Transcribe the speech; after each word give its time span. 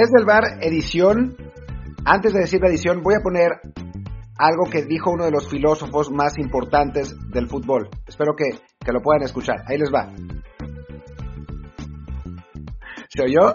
Desde 0.00 0.18
el 0.18 0.24
bar, 0.24 0.44
edición. 0.62 1.36
Antes 2.06 2.32
de 2.32 2.40
decir 2.40 2.58
la 2.62 2.70
edición, 2.70 3.02
voy 3.02 3.16
a 3.16 3.22
poner 3.22 3.50
algo 4.38 4.64
que 4.70 4.86
dijo 4.86 5.10
uno 5.10 5.26
de 5.26 5.30
los 5.30 5.46
filósofos 5.50 6.10
más 6.10 6.38
importantes 6.38 7.14
del 7.28 7.48
fútbol. 7.48 7.90
Espero 8.08 8.34
que, 8.34 8.46
que 8.82 8.92
lo 8.92 9.02
puedan 9.02 9.24
escuchar. 9.24 9.56
Ahí 9.66 9.76
les 9.76 9.90
va. 9.92 10.08
¿Se 13.10 13.24
oyó? 13.24 13.54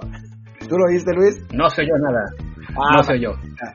¿Tú 0.70 0.77
lo 0.77 0.86
oíste, 0.86 1.16
Luis? 1.16 1.36
No 1.52 1.68
se 1.68 1.81
oyó 1.81 1.94
nada. 1.98 2.26
no 2.96 3.02
se 3.02 3.14
oyó. 3.14 3.32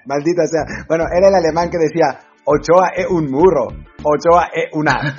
Maldita 0.06 0.46
sea. 0.46 0.84
Bueno, 0.86 1.06
era 1.12 1.26
el 1.26 1.34
alemán 1.34 1.70
que 1.70 1.78
decía, 1.78 2.20
Ochoa 2.44 2.90
es 2.96 3.06
un 3.10 3.30
murro, 3.32 3.66
Ochoa 4.04 4.48
es 4.54 4.70
una... 4.74 4.92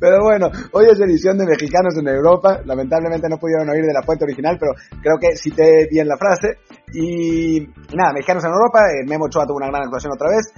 Pero 0.00 0.22
bueno, 0.22 0.50
hoy 0.72 0.86
es 0.90 1.00
edición 1.00 1.38
de 1.38 1.46
Mexicanos 1.46 1.96
en 1.98 2.08
Europa. 2.08 2.60
Lamentablemente 2.64 3.28
no 3.28 3.38
pudieron 3.38 3.68
oír 3.68 3.84
de 3.84 3.92
la 3.92 4.02
fuente 4.02 4.24
original, 4.24 4.58
pero 4.58 4.72
creo 5.00 5.16
que 5.20 5.36
cité 5.36 5.88
bien 5.90 6.08
la 6.08 6.16
frase. 6.16 6.58
Y, 6.92 7.60
nada, 7.94 8.12
Mexicanos 8.12 8.44
en 8.44 8.50
Europa. 8.50 8.80
Eh, 8.90 9.04
Memo 9.06 9.26
Ochoa 9.26 9.46
tuvo 9.46 9.56
una 9.56 9.68
gran 9.68 9.82
actuación 9.82 10.12
otra 10.12 10.28
vez. 10.30 10.52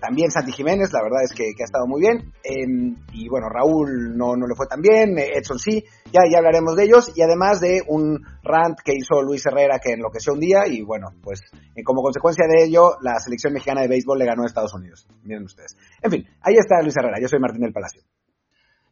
También 0.00 0.30
Santi 0.30 0.52
Jiménez, 0.52 0.92
la 0.92 1.02
verdad 1.02 1.22
es 1.24 1.32
que, 1.32 1.44
ha 1.44 1.64
estado 1.64 1.86
muy 1.86 2.00
bien. 2.00 2.32
Y 3.12 3.28
bueno, 3.28 3.48
Raúl 3.48 4.16
no, 4.16 4.36
no 4.36 4.46
le 4.46 4.54
fue 4.54 4.66
tan 4.66 4.80
bien, 4.80 5.18
eh, 5.18 5.32
Edson 5.34 5.58
sí, 5.58 5.84
ya, 6.12 6.20
ya 6.30 6.38
hablaremos 6.38 6.76
de 6.76 6.84
ellos. 6.84 7.12
Y 7.16 7.22
además 7.22 7.60
de 7.60 7.82
un 7.88 8.20
rant 8.42 8.78
que 8.84 8.92
hizo 8.94 9.22
Luis 9.22 9.44
Herrera 9.46 9.78
que 9.82 9.92
enloqueció 9.92 10.34
un 10.34 10.40
día. 10.40 10.66
Y 10.66 10.82
bueno, 10.82 11.08
pues 11.22 11.40
eh, 11.74 11.82
como 11.82 12.02
consecuencia 12.02 12.46
de 12.46 12.66
ello, 12.66 12.96
la 13.00 13.18
selección 13.18 13.52
mexicana 13.52 13.82
de 13.82 13.88
béisbol 13.88 14.18
le 14.18 14.26
ganó 14.26 14.42
a 14.42 14.46
Estados 14.46 14.74
Unidos. 14.74 15.06
Miren 15.24 15.44
ustedes. 15.44 15.76
En 16.02 16.10
fin, 16.10 16.26
ahí 16.42 16.54
está 16.56 16.80
Luis 16.82 16.96
Herrera. 16.96 17.18
Yo 17.20 17.28
soy 17.28 17.40
Martín 17.40 17.62
del 17.62 17.72
Palacio. 17.72 18.02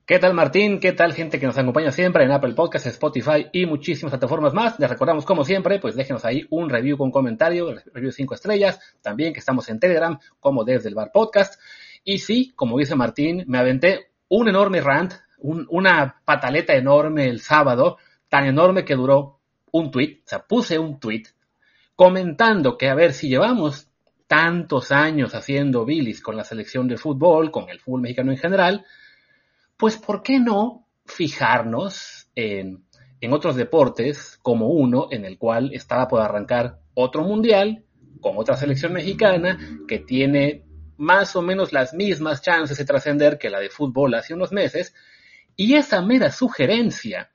¿Qué 0.06 0.20
tal 0.20 0.34
Martín? 0.34 0.78
¿Qué 0.78 0.92
tal 0.92 1.14
gente 1.14 1.40
que 1.40 1.46
nos 1.46 1.58
acompaña 1.58 1.90
siempre 1.90 2.22
en 2.22 2.30
Apple 2.30 2.54
Podcasts, 2.54 2.86
Spotify 2.86 3.48
y 3.52 3.66
muchísimas 3.66 4.12
plataformas 4.12 4.54
más? 4.54 4.78
Les 4.78 4.88
recordamos 4.88 5.24
como 5.24 5.44
siempre, 5.44 5.80
pues 5.80 5.96
déjenos 5.96 6.24
ahí 6.24 6.46
un 6.50 6.70
review 6.70 6.96
con 6.96 7.10
comentario, 7.10 7.74
review 7.92 8.12
5 8.12 8.34
estrellas, 8.34 8.78
también 9.02 9.32
que 9.32 9.40
estamos 9.40 9.68
en 9.68 9.80
Telegram 9.80 10.16
como 10.38 10.62
desde 10.62 10.90
el 10.90 10.94
bar 10.94 11.10
podcast. 11.12 11.60
Y 12.04 12.18
sí, 12.18 12.52
como 12.54 12.78
dice 12.78 12.94
Martín, 12.94 13.42
me 13.48 13.58
aventé 13.58 14.12
un 14.28 14.48
enorme 14.48 14.80
rant, 14.80 15.12
una 15.40 16.20
pataleta 16.24 16.74
enorme 16.74 17.24
el 17.28 17.40
sábado, 17.40 17.98
tan 18.28 18.44
enorme 18.44 18.84
que 18.84 18.94
duró 18.94 19.40
un 19.72 19.90
tweet, 19.90 20.20
o 20.24 20.28
sea, 20.28 20.46
puse 20.46 20.78
un 20.78 21.00
tweet 21.00 21.24
comentando 21.96 22.78
que 22.78 22.88
a 22.88 22.94
ver 22.94 23.12
si 23.12 23.28
llevamos 23.28 23.88
tantos 24.28 24.92
años 24.92 25.34
haciendo 25.34 25.84
bilis 25.84 26.22
con 26.22 26.36
la 26.36 26.44
selección 26.44 26.86
de 26.86 26.96
fútbol, 26.96 27.50
con 27.50 27.68
el 27.70 27.80
fútbol 27.80 28.02
mexicano 28.02 28.30
en 28.30 28.38
general, 28.38 28.86
pues 29.77 29.96
¿por 29.96 30.22
qué 30.22 30.38
no 30.38 30.86
fijarnos 31.05 32.28
en, 32.34 32.84
otros 33.30 33.56
deportes 33.56 34.38
como 34.41 34.68
uno 34.68 35.08
en 35.10 35.24
el 35.24 35.36
cual 35.36 35.72
estaba 35.74 36.06
por 36.06 36.20
arrancar 36.20 36.78
otro 36.94 37.24
mundial 37.24 37.84
con 38.20 38.36
otra 38.36 38.56
selección 38.56 38.92
mexicana 38.92 39.58
que 39.88 39.98
tiene 39.98 40.64
más 40.96 41.34
o 41.34 41.42
menos 41.42 41.72
las 41.72 41.92
mismas 41.92 42.41
chances 42.41 42.78
de 42.78 42.84
trascender 42.84 43.36
que 43.36 43.50
la 43.50 43.58
de 43.58 43.68
fútbol 43.68 44.14
hace 44.14 44.33
unos 44.33 44.52
meses, 44.52 44.94
y 45.56 45.74
esa 45.74 46.00
mera 46.02 46.30
sugerencia 46.30 47.30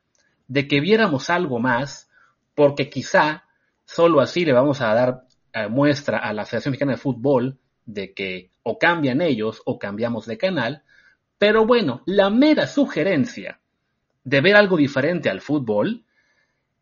de 0.48 0.68
que 0.68 0.80
viéramos 0.80 1.30
algo 1.30 1.60
más, 1.60 2.10
porque 2.56 2.90
quizá 2.90 3.44
solo 3.86 4.22
así 4.22 4.46
le 4.46 4.54
vamos 4.54 4.82
a 4.82 4.94
dar 4.94 5.24
eh, 5.54 5.68
muestra 5.68 6.20
a 6.20 6.34
la 6.34 6.46
Federación 6.46 6.72
Mexicana 6.72 6.94
de 6.94 6.98
Fútbol 6.98 7.60
de 7.86 8.14
que 8.14 8.52
o 8.64 8.80
cambian 8.80 9.22
ellos 9.22 9.62
o 9.66 9.78
cambiamos 9.78 10.26
de 10.26 10.38
canal, 10.38 10.84
pero 11.42 11.66
bueno, 11.66 12.04
la 12.06 12.30
mera 12.30 12.68
sugerencia 12.68 13.60
de 14.24 14.42
ver 14.42 14.56
algo 14.56 14.78
diferente 14.78 15.28
al 15.28 15.42
fútbol 15.42 16.06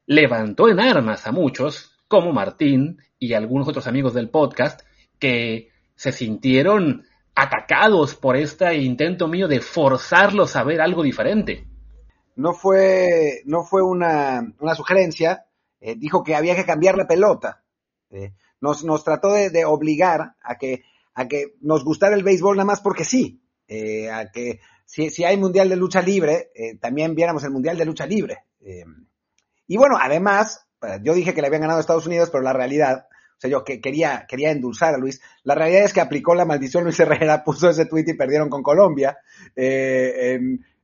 levantó 0.06 0.68
en 0.68 0.82
armas 0.82 1.26
a 1.28 1.32
muchos, 1.32 1.98
como 2.10 2.34
Martín 2.34 3.02
y 3.18 3.36
algunos 3.36 3.70
otros 3.70 3.88
amigos 3.88 4.14
del 4.14 4.30
podcast, 4.30 4.82
que 5.18 5.70
se 5.96 6.12
sintieron 6.12 7.06
atacados 7.36 8.16
por 8.16 8.36
este 8.36 8.76
intento 8.80 9.30
mío 9.30 9.48
de 9.48 9.62
forzarlos 9.62 10.58
a 10.58 10.66
ver 10.66 10.82
algo 10.82 11.04
diferente. 11.04 11.66
No 12.36 12.52
fue, 12.52 13.42
no 13.46 13.64
fue 13.64 13.82
una, 13.82 14.42
sugerencia, 14.76 15.46
eh, 15.80 15.96
dijo 15.96 16.22
que 16.22 16.36
había 16.36 16.58
que 16.58 16.66
cambiar 16.66 16.98
la 16.98 17.08
pelota. 17.08 17.64
Eh, 18.10 18.34
nos, 18.60 18.84
nos 18.84 19.06
trató 19.06 19.32
de, 19.32 19.52
de, 19.52 19.64
obligar 19.64 20.36
a 20.44 20.58
que, 20.58 20.84
a 21.14 21.30
que 21.30 21.56
nos 21.62 21.86
gustara 21.86 22.14
el 22.14 22.26
béisbol 22.26 22.58
nada 22.58 22.66
más 22.66 22.82
porque 22.82 23.06
sí. 23.06 23.40
Eh, 23.72 24.10
a 24.10 24.32
que 24.32 24.60
si, 24.84 25.12
si, 25.12 25.24
hay 25.24 25.38
mundial 25.38 25.70
de 25.70 25.76
lucha 25.76 26.02
libre, 26.02 26.50
eh, 26.56 26.78
también 26.80 27.14
viéramos 27.14 27.44
el 27.44 27.52
mundial 27.52 27.78
de 27.78 27.86
lucha 27.86 28.08
libre. 28.08 28.46
Eh, 28.60 28.84
y 29.68 29.78
bueno, 29.78 29.96
además, 30.02 30.66
yo 31.04 31.14
dije 31.14 31.36
que 31.36 31.42
le 31.42 31.48
habían 31.48 31.62
ganado 31.62 31.80
Estados 31.80 32.08
Unidos, 32.08 32.32
pero 32.32 32.44
la 32.44 32.54
realidad, 32.54 33.06
o 33.12 33.40
sea, 33.40 33.52
yo 33.52 33.64
que 33.64 33.80
quería, 33.80 34.26
quería 34.28 34.50
endulzar 34.50 34.96
a 34.96 34.98
Luis, 34.98 35.22
la 35.44 35.54
realidad 35.54 35.84
es 35.84 35.94
que 35.94 36.02
aplicó 36.02 36.34
la 36.34 36.46
maldición 36.46 36.84
Luis 36.84 37.00
Herrera, 37.00 37.44
puso 37.46 37.70
ese 37.70 37.86
tweet 37.86 38.06
y 38.08 38.14
perdieron 38.16 38.50
con 38.50 38.64
Colombia. 38.64 39.20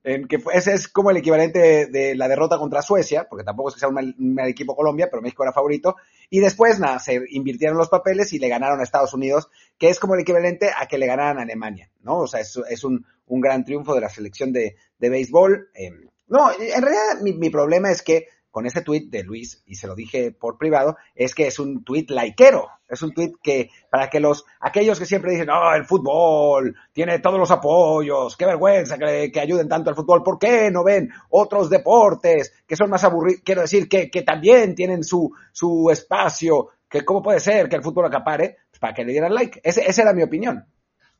Que 0.05 0.39
ese 0.53 0.73
es 0.73 0.87
como 0.87 1.09
el 1.09 1.17
equivalente 1.17 1.87
de, 1.87 2.13
la 2.13 2.27
derrota 2.27 2.59
contra 2.59 2.83
Suecia, 2.83 3.27
porque 3.27 3.43
tampoco 3.43 3.69
es 3.69 3.75
que 3.75 3.79
sea 3.79 3.89
un 3.89 3.95
mal, 3.95 4.47
equipo 4.47 4.75
Colombia, 4.75 5.07
pero 5.09 5.23
México 5.23 5.41
era 5.41 5.51
favorito. 5.51 5.95
Y 6.29 6.41
después, 6.41 6.79
nada, 6.79 6.99
se 6.99 7.21
invirtieron 7.31 7.75
los 7.75 7.89
papeles 7.89 8.31
y 8.31 8.37
le 8.37 8.47
ganaron 8.47 8.79
a 8.79 8.83
Estados 8.83 9.15
Unidos, 9.15 9.49
que 9.79 9.89
es 9.89 9.99
como 9.99 10.13
el 10.13 10.21
equivalente 10.21 10.69
a 10.77 10.85
que 10.85 10.99
le 10.99 11.07
ganaran 11.07 11.39
a 11.39 11.41
Alemania, 11.41 11.89
¿no? 12.03 12.19
O 12.19 12.27
sea, 12.27 12.39
es, 12.39 12.55
es 12.69 12.83
un, 12.83 13.03
un, 13.25 13.41
gran 13.41 13.65
triunfo 13.65 13.95
de 13.95 14.01
la 14.01 14.09
selección 14.09 14.53
de, 14.53 14.75
de 14.99 15.09
béisbol. 15.09 15.69
Eh, 15.73 15.89
no, 16.27 16.51
en 16.51 16.81
realidad 16.81 17.21
mi, 17.23 17.33
mi 17.33 17.49
problema 17.49 17.89
es 17.89 18.03
que 18.03 18.27
con 18.55 18.65
ese 18.65 18.83
tweet 18.83 19.07
de 19.09 19.21
Luis, 19.21 19.61
y 19.65 19.75
se 19.75 19.85
lo 19.85 19.95
dije 19.95 20.31
por 20.31 20.57
privado, 20.57 20.95
es 21.13 21.35
que 21.35 21.45
es 21.45 21.59
un 21.59 21.83
tweet 21.83 22.05
laiquero. 22.07 22.69
Es 22.87 23.01
un 23.01 23.13
tweet 23.13 23.33
que, 23.43 23.69
para 23.89 24.09
que 24.09 24.21
los, 24.21 24.45
aquellos 24.61 24.97
que 24.97 25.05
siempre 25.05 25.33
dicen, 25.33 25.49
oh, 25.49 25.75
el 25.75 25.83
fútbol 25.83 26.73
tiene 26.93 27.19
todos 27.19 27.37
los 27.37 27.51
apoyos, 27.51 28.37
qué 28.37 28.45
vergüenza 28.45 28.97
que, 28.97 29.29
que 29.29 29.41
ayuden 29.41 29.67
tanto 29.67 29.89
al 29.89 29.97
fútbol, 29.97 30.23
¿por 30.23 30.39
qué 30.39 30.71
no 30.71 30.85
ven 30.85 31.09
otros 31.31 31.69
deportes 31.69 32.53
que 32.65 32.77
son 32.77 32.89
más 32.89 33.03
aburridos? 33.03 33.41
Quiero 33.43 33.59
decir, 33.59 33.89
que, 33.89 34.09
que 34.09 34.21
también 34.21 34.73
tienen 34.73 35.03
su, 35.03 35.33
su 35.51 35.89
espacio, 35.91 36.69
que 36.87 37.03
cómo 37.03 37.21
puede 37.21 37.41
ser 37.41 37.67
que 37.67 37.75
el 37.75 37.83
fútbol 37.83 38.05
acapare, 38.05 38.55
pues 38.69 38.79
para 38.79 38.93
que 38.93 39.03
le 39.03 39.11
dieran 39.11 39.33
like. 39.33 39.59
Esa 39.65 40.01
era 40.01 40.13
mi 40.13 40.23
opinión. 40.23 40.65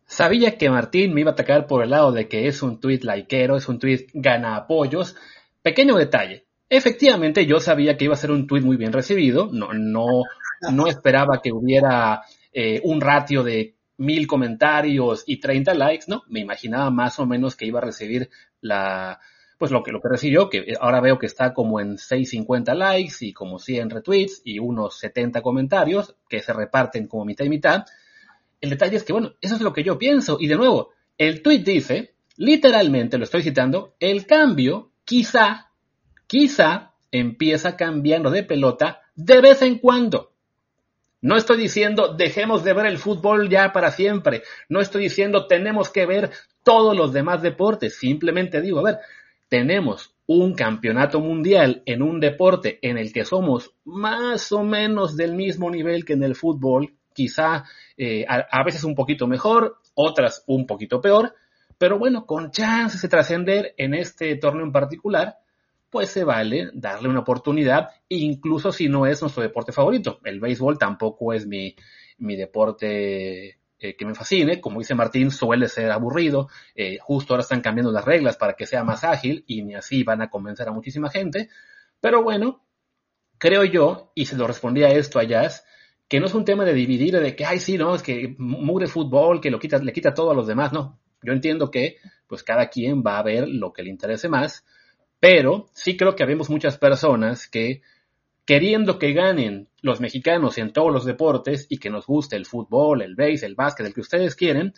Sabía 0.06 0.58
que 0.58 0.70
Martín 0.70 1.14
me 1.14 1.20
iba 1.20 1.32
a 1.32 1.34
atacar 1.34 1.68
por 1.68 1.84
el 1.84 1.90
lado 1.90 2.14
de 2.14 2.30
que 2.30 2.48
es 2.48 2.64
un 2.64 2.80
tweet 2.80 3.02
laiquero, 3.04 3.58
es 3.58 3.68
un 3.68 3.78
tweet 3.78 4.08
gana 4.14 4.56
apoyos. 4.56 5.18
Pequeño 5.62 5.98
detalle, 5.98 6.46
Efectivamente, 6.70 7.46
yo 7.46 7.60
sabía 7.60 7.96
que 7.96 8.06
iba 8.06 8.14
a 8.16 8.18
ser 8.18 8.32
un 8.32 8.48
tweet 8.48 8.62
muy 8.62 8.78
bien 8.78 8.92
recibido. 8.92 9.50
No, 9.52 9.74
no, 9.74 10.24
no 10.72 10.88
esperaba 10.88 11.42
que 11.42 11.52
hubiera 11.52 12.24
eh, 12.52 12.82
un 12.84 13.02
ratio 13.02 13.44
de 13.44 13.76
mil 13.98 14.28
comentarios 14.28 15.24
y 15.26 15.40
30 15.40 15.74
likes, 15.74 16.06
¿no? 16.08 16.24
Me 16.28 16.40
imaginaba 16.40 16.90
más 16.90 17.20
o 17.20 17.26
menos 17.26 17.56
que 17.56 17.66
iba 17.66 17.80
a 17.80 17.84
recibir 17.84 18.30
la, 18.62 19.20
pues 19.58 19.72
lo 19.72 19.84
que, 19.84 19.92
lo 19.92 20.02
que 20.02 20.10
recibió, 20.10 20.50
que 20.50 20.74
ahora 20.80 21.00
veo 21.00 21.18
que 21.18 21.28
está 21.28 21.54
como 21.54 21.80
en 21.80 21.98
650 21.98 22.74
likes 22.74 23.16
y 23.22 23.34
como 23.34 23.60
100 23.60 23.90
retweets 23.90 24.42
y 24.44 24.60
unos 24.60 24.98
70 25.00 25.42
comentarios 25.42 26.16
que 26.28 26.42
se 26.42 26.52
reparten 26.52 27.08
como 27.08 27.26
mitad 27.26 27.46
y 27.46 27.50
mitad. 27.50 27.86
El 28.60 28.72
detalle 28.72 28.98
es 28.98 29.04
que, 29.04 29.14
bueno, 29.14 29.34
eso 29.40 29.56
es 29.56 29.62
lo 29.62 29.72
que 29.72 29.84
yo 29.84 29.98
pienso. 29.98 30.38
Y 30.40 30.48
de 30.48 30.56
nuevo, 30.56 30.92
el 31.18 31.42
tweet 31.42 31.60
dice, 31.60 32.16
literalmente 32.38 33.18
lo 33.18 33.24
estoy 33.24 33.44
citando, 33.44 33.96
el 34.00 34.26
cambio 34.26 34.92
quizá 35.06 35.65
quizá 36.28 36.92
empieza 37.12 37.76
cambiando 37.76 38.30
de 38.30 38.44
pelota 38.44 39.02
de 39.16 39.42
vez 39.42 39.62
en 39.62 39.80
cuando. 39.80 40.32
No 41.22 41.38
estoy 41.38 41.58
diciendo 41.58 42.14
dejemos 42.14 42.64
de 42.64 42.74
ver 42.74 42.86
el 42.86 42.98
fútbol 42.98 43.50
ya 43.50 43.72
para 43.74 43.92
siempre. 43.92 44.44
No 44.70 44.80
estoy 44.80 45.04
diciendo 45.04 45.48
tenemos 45.48 45.90
que 45.90 46.06
ver 46.06 46.32
todos 46.64 46.96
los 46.96 47.14
demás 47.14 47.42
deportes. 47.42 47.98
Simplemente 47.98 48.62
digo, 48.62 48.80
a 48.80 48.84
ver, 48.84 49.00
tenemos 49.50 50.14
un 50.28 50.54
campeonato 50.54 51.20
mundial 51.20 51.84
en 51.86 52.02
un 52.02 52.20
deporte 52.20 52.80
en 52.82 52.98
el 52.98 53.14
que 53.14 53.26
somos 53.26 53.74
más 53.86 54.52
o 54.52 54.64
menos 54.64 55.16
del 55.16 55.34
mismo 55.34 55.70
nivel 55.70 56.04
que 56.04 56.14
en 56.14 56.24
el 56.24 56.36
fútbol, 56.36 56.94
quizá 57.14 57.64
eh, 57.98 58.26
a, 58.28 58.46
a, 58.52 58.64
veces 58.64 58.84
un 58.84 58.96
poquito 58.96 59.28
mejor, 59.28 59.78
otras 59.94 60.44
un 60.48 60.66
poquito 60.66 61.00
peor, 61.00 61.34
pero 61.78 62.00
bueno, 62.00 62.26
con 62.26 62.52
chances 62.52 63.02
de 63.02 63.08
trascender 63.08 63.74
en 63.78 63.94
este 63.94 64.36
torneo 64.36 64.66
en 64.66 64.72
particular, 64.72 65.38
pues 65.96 66.10
se 66.10 66.26
vale 66.26 66.72
darle 66.74 67.08
una 67.08 67.22
oportunidad, 67.22 67.92
incluso 68.10 68.74
si 68.74 68.90
no 68.90 69.06
es 69.06 69.22
nuestro 69.22 69.42
deporte 69.42 69.72
favorito. 69.72 70.20
El 70.26 70.42
béisbol 70.42 70.78
tampoco 70.78 71.32
es 71.32 71.48
mi, 71.48 71.74
mi 72.18 72.36
deporte 72.36 73.60
eh, 73.80 73.96
que 73.96 74.06
me 74.06 74.14
fascine. 74.14 74.60
Como 74.60 74.80
dice 74.80 74.94
Martín, 74.94 75.32
suele 75.32 75.70
ser 75.70 75.90
aburrido. 75.92 76.50
Eh, 76.76 76.98
justo 77.00 77.34
ahora 77.34 77.44
están 77.44 77.62
cambiando 77.62 77.94
las 77.94 78.04
reglas 78.04 78.36
para 78.36 78.56
que 78.56 78.66
sea 78.66 78.84
más 78.84 79.06
ágil 79.06 79.46
y 79.48 79.64
ni 79.64 79.76
así 79.76 80.04
van 80.04 80.22
a 80.22 80.30
convencer 80.30 80.68
a 80.68 80.74
muchísima 80.74 81.10
gente. 81.10 81.48
Pero 82.02 82.24
bueno, 82.24 82.66
creo 83.38 83.64
yo, 83.64 84.12
y 84.16 84.26
se 84.26 84.36
lo 84.36 84.48
respondí 84.48 84.84
a 84.84 84.90
esto 84.90 85.18
a 85.18 85.24
Jazz, 85.24 85.64
que 86.10 86.20
no 86.20 86.26
es 86.26 86.34
un 86.34 86.44
tema 86.44 86.66
de 86.66 86.74
dividir, 86.74 87.18
de 87.18 87.38
que, 87.38 87.46
ay, 87.46 87.62
sí, 87.62 87.78
no, 87.78 87.96
es 87.96 88.04
que 88.04 88.36
mugre 88.38 88.88
fútbol, 88.88 89.40
que 89.40 89.50
lo 89.50 89.60
quita, 89.60 89.78
le 89.78 89.94
quita 89.94 90.14
todo 90.14 90.32
a 90.32 90.36
los 90.36 90.46
demás. 90.46 90.74
No, 90.74 91.00
yo 91.24 91.32
entiendo 91.32 91.72
que, 91.72 92.00
pues 92.28 92.44
cada 92.44 92.68
quien 92.68 93.02
va 93.02 93.18
a 93.18 93.24
ver 93.24 93.48
lo 93.48 93.72
que 93.72 93.84
le 93.84 93.92
interese 93.92 94.28
más 94.28 94.66
pero 95.20 95.68
sí 95.74 95.98
creo 95.98 96.16
que 96.16 96.24
habemos 96.24 96.50
muchas 96.50 96.78
personas 96.78 97.48
que 97.48 97.82
queriendo 98.46 99.00
que 99.00 99.14
ganen 99.14 99.68
los 99.82 100.00
mexicanos 100.00 100.58
en 100.58 100.72
todos 100.72 100.92
los 100.92 101.06
deportes 101.06 101.66
y 101.70 101.80
que 101.80 101.90
nos 101.90 102.06
guste 102.06 102.36
el 102.36 102.46
fútbol, 102.46 103.02
el 103.02 103.16
base, 103.16 103.46
el 103.46 103.56
básquet, 103.56 103.88
el 103.88 103.94
que 103.94 104.02
ustedes 104.02 104.36
quieren, 104.36 104.74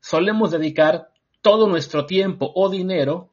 solemos 0.00 0.50
dedicar 0.50 1.08
todo 1.40 1.66
nuestro 1.66 2.04
tiempo 2.04 2.52
o 2.54 2.68
dinero 2.68 3.30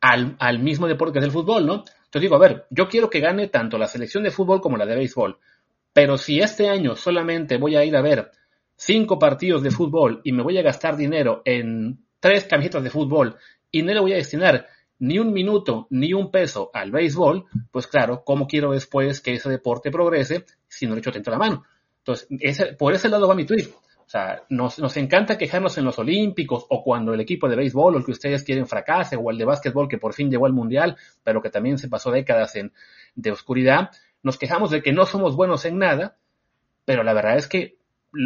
al, 0.00 0.36
al 0.40 0.58
mismo 0.58 0.88
deporte 0.88 1.14
que 1.14 1.18
es 1.20 1.24
el 1.24 1.30
fútbol, 1.30 1.66
¿no? 1.66 1.74
Entonces 1.74 2.22
digo, 2.22 2.36
a 2.36 2.40
ver, 2.40 2.66
yo 2.70 2.88
quiero 2.88 3.08
que 3.08 3.20
gane 3.20 3.48
tanto 3.48 3.78
la 3.78 3.86
selección 3.86 4.24
de 4.24 4.30
fútbol 4.30 4.60
como 4.60 4.76
la 4.76 4.86
de 4.86 4.96
béisbol, 4.96 5.38
pero 5.92 6.16
si 6.16 6.40
este 6.40 6.68
año 6.68 6.96
solamente 6.96 7.56
voy 7.56 7.76
a 7.76 7.84
ir 7.84 7.96
a 7.96 8.02
ver 8.02 8.30
cinco 8.76 9.18
partidos 9.18 9.62
de 9.62 9.70
fútbol 9.70 10.20
y 10.24 10.32
me 10.32 10.42
voy 10.42 10.56
a 10.58 10.62
gastar 10.62 10.96
dinero 10.96 11.42
en 11.44 11.98
tres 12.20 12.44
camisetas 12.44 12.82
de 12.82 12.90
fútbol 12.90 13.36
y 13.70 13.82
no 13.82 13.92
le 13.92 14.00
voy 14.00 14.12
a 14.12 14.16
destinar 14.16 14.66
ni 15.00 15.18
un 15.18 15.32
minuto 15.32 15.86
ni 15.90 16.12
un 16.12 16.30
peso 16.30 16.70
al 16.72 16.90
béisbol, 16.90 17.44
pues 17.70 17.86
claro, 17.86 18.22
¿cómo 18.24 18.46
quiero 18.46 18.72
después 18.72 19.20
que 19.20 19.34
ese 19.34 19.48
deporte 19.48 19.90
progrese 19.90 20.44
si 20.66 20.86
no 20.86 20.94
le 20.94 21.00
echo 21.00 21.12
tanto 21.12 21.30
la 21.30 21.38
mano? 21.38 21.64
Entonces, 21.98 22.26
ese, 22.40 22.66
por 22.74 22.92
ese 22.94 23.08
lado 23.08 23.28
va 23.28 23.34
mi 23.34 23.44
tweet. 23.44 23.68
O 24.08 24.10
sea, 24.10 24.42
nos, 24.48 24.78
nos, 24.78 24.96
encanta 24.96 25.36
quejarnos 25.36 25.76
en 25.76 25.84
los 25.84 25.98
Olímpicos 25.98 26.64
o 26.70 26.82
cuando 26.82 27.12
el 27.12 27.20
equipo 27.20 27.46
de 27.46 27.56
béisbol 27.56 27.94
o 27.94 27.98
el 27.98 28.04
que 28.06 28.12
ustedes 28.12 28.42
quieren 28.42 28.66
fracase 28.66 29.16
o 29.16 29.30
el 29.30 29.36
de 29.36 29.44
básquetbol 29.44 29.86
que 29.86 29.98
por 29.98 30.14
fin 30.14 30.30
llegó 30.30 30.46
al 30.46 30.54
Mundial, 30.54 30.96
pero 31.22 31.42
que 31.42 31.50
también 31.50 31.76
se 31.76 31.88
pasó 31.88 32.10
décadas 32.10 32.56
en, 32.56 32.72
de 33.14 33.30
oscuridad. 33.30 33.90
Nos 34.22 34.38
quejamos 34.38 34.70
de 34.70 34.82
que 34.82 34.92
no 34.92 35.04
somos 35.04 35.36
buenos 35.36 35.66
en 35.66 35.76
nada, 35.76 36.16
pero 36.86 37.02
la 37.02 37.12
verdad 37.12 37.36
es 37.36 37.48
que 37.48 37.77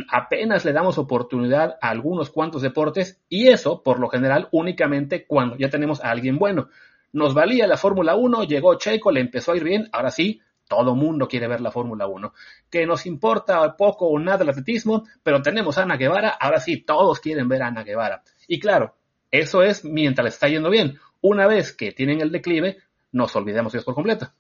apenas 0.09 0.65
le 0.65 0.73
damos 0.73 0.99
oportunidad 0.99 1.79
a 1.81 1.91
algunos 1.91 2.31
cuantos 2.31 2.63
deportes 2.63 3.21
y 3.29 3.49
eso, 3.49 3.83
por 3.83 3.99
lo 3.99 4.09
general, 4.09 4.49
únicamente 4.53 5.27
cuando 5.27 5.57
ya 5.57 5.69
tenemos 5.69 6.03
a 6.03 6.11
alguien 6.11 6.39
bueno. 6.39 6.69
Nos 7.13 7.35
valía 7.35 7.67
la 7.67 7.77
Fórmula 7.77 8.15
1, 8.15 8.45
llegó 8.45 8.77
Checo, 8.77 9.11
le 9.11 9.21
empezó 9.21 9.53
a 9.53 9.57
ir 9.57 9.65
bien, 9.65 9.89
ahora 9.93 10.11
sí, 10.11 10.41
todo 10.67 10.95
mundo 10.95 11.29
quiere 11.29 11.49
ver 11.49 11.61
la 11.61 11.71
Fórmula 11.71 12.07
1. 12.07 12.33
Que 12.71 12.87
nos 12.87 13.05
importa 13.05 13.77
poco 13.77 14.07
o 14.07 14.19
nada 14.19 14.43
el 14.43 14.51
atletismo, 14.51 15.05
pero 15.23 15.43
tenemos 15.43 15.77
a 15.77 15.83
Ana 15.83 15.97
Guevara, 15.97 16.31
ahora 16.31 16.61
sí, 16.61 16.79
todos 16.79 17.21
quieren 17.21 17.49
ver 17.49 17.63
a 17.63 17.67
Ana 17.67 17.83
Guevara. 17.83 18.23
Y 18.49 18.59
claro, 18.59 18.95
eso 19.31 19.63
es 19.63 19.85
mientras 19.85 20.35
está 20.35 20.49
yendo 20.49 20.71
bien. 20.71 20.99
Una 21.21 21.47
vez 21.47 21.73
que 21.73 21.93
tienen 21.93 22.21
el 22.23 22.33
declive, 22.33 22.79
nos 23.13 23.37
olvidemos 23.37 23.73
de 23.73 23.81
eso 23.81 23.85
por 23.85 23.95
completo. 23.95 24.33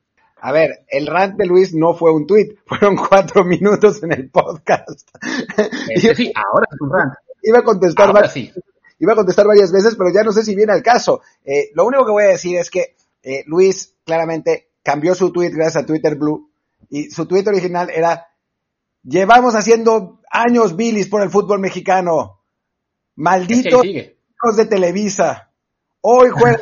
A 0.44 0.50
ver, 0.50 0.84
el 0.88 1.06
rant 1.06 1.36
de 1.36 1.46
Luis 1.46 1.72
no 1.72 1.94
fue 1.94 2.12
un 2.12 2.26
tweet, 2.26 2.56
fueron 2.66 2.96
cuatro 2.96 3.44
minutos 3.44 4.02
en 4.02 4.10
el 4.10 4.28
podcast. 4.28 5.08
Este 5.88 6.16
sí, 6.16 6.32
ahora 6.34 6.66
es 6.68 6.80
un 6.80 6.90
rant. 6.90 7.14
Iba 7.44 7.60
a 7.60 7.62
contestar 7.62 8.12
varias, 8.12 8.36
iba 8.36 9.12
a 9.12 9.16
contestar 9.16 9.46
varias 9.46 9.70
veces, 9.70 9.94
pero 9.94 10.12
ya 10.12 10.24
no 10.24 10.32
sé 10.32 10.42
si 10.42 10.56
viene 10.56 10.72
al 10.72 10.82
caso. 10.82 11.22
Eh, 11.44 11.70
lo 11.74 11.86
único 11.86 12.04
que 12.04 12.10
voy 12.10 12.24
a 12.24 12.28
decir 12.28 12.58
es 12.58 12.70
que 12.70 12.96
eh, 13.22 13.44
Luis 13.46 13.94
claramente 14.04 14.70
cambió 14.82 15.14
su 15.14 15.30
tweet 15.30 15.50
gracias 15.50 15.84
a 15.84 15.86
Twitter 15.86 16.16
Blue 16.16 16.50
y 16.90 17.10
su 17.10 17.26
tweet 17.26 17.46
original 17.46 17.88
era 17.90 18.26
llevamos 19.04 19.54
haciendo 19.54 20.20
años 20.28 20.74
bilis 20.74 21.06
por 21.06 21.22
el 21.22 21.30
fútbol 21.30 21.60
mexicano. 21.60 22.40
Malditos 23.14 23.84
hijos 23.84 24.56
de 24.56 24.66
Televisa. 24.66 25.51
Hoy 26.02 26.30
juega 26.30 26.60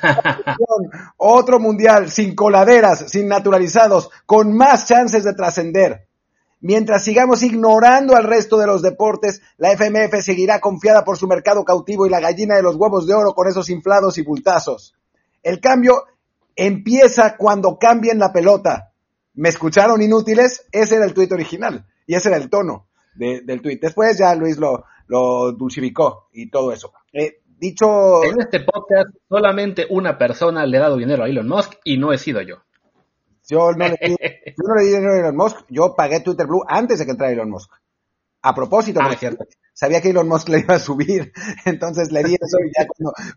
otro 1.16 1.58
mundial 1.58 2.10
sin 2.10 2.34
coladeras, 2.34 3.10
sin 3.10 3.26
naturalizados, 3.26 4.10
con 4.26 4.54
más 4.54 4.86
chances 4.86 5.24
de 5.24 5.34
trascender. 5.34 6.06
Mientras 6.60 7.02
sigamos 7.02 7.42
ignorando 7.42 8.16
al 8.16 8.24
resto 8.24 8.58
de 8.58 8.66
los 8.66 8.82
deportes, 8.82 9.40
la 9.56 9.72
FMF 9.72 10.20
seguirá 10.20 10.60
confiada 10.60 11.04
por 11.04 11.16
su 11.16 11.26
mercado 11.26 11.64
cautivo 11.64 12.06
y 12.06 12.10
la 12.10 12.20
gallina 12.20 12.54
de 12.54 12.62
los 12.62 12.76
huevos 12.76 13.06
de 13.06 13.14
oro 13.14 13.34
con 13.34 13.48
esos 13.48 13.70
inflados 13.70 14.18
y 14.18 14.22
bultazos. 14.22 14.94
El 15.42 15.58
cambio 15.58 16.04
empieza 16.54 17.38
cuando 17.38 17.78
cambien 17.78 18.18
la 18.18 18.30
pelota. 18.30 18.92
¿Me 19.32 19.48
escucharon 19.48 20.02
inútiles? 20.02 20.66
Ese 20.70 20.96
era 20.96 21.06
el 21.06 21.14
tuit 21.14 21.32
original 21.32 21.86
y 22.06 22.14
ese 22.14 22.28
era 22.28 22.36
el 22.36 22.50
tono 22.50 22.88
del 23.14 23.62
tuit. 23.62 23.80
Después 23.80 24.18
ya 24.18 24.34
Luis 24.34 24.58
lo, 24.58 24.84
dulcificó 25.52 26.28
y 26.34 26.50
todo 26.50 26.72
eso. 26.72 26.92
Eh, 27.12 27.39
dicho... 27.60 28.24
En 28.24 28.40
este 28.40 28.60
podcast 28.60 29.10
solamente 29.28 29.86
una 29.90 30.18
persona 30.18 30.66
le 30.66 30.78
ha 30.78 30.80
dado 30.80 30.96
dinero 30.96 31.24
a 31.24 31.28
Elon 31.28 31.46
Musk 31.46 31.74
y 31.84 31.98
no 31.98 32.12
he 32.12 32.18
sido 32.18 32.40
yo. 32.40 32.56
Yo 33.48 33.72
no 33.72 33.86
le 33.86 33.98
di, 34.00 34.16
yo 34.56 34.64
no 34.66 34.74
le 34.76 34.82
di 34.82 34.88
dinero 34.88 35.12
a 35.12 35.18
Elon 35.18 35.36
Musk, 35.36 35.58
yo 35.68 35.94
pagué 35.94 36.20
Twitter 36.20 36.46
Blue 36.46 36.64
antes 36.66 36.98
de 36.98 37.04
que 37.04 37.12
entrara 37.12 37.32
Elon 37.32 37.50
Musk. 37.50 37.70
A 38.42 38.54
propósito, 38.54 39.00
ah, 39.02 39.14
cierto. 39.16 39.44
sabía 39.74 40.00
que 40.00 40.10
Elon 40.10 40.26
Musk 40.26 40.48
le 40.48 40.60
iba 40.60 40.74
a 40.74 40.78
subir, 40.78 41.32
entonces 41.66 42.10
le 42.10 42.24
di 42.24 42.34
eso 42.34 42.56
y 42.64 42.72
ya 42.76 42.86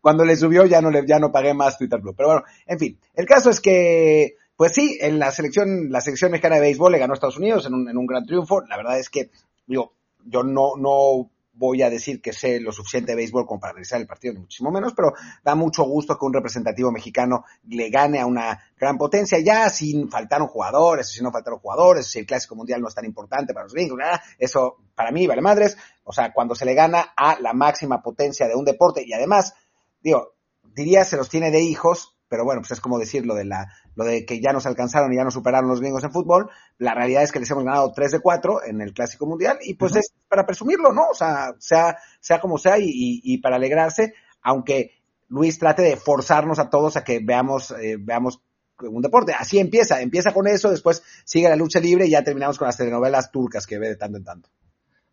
cuando, 0.01 0.23
le 0.23 0.37
subió 0.37 0.65
ya 0.65 0.81
no 0.81 0.89
le, 0.89 1.05
ya 1.05 1.19
no 1.19 1.31
pagué 1.31 1.53
más 1.53 1.77
Twitter 1.77 1.99
Blue. 1.99 2.15
Pero 2.15 2.29
bueno, 2.29 2.43
en 2.65 2.79
fin, 2.79 2.99
el 3.13 3.25
caso 3.25 3.49
es 3.49 3.59
que, 3.59 4.37
pues 4.55 4.71
sí, 4.71 4.97
en 5.01 5.19
la 5.19 5.31
selección, 5.31 5.91
la 5.91 5.99
selección 5.99 6.31
mexicana 6.31 6.55
de 6.55 6.61
béisbol 6.61 6.93
le 6.93 6.99
ganó 6.99 7.13
a 7.13 7.15
Estados 7.15 7.37
Unidos 7.37 7.65
en 7.65 7.73
un, 7.73 7.89
en 7.89 7.97
un 7.97 8.05
gran 8.05 8.25
triunfo. 8.25 8.61
La 8.61 8.77
verdad 8.77 8.97
es 8.97 9.09
que, 9.09 9.29
digo, 9.67 9.93
yo 10.25 10.43
no, 10.43 10.77
no 10.77 11.29
voy 11.53 11.83
a 11.83 11.89
decir 11.89 12.21
que 12.21 12.33
sé 12.33 12.59
lo 12.59 12.71
suficiente 12.71 13.11
de 13.11 13.17
béisbol 13.17 13.45
como 13.45 13.59
para 13.59 13.73
realizar 13.73 14.01
el 14.01 14.07
partido, 14.07 14.33
muchísimo 14.33 14.71
menos, 14.71 14.93
pero 14.95 15.13
da 15.43 15.55
mucho 15.55 15.83
gusto 15.83 16.17
que 16.17 16.25
un 16.25 16.33
representativo 16.33 16.91
mexicano 16.91 17.45
le 17.67 17.89
gane 17.89 18.19
a 18.19 18.25
una 18.25 18.59
gran 18.77 18.97
potencia, 18.97 19.39
ya 19.39 19.69
sin 19.69 20.09
faltaron 20.09 20.47
jugadores, 20.47 21.09
si 21.09 21.23
no 21.23 21.31
faltaron 21.31 21.59
jugadores, 21.59 22.07
si 22.07 22.19
el 22.19 22.25
Clásico 22.25 22.55
Mundial 22.55 22.81
no 22.81 22.87
es 22.87 22.95
tan 22.95 23.05
importante 23.05 23.53
para 23.53 23.65
los 23.65 23.73
gringos, 23.73 23.99
eso 24.37 24.77
para 24.95 25.11
mí 25.11 25.27
vale 25.27 25.41
madres, 25.41 25.77
o 26.03 26.11
sea, 26.11 26.33
cuando 26.33 26.55
se 26.55 26.65
le 26.65 26.73
gana 26.73 27.13
a 27.15 27.39
la 27.39 27.53
máxima 27.53 28.01
potencia 28.01 28.47
de 28.47 28.55
un 28.55 28.65
deporte 28.65 29.03
y 29.05 29.13
además, 29.13 29.53
digo, 30.01 30.33
diría 30.63 31.05
se 31.05 31.17
los 31.17 31.29
tiene 31.29 31.51
de 31.51 31.61
hijos, 31.61 32.12
pero 32.33 32.45
bueno, 32.45 32.61
pues 32.61 32.71
es 32.71 32.81
como 32.81 32.97
decir 32.97 33.27
lo 33.27 33.35
de 33.35 33.45
la, 33.45 33.71
lo 33.93 34.05
de 34.05 34.25
que 34.25 34.41
ya 34.41 34.51
nos 34.53 34.65
alcanzaron 34.65 35.13
y 35.13 35.17
ya 35.17 35.23
nos 35.23 35.35
superaron 35.35 35.69
los 35.69 35.81
gringos 35.81 36.03
en 36.03 36.11
fútbol. 36.11 36.49
La 36.79 36.95
realidad 36.95 37.21
es 37.21 37.31
que 37.31 37.39
les 37.39 37.51
hemos 37.51 37.63
ganado 37.63 37.91
3 37.91 38.13
de 38.13 38.19
4 38.21 38.63
en 38.65 38.81
el 38.81 38.91
Clásico 38.91 39.27
Mundial 39.27 39.59
y 39.61 39.75
pues 39.75 39.95
es 39.95 40.15
para 40.27 40.43
presumirlo, 40.43 40.91
¿no? 40.91 41.09
O 41.11 41.13
sea, 41.13 41.53
sea, 41.59 41.99
sea 42.19 42.41
como 42.41 42.57
sea 42.57 42.79
y, 42.79 42.89
y, 42.89 43.37
para 43.37 43.57
alegrarse, 43.57 44.15
aunque 44.41 45.03
Luis 45.27 45.59
trate 45.59 45.83
de 45.83 45.95
forzarnos 45.95 46.57
a 46.57 46.71
todos 46.71 46.97
a 46.97 47.03
que 47.03 47.19
veamos, 47.23 47.69
eh, 47.79 47.97
veamos 47.99 48.41
un 48.79 49.03
deporte. 49.03 49.33
Así 49.37 49.59
empieza, 49.59 50.01
empieza 50.01 50.33
con 50.33 50.47
eso, 50.47 50.71
después 50.71 51.03
sigue 51.25 51.49
la 51.49 51.55
lucha 51.55 51.79
libre 51.79 52.07
y 52.07 52.09
ya 52.09 52.23
terminamos 52.23 52.57
con 52.57 52.65
las 52.65 52.77
telenovelas 52.77 53.29
turcas 53.31 53.67
que 53.67 53.77
ve 53.77 53.89
de 53.89 53.95
tanto 53.95 54.17
en 54.17 54.23
tanto. 54.23 54.49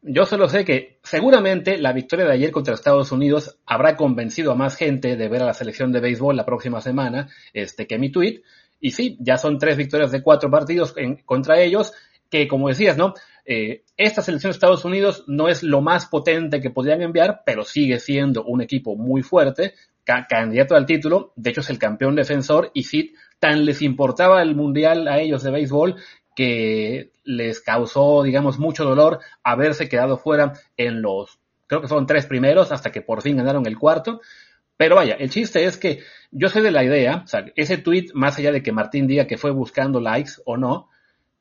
Yo 0.02 0.24
solo 0.24 0.48
sé 0.48 0.64
que 0.64 0.98
seguramente 1.02 1.76
la 1.76 1.92
victoria 1.92 2.24
de 2.24 2.32
ayer 2.32 2.50
contra 2.50 2.72
Estados 2.72 3.12
Unidos 3.12 3.58
habrá 3.66 3.96
convencido 3.96 4.50
a 4.50 4.54
más 4.54 4.76
gente 4.76 5.14
de 5.16 5.28
ver 5.28 5.42
a 5.42 5.46
la 5.46 5.54
selección 5.54 5.92
de 5.92 6.00
béisbol 6.00 6.36
la 6.36 6.46
próxima 6.46 6.80
semana 6.80 7.28
este, 7.52 7.86
que 7.86 7.98
mi 7.98 8.10
tweet. 8.10 8.42
Y 8.80 8.92
sí, 8.92 9.18
ya 9.20 9.36
son 9.36 9.58
tres 9.58 9.76
victorias 9.76 10.10
de 10.10 10.22
cuatro 10.22 10.50
partidos 10.50 10.94
en, 10.96 11.16
contra 11.16 11.60
ellos, 11.60 11.92
que 12.30 12.48
como 12.48 12.68
decías, 12.68 12.96
¿no? 12.96 13.12
Eh, 13.44 13.84
esta 13.96 14.22
selección 14.22 14.52
de 14.52 14.54
Estados 14.54 14.86
Unidos 14.86 15.24
no 15.26 15.48
es 15.48 15.62
lo 15.62 15.82
más 15.82 16.06
potente 16.06 16.60
que 16.62 16.70
podrían 16.70 17.02
enviar, 17.02 17.42
pero 17.44 17.64
sigue 17.64 17.98
siendo 17.98 18.44
un 18.44 18.62
equipo 18.62 18.96
muy 18.96 19.22
fuerte, 19.22 19.74
candidato 20.28 20.74
al 20.74 20.86
título, 20.86 21.32
de 21.36 21.50
hecho 21.50 21.60
es 21.60 21.70
el 21.70 21.78
campeón 21.78 22.16
defensor, 22.16 22.70
y 22.74 22.84
sí, 22.84 23.14
tan 23.38 23.64
les 23.64 23.82
importaba 23.82 24.42
el 24.42 24.54
mundial 24.54 25.08
a 25.08 25.20
ellos 25.20 25.42
de 25.42 25.50
béisbol 25.50 25.96
que 26.40 27.10
les 27.22 27.60
causó, 27.60 28.22
digamos, 28.22 28.58
mucho 28.58 28.86
dolor 28.86 29.18
haberse 29.42 29.90
quedado 29.90 30.16
fuera 30.16 30.54
en 30.78 31.02
los, 31.02 31.38
creo 31.66 31.82
que 31.82 31.86
son 31.86 32.06
tres 32.06 32.24
primeros, 32.24 32.72
hasta 32.72 32.90
que 32.90 33.02
por 33.02 33.20
fin 33.20 33.36
ganaron 33.36 33.66
el 33.66 33.76
cuarto. 33.76 34.22
Pero 34.78 34.96
vaya, 34.96 35.16
el 35.16 35.28
chiste 35.28 35.66
es 35.66 35.76
que 35.76 36.00
yo 36.30 36.48
soy 36.48 36.62
de 36.62 36.70
la 36.70 36.82
idea, 36.82 37.20
o 37.24 37.26
sea, 37.26 37.44
ese 37.56 37.76
tweet, 37.76 38.06
más 38.14 38.38
allá 38.38 38.52
de 38.52 38.62
que 38.62 38.72
Martín 38.72 39.06
diga 39.06 39.26
que 39.26 39.36
fue 39.36 39.50
buscando 39.50 40.00
likes 40.00 40.30
o 40.46 40.56
no, 40.56 40.88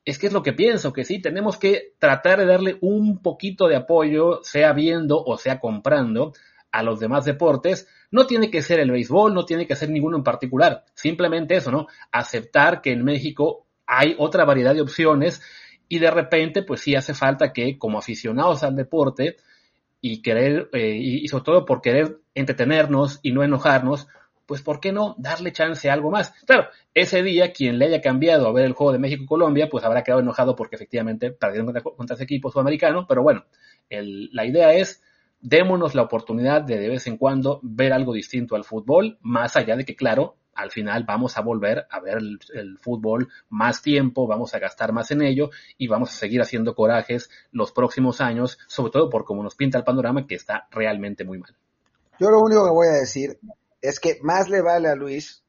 es 0.04 0.18
que 0.18 0.26
es 0.26 0.34
lo 0.34 0.42
que 0.42 0.52
pienso, 0.52 0.92
que 0.92 1.06
sí, 1.06 1.18
tenemos 1.18 1.56
que 1.56 1.94
tratar 1.98 2.38
de 2.38 2.44
darle 2.44 2.76
un 2.82 3.22
poquito 3.22 3.68
de 3.68 3.76
apoyo, 3.76 4.40
sea 4.42 4.74
viendo 4.74 5.24
o 5.24 5.38
sea 5.38 5.60
comprando, 5.60 6.34
a 6.72 6.82
los 6.82 7.00
demás 7.00 7.24
deportes. 7.24 7.88
No 8.10 8.26
tiene 8.26 8.50
que 8.50 8.60
ser 8.60 8.80
el 8.80 8.90
béisbol, 8.90 9.32
no 9.32 9.46
tiene 9.46 9.66
que 9.66 9.76
ser 9.76 9.88
ninguno 9.88 10.18
en 10.18 10.24
particular, 10.24 10.84
simplemente 10.92 11.56
eso, 11.56 11.70
¿no? 11.70 11.86
Aceptar 12.12 12.82
que 12.82 12.92
en 12.92 13.02
México 13.02 13.66
hay 13.90 14.14
otra 14.18 14.44
variedad 14.44 14.72
de 14.72 14.82
opciones 14.82 15.42
y 15.88 15.98
de 15.98 16.12
repente 16.12 16.62
pues 16.62 16.80
sí 16.80 16.94
hace 16.94 17.12
falta 17.12 17.52
que 17.52 17.76
como 17.76 17.98
aficionados 17.98 18.62
al 18.62 18.76
deporte 18.76 19.36
y 20.00 20.22
querer, 20.22 20.70
eh, 20.72 20.96
y, 20.96 21.26
sobre 21.26 21.44
todo 21.44 21.64
por 21.66 21.82
querer 21.82 22.20
entretenernos 22.34 23.18
y 23.22 23.32
no 23.32 23.42
enojarnos, 23.42 24.06
pues 24.46 24.62
¿por 24.62 24.78
qué 24.78 24.92
no 24.92 25.16
darle 25.18 25.52
chance 25.52 25.90
a 25.90 25.92
algo 25.92 26.10
más? 26.10 26.30
Claro, 26.46 26.68
ese 26.94 27.24
día 27.24 27.52
quien 27.52 27.80
le 27.80 27.86
haya 27.86 28.00
cambiado 28.00 28.46
a 28.46 28.52
ver 28.52 28.64
el 28.64 28.74
juego 28.74 28.92
de 28.92 29.00
México-Colombia, 29.00 29.68
pues 29.68 29.84
habrá 29.84 30.04
quedado 30.04 30.20
enojado 30.20 30.54
porque 30.54 30.76
efectivamente 30.76 31.32
perdieron 31.32 31.72
contra, 31.72 32.14
ese 32.14 32.24
equipo 32.24 32.50
sudamericano, 32.50 33.06
pero 33.08 33.24
bueno, 33.24 33.44
la 33.90 34.46
idea 34.46 34.72
es 34.72 35.02
démonos 35.40 35.96
la 35.96 36.02
oportunidad 36.02 36.62
de 36.62 36.78
de 36.78 36.88
vez 36.88 37.08
en 37.08 37.16
cuando 37.16 37.58
ver 37.62 37.92
algo 37.92 38.12
distinto 38.12 38.54
al 38.54 38.64
fútbol, 38.64 39.18
más 39.20 39.56
allá 39.56 39.76
de 39.76 39.84
que, 39.84 39.96
claro, 39.96 40.36
al 40.54 40.70
final 40.70 41.04
vamos 41.04 41.36
a 41.36 41.40
volver 41.40 41.86
a 41.90 42.00
ver 42.00 42.18
el, 42.18 42.78
fútbol 42.78 43.28
más 43.48 43.82
tiempo, 43.82 44.26
vamos 44.26 44.54
a 44.54 44.58
gastar 44.58 44.92
más 44.92 45.10
en 45.10 45.22
ello 45.22 45.50
y 45.78 45.88
vamos 45.88 46.10
a 46.10 46.14
seguir 46.14 46.40
haciendo 46.40 46.74
corajes 46.74 47.30
los 47.52 47.72
próximos 47.72 48.20
años, 48.20 48.58
sobre 48.66 48.92
todo 48.92 49.10
por 49.10 49.24
como 49.24 49.42
nos 49.42 49.54
pinta 49.54 49.78
el 49.78 49.84
panorama 49.84 50.26
que 50.26 50.34
está 50.34 50.66
realmente 50.70 51.24
muy 51.24 51.38
mal. 51.38 51.54
Yo 52.18 52.30
lo 52.30 52.40
único 52.40 52.64
que 52.64 52.70
voy 52.70 52.88
a 52.88 53.00
decir 53.00 53.38
es 53.80 53.98
que 53.98 54.18
más 54.22 54.48
le 54.48 54.60
vale 54.60 54.88
a 54.88 54.94
Luis 54.94 55.42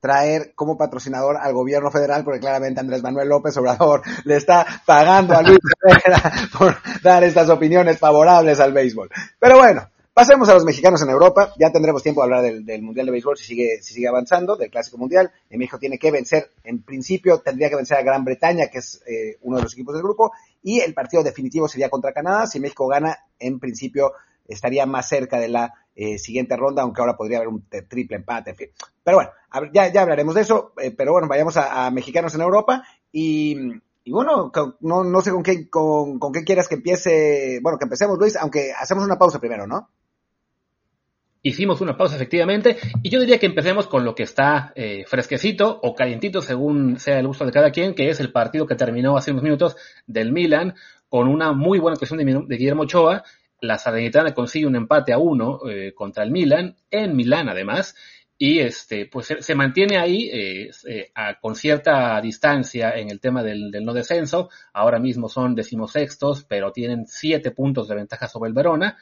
traer 0.00 0.52
como 0.54 0.78
patrocinador 0.78 1.36
al 1.36 1.52
gobierno 1.52 1.90
federal, 1.90 2.24
porque 2.24 2.40
claramente 2.40 2.80
Andrés 2.80 3.02
Manuel 3.02 3.28
López 3.28 3.56
Obrador 3.58 4.02
le 4.24 4.36
está 4.36 4.66
pagando 4.86 5.34
a 5.34 5.42
Luis 5.42 5.58
por 6.58 6.76
dar 7.02 7.22
estas 7.22 7.48
opiniones 7.50 7.98
favorables 7.98 8.58
al 8.60 8.72
béisbol. 8.72 9.10
Pero 9.38 9.58
bueno, 9.58 9.89
pasemos 10.12 10.48
a 10.48 10.54
los 10.54 10.64
mexicanos 10.64 11.02
en 11.02 11.10
Europa. 11.10 11.52
Ya 11.58 11.70
tendremos 11.70 12.02
tiempo 12.02 12.20
de 12.20 12.24
hablar 12.24 12.42
del, 12.42 12.82
Mundial 12.82 13.06
de 13.06 13.12
Béisbol 13.12 13.36
si 13.36 13.44
sigue, 13.44 13.82
si 13.82 13.94
sigue 13.94 14.08
avanzando, 14.08 14.56
del 14.56 14.70
Clásico 14.70 14.98
Mundial. 14.98 15.30
México 15.50 15.78
tiene 15.78 15.98
que 15.98 16.10
vencer, 16.10 16.50
en 16.64 16.82
principio 16.82 17.40
tendría 17.40 17.68
que 17.68 17.76
vencer 17.76 17.96
a 17.98 18.02
Gran 18.02 18.24
Bretaña, 18.24 18.68
que 18.68 18.78
es 18.78 19.02
eh, 19.06 19.38
uno 19.42 19.56
de 19.56 19.62
los 19.62 19.72
equipos 19.72 19.94
del 19.94 20.02
grupo, 20.02 20.32
y 20.62 20.80
el 20.80 20.94
partido 20.94 21.22
definitivo 21.22 21.68
sería 21.68 21.88
contra 21.88 22.12
Canadá. 22.12 22.46
Si 22.46 22.60
México 22.60 22.86
gana, 22.86 23.18
en 23.38 23.58
principio 23.58 24.12
estaría 24.46 24.84
más 24.84 25.08
cerca 25.08 25.38
de 25.38 25.48
la 25.48 25.72
eh, 25.94 26.18
siguiente 26.18 26.56
ronda, 26.56 26.82
aunque 26.82 27.00
ahora 27.00 27.16
podría 27.16 27.38
haber 27.38 27.48
un 27.48 27.64
triple 27.88 28.16
empate, 28.16 28.50
en 28.50 28.56
fin. 28.56 28.68
Pero 29.02 29.18
bueno, 29.18 29.30
ya, 29.72 29.92
ya 29.92 30.02
hablaremos 30.02 30.34
de 30.34 30.40
eso, 30.42 30.72
eh, 30.80 30.90
pero 30.90 31.12
bueno, 31.12 31.28
vayamos 31.28 31.56
a, 31.56 31.90
mexicanos 31.90 32.34
en 32.34 32.40
Europa 32.40 32.82
y, 33.12 33.56
y 34.04 34.12
bueno, 34.12 34.50
no, 34.80 35.04
no 35.04 35.20
sé 35.20 35.30
con 35.30 35.42
qué, 35.42 35.68
con, 35.68 36.18
con 36.18 36.32
qué 36.32 36.44
quieras 36.44 36.68
que 36.68 36.76
empiece, 36.76 37.60
bueno, 37.62 37.78
que 37.78 37.84
empecemos 37.84 38.18
Luis, 38.18 38.36
aunque 38.36 38.72
hacemos 38.72 39.04
una 39.04 39.18
pausa 39.18 39.38
primero, 39.38 39.66
¿no? 39.66 39.88
Hicimos 41.42 41.80
una 41.80 41.96
pausa 41.96 42.16
efectivamente 42.16 42.76
y 43.02 43.08
yo 43.10 43.18
diría 43.18 43.38
que 43.38 43.46
empecemos 43.46 43.86
con 43.86 44.04
lo 44.04 44.14
que 44.14 44.24
está 44.24 44.72
eh, 44.74 45.04
fresquecito 45.06 45.80
o 45.82 45.94
calientito 45.94 46.42
según 46.42 46.98
sea 46.98 47.18
el 47.18 47.26
gusto 47.26 47.46
de 47.46 47.52
cada 47.52 47.70
quien, 47.70 47.94
que 47.94 48.10
es 48.10 48.20
el 48.20 48.32
partido 48.32 48.66
que 48.66 48.74
terminó 48.74 49.16
hace 49.16 49.30
unos 49.30 49.42
minutos 49.42 49.76
del 50.06 50.32
Milan 50.32 50.74
con 51.08 51.28
una 51.28 51.52
muy 51.52 51.78
buena 51.78 51.94
actuación 51.94 52.18
de, 52.18 52.56
Guillermo 52.56 52.82
Ochoa 52.82 53.24
la 53.60 53.78
Salernitana 53.78 54.34
consigue 54.34 54.66
un 54.66 54.76
empate 54.76 55.12
a 55.12 55.18
uno 55.18 55.60
eh, 55.68 55.92
contra 55.94 56.24
el 56.24 56.30
Milan, 56.30 56.76
en 56.90 57.14
Milán 57.14 57.48
además, 57.48 57.94
y 58.38 58.60
este, 58.60 59.04
pues 59.04 59.34
se, 59.38 59.54
mantiene 59.54 59.98
ahí 59.98 60.30
eh, 60.32 60.70
eh, 60.88 61.12
con 61.42 61.54
cierta 61.54 62.18
distancia 62.22 62.92
en 62.92 63.10
el 63.10 63.20
tema 63.20 63.42
del, 63.42 63.70
no 63.82 63.92
descenso. 63.92 64.48
Ahora 64.72 64.98
mismo 64.98 65.28
son 65.28 65.54
decimosextos, 65.54 66.44
pero 66.44 66.72
tienen 66.72 67.06
siete 67.06 67.50
puntos 67.50 67.86
de 67.86 67.96
ventaja 67.96 68.28
sobre 68.28 68.48
el 68.48 68.54
Verona. 68.54 68.96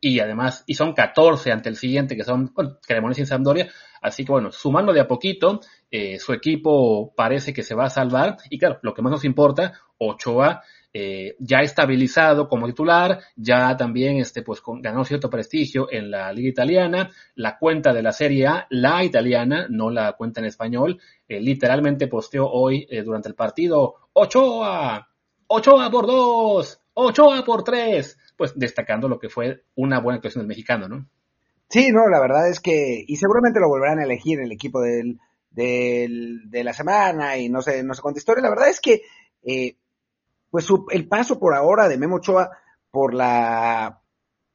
Y 0.00 0.20
además, 0.20 0.64
y 0.66 0.74
son 0.74 0.94
14 0.94 1.52
ante 1.52 1.68
el 1.68 1.76
siguiente, 1.76 2.16
que 2.16 2.24
son 2.24 2.52
bueno, 2.54 2.78
y 3.16 3.26
Sampdoria. 3.26 3.70
Así 4.00 4.24
que 4.24 4.32
bueno, 4.32 4.50
sumando 4.50 4.94
de 4.94 5.00
a 5.00 5.06
poquito, 5.06 5.60
su 6.18 6.32
equipo 6.32 7.12
parece 7.14 7.52
que 7.52 7.62
se 7.62 7.74
va 7.74 7.84
a 7.84 7.90
salvar. 7.90 8.38
Y 8.48 8.58
claro, 8.58 8.78
lo 8.82 8.94
que 8.94 9.02
más 9.02 9.10
nos 9.10 9.24
importa, 9.26 9.74
Ochoa 9.98 10.62
eh, 10.92 11.36
ya 11.38 11.60
estabilizado 11.60 12.48
como 12.48 12.66
titular, 12.66 13.20
ya 13.36 13.76
también 13.76 14.16
este, 14.16 14.42
pues, 14.42 14.60
ganó 14.80 15.04
cierto 15.04 15.30
prestigio 15.30 15.86
en 15.88 16.10
la 16.10 16.32
liga 16.32 16.48
italiana, 16.48 17.10
la 17.36 17.58
cuenta 17.58 17.92
de 17.92 18.02
la 18.02 18.12
Serie 18.12 18.48
A, 18.48 18.66
la 18.70 19.04
italiana, 19.04 19.66
no 19.70 19.90
la 19.90 20.14
cuenta 20.14 20.40
en 20.40 20.46
español, 20.46 21.00
eh, 21.28 21.40
literalmente 21.40 22.08
posteó 22.08 22.50
hoy 22.50 22.88
eh, 22.90 23.02
durante 23.02 23.28
el 23.28 23.36
partido, 23.36 23.94
Ochoa, 24.14 25.08
Ochoa 25.46 25.90
por 25.92 26.06
dos, 26.08 26.80
Ochoa 26.94 27.44
por 27.44 27.62
tres, 27.62 28.18
pues 28.40 28.54
destacando 28.56 29.06
lo 29.06 29.18
que 29.18 29.28
fue 29.28 29.64
una 29.74 30.00
buena 30.00 30.16
actuación 30.16 30.40
del 30.40 30.48
mexicano, 30.48 30.88
¿no? 30.88 31.06
Sí, 31.68 31.92
no, 31.92 32.08
la 32.08 32.18
verdad 32.20 32.48
es 32.48 32.58
que, 32.58 33.04
y 33.06 33.16
seguramente 33.16 33.60
lo 33.60 33.68
volverán 33.68 33.98
a 33.98 34.04
elegir 34.04 34.40
el 34.40 34.50
equipo 34.50 34.80
del, 34.80 35.20
del, 35.50 36.50
de 36.50 36.64
la 36.64 36.72
semana 36.72 37.36
y 37.36 37.50
no 37.50 37.60
sé, 37.60 37.82
no 37.82 37.92
sé 37.92 38.00
cuánta 38.00 38.16
historia, 38.16 38.42
la 38.42 38.48
verdad 38.48 38.70
es 38.70 38.80
que 38.80 39.02
eh, 39.42 39.76
pues 40.50 40.66
el 40.90 41.06
paso 41.06 41.38
por 41.38 41.54
ahora 41.54 41.86
de 41.86 41.98
Memo 41.98 42.16
Ochoa 42.16 42.48
por 42.90 43.12
la, 43.12 44.00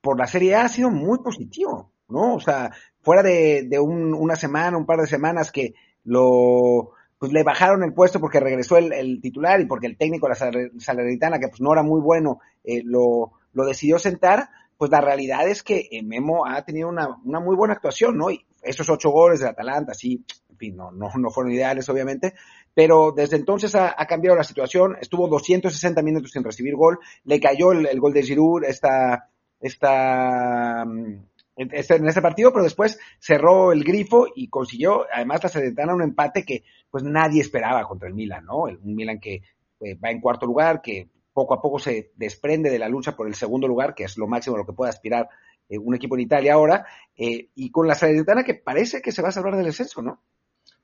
por 0.01 0.17
la 0.17 0.25
Serie 0.25 0.55
A 0.55 0.63
ha 0.63 0.69
sido 0.69 0.89
muy 0.89 1.19
positivo, 1.19 1.91
¿no? 2.07 2.33
O 2.33 2.39
sea, 2.39 2.71
fuera 3.01 3.21
de, 3.21 3.69
una 3.79 4.35
semana, 4.35 4.79
un 4.79 4.87
par 4.87 4.99
de 4.99 5.05
semanas 5.05 5.51
que 5.51 5.75
lo, 6.05 6.93
pues 7.19 7.31
le 7.31 7.43
bajaron 7.43 7.83
el 7.83 7.93
puesto 7.93 8.19
porque 8.19 8.39
regresó 8.39 8.77
el, 8.77 9.21
titular 9.21 9.61
y 9.61 9.67
porque 9.67 9.85
el 9.85 9.95
técnico 9.95 10.25
de 10.25 10.31
la 10.31 10.79
Salernitana, 10.79 11.37
que 11.37 11.49
pues 11.49 11.61
no 11.61 11.71
era 11.71 11.83
muy 11.83 12.01
bueno, 12.01 12.39
eh, 12.63 12.81
lo, 12.83 13.33
lo 13.55 13.65
decidió 13.65 13.97
sentar, 13.97 14.49
pues 14.77 14.91
la 14.91 15.01
realidad 15.01 15.47
es 15.47 15.63
que 15.63 15.87
eh, 15.91 16.03
Memo 16.03 16.45
ha 16.45 16.63
tenido 16.63 16.89
una, 16.89 17.07
una 17.23 17.39
muy 17.39 17.55
buena 17.55 17.73
actuación, 17.73 18.17
¿no? 18.17 18.29
Y 18.29 18.45
esos 18.61 18.89
ocho 18.89 19.09
goles 19.09 19.39
de 19.39 19.47
Atalanta, 19.47 19.93
sí, 19.93 20.23
en 20.49 20.57
fin, 20.57 20.75
no, 20.75 20.91
no, 20.91 21.09
no 21.17 21.29
fueron 21.31 21.53
ideales, 21.53 21.87
obviamente, 21.89 22.33
pero 22.73 23.11
desde 23.11 23.37
entonces 23.37 23.75
ha, 23.75 23.93
cambiado 24.05 24.37
la 24.37 24.43
situación, 24.43 24.97
estuvo 24.99 25.27
260 25.27 26.01
minutos 26.01 26.31
sin 26.31 26.43
recibir 26.43 26.75
gol, 26.75 26.99
le 27.23 27.39
cayó 27.39 27.71
el, 27.71 27.99
gol 27.99 28.13
de 28.13 28.23
Giroud 28.23 28.63
esta, 28.65 29.29
esta, 29.59 30.83
mm, 30.85 31.25
este, 31.55 31.95
en 31.95 32.07
ese 32.07 32.21
partido, 32.21 32.51
pero 32.51 32.63
después 32.63 32.99
cerró 33.19 33.71
el 33.71 33.83
grifo 33.83 34.27
y 34.35 34.49
consiguió, 34.49 35.05
además 35.13 35.43
la 35.43 35.49
Salernitana 35.49 35.95
un 35.95 36.03
empate 36.03 36.43
que 36.43 36.63
pues 36.89 37.03
nadie 37.03 37.41
esperaba 37.41 37.87
contra 37.87 38.09
el 38.09 38.13
Milan, 38.13 38.45
¿no? 38.45 38.63
un 38.63 38.95
Milan 38.95 39.19
que 39.19 39.41
eh, 39.81 39.95
va 39.95 40.11
en 40.11 40.21
cuarto 40.21 40.45
lugar, 40.45 40.81
que 40.81 41.09
poco 41.35 41.53
a 41.53 41.61
poco 41.61 41.79
se 41.79 42.13
desprende 42.15 42.69
de 42.69 42.79
la 42.79 42.87
lucha 42.87 43.15
por 43.15 43.27
el 43.27 43.35
segundo 43.35 43.67
lugar, 43.67 43.93
que 43.93 44.05
es 44.05 44.17
lo 44.17 44.25
máximo 44.25 44.55
a 44.55 44.59
lo 44.59 44.65
que 44.65 44.71
puede 44.71 44.89
aspirar 44.89 45.27
eh, 45.67 45.77
un 45.77 45.93
equipo 45.93 46.15
en 46.15 46.21
Italia 46.21 46.53
ahora, 46.53 46.85
eh, 47.17 47.49
y 47.53 47.71
con 47.71 47.87
la 47.87 47.93
Salernitana 47.93 48.45
que 48.45 48.55
parece 48.55 49.01
que 49.01 49.11
se 49.11 49.21
va 49.21 49.27
a 49.27 49.33
salvar 49.33 49.57
del 49.57 49.67
exceso, 49.67 50.01
¿no? 50.01 50.21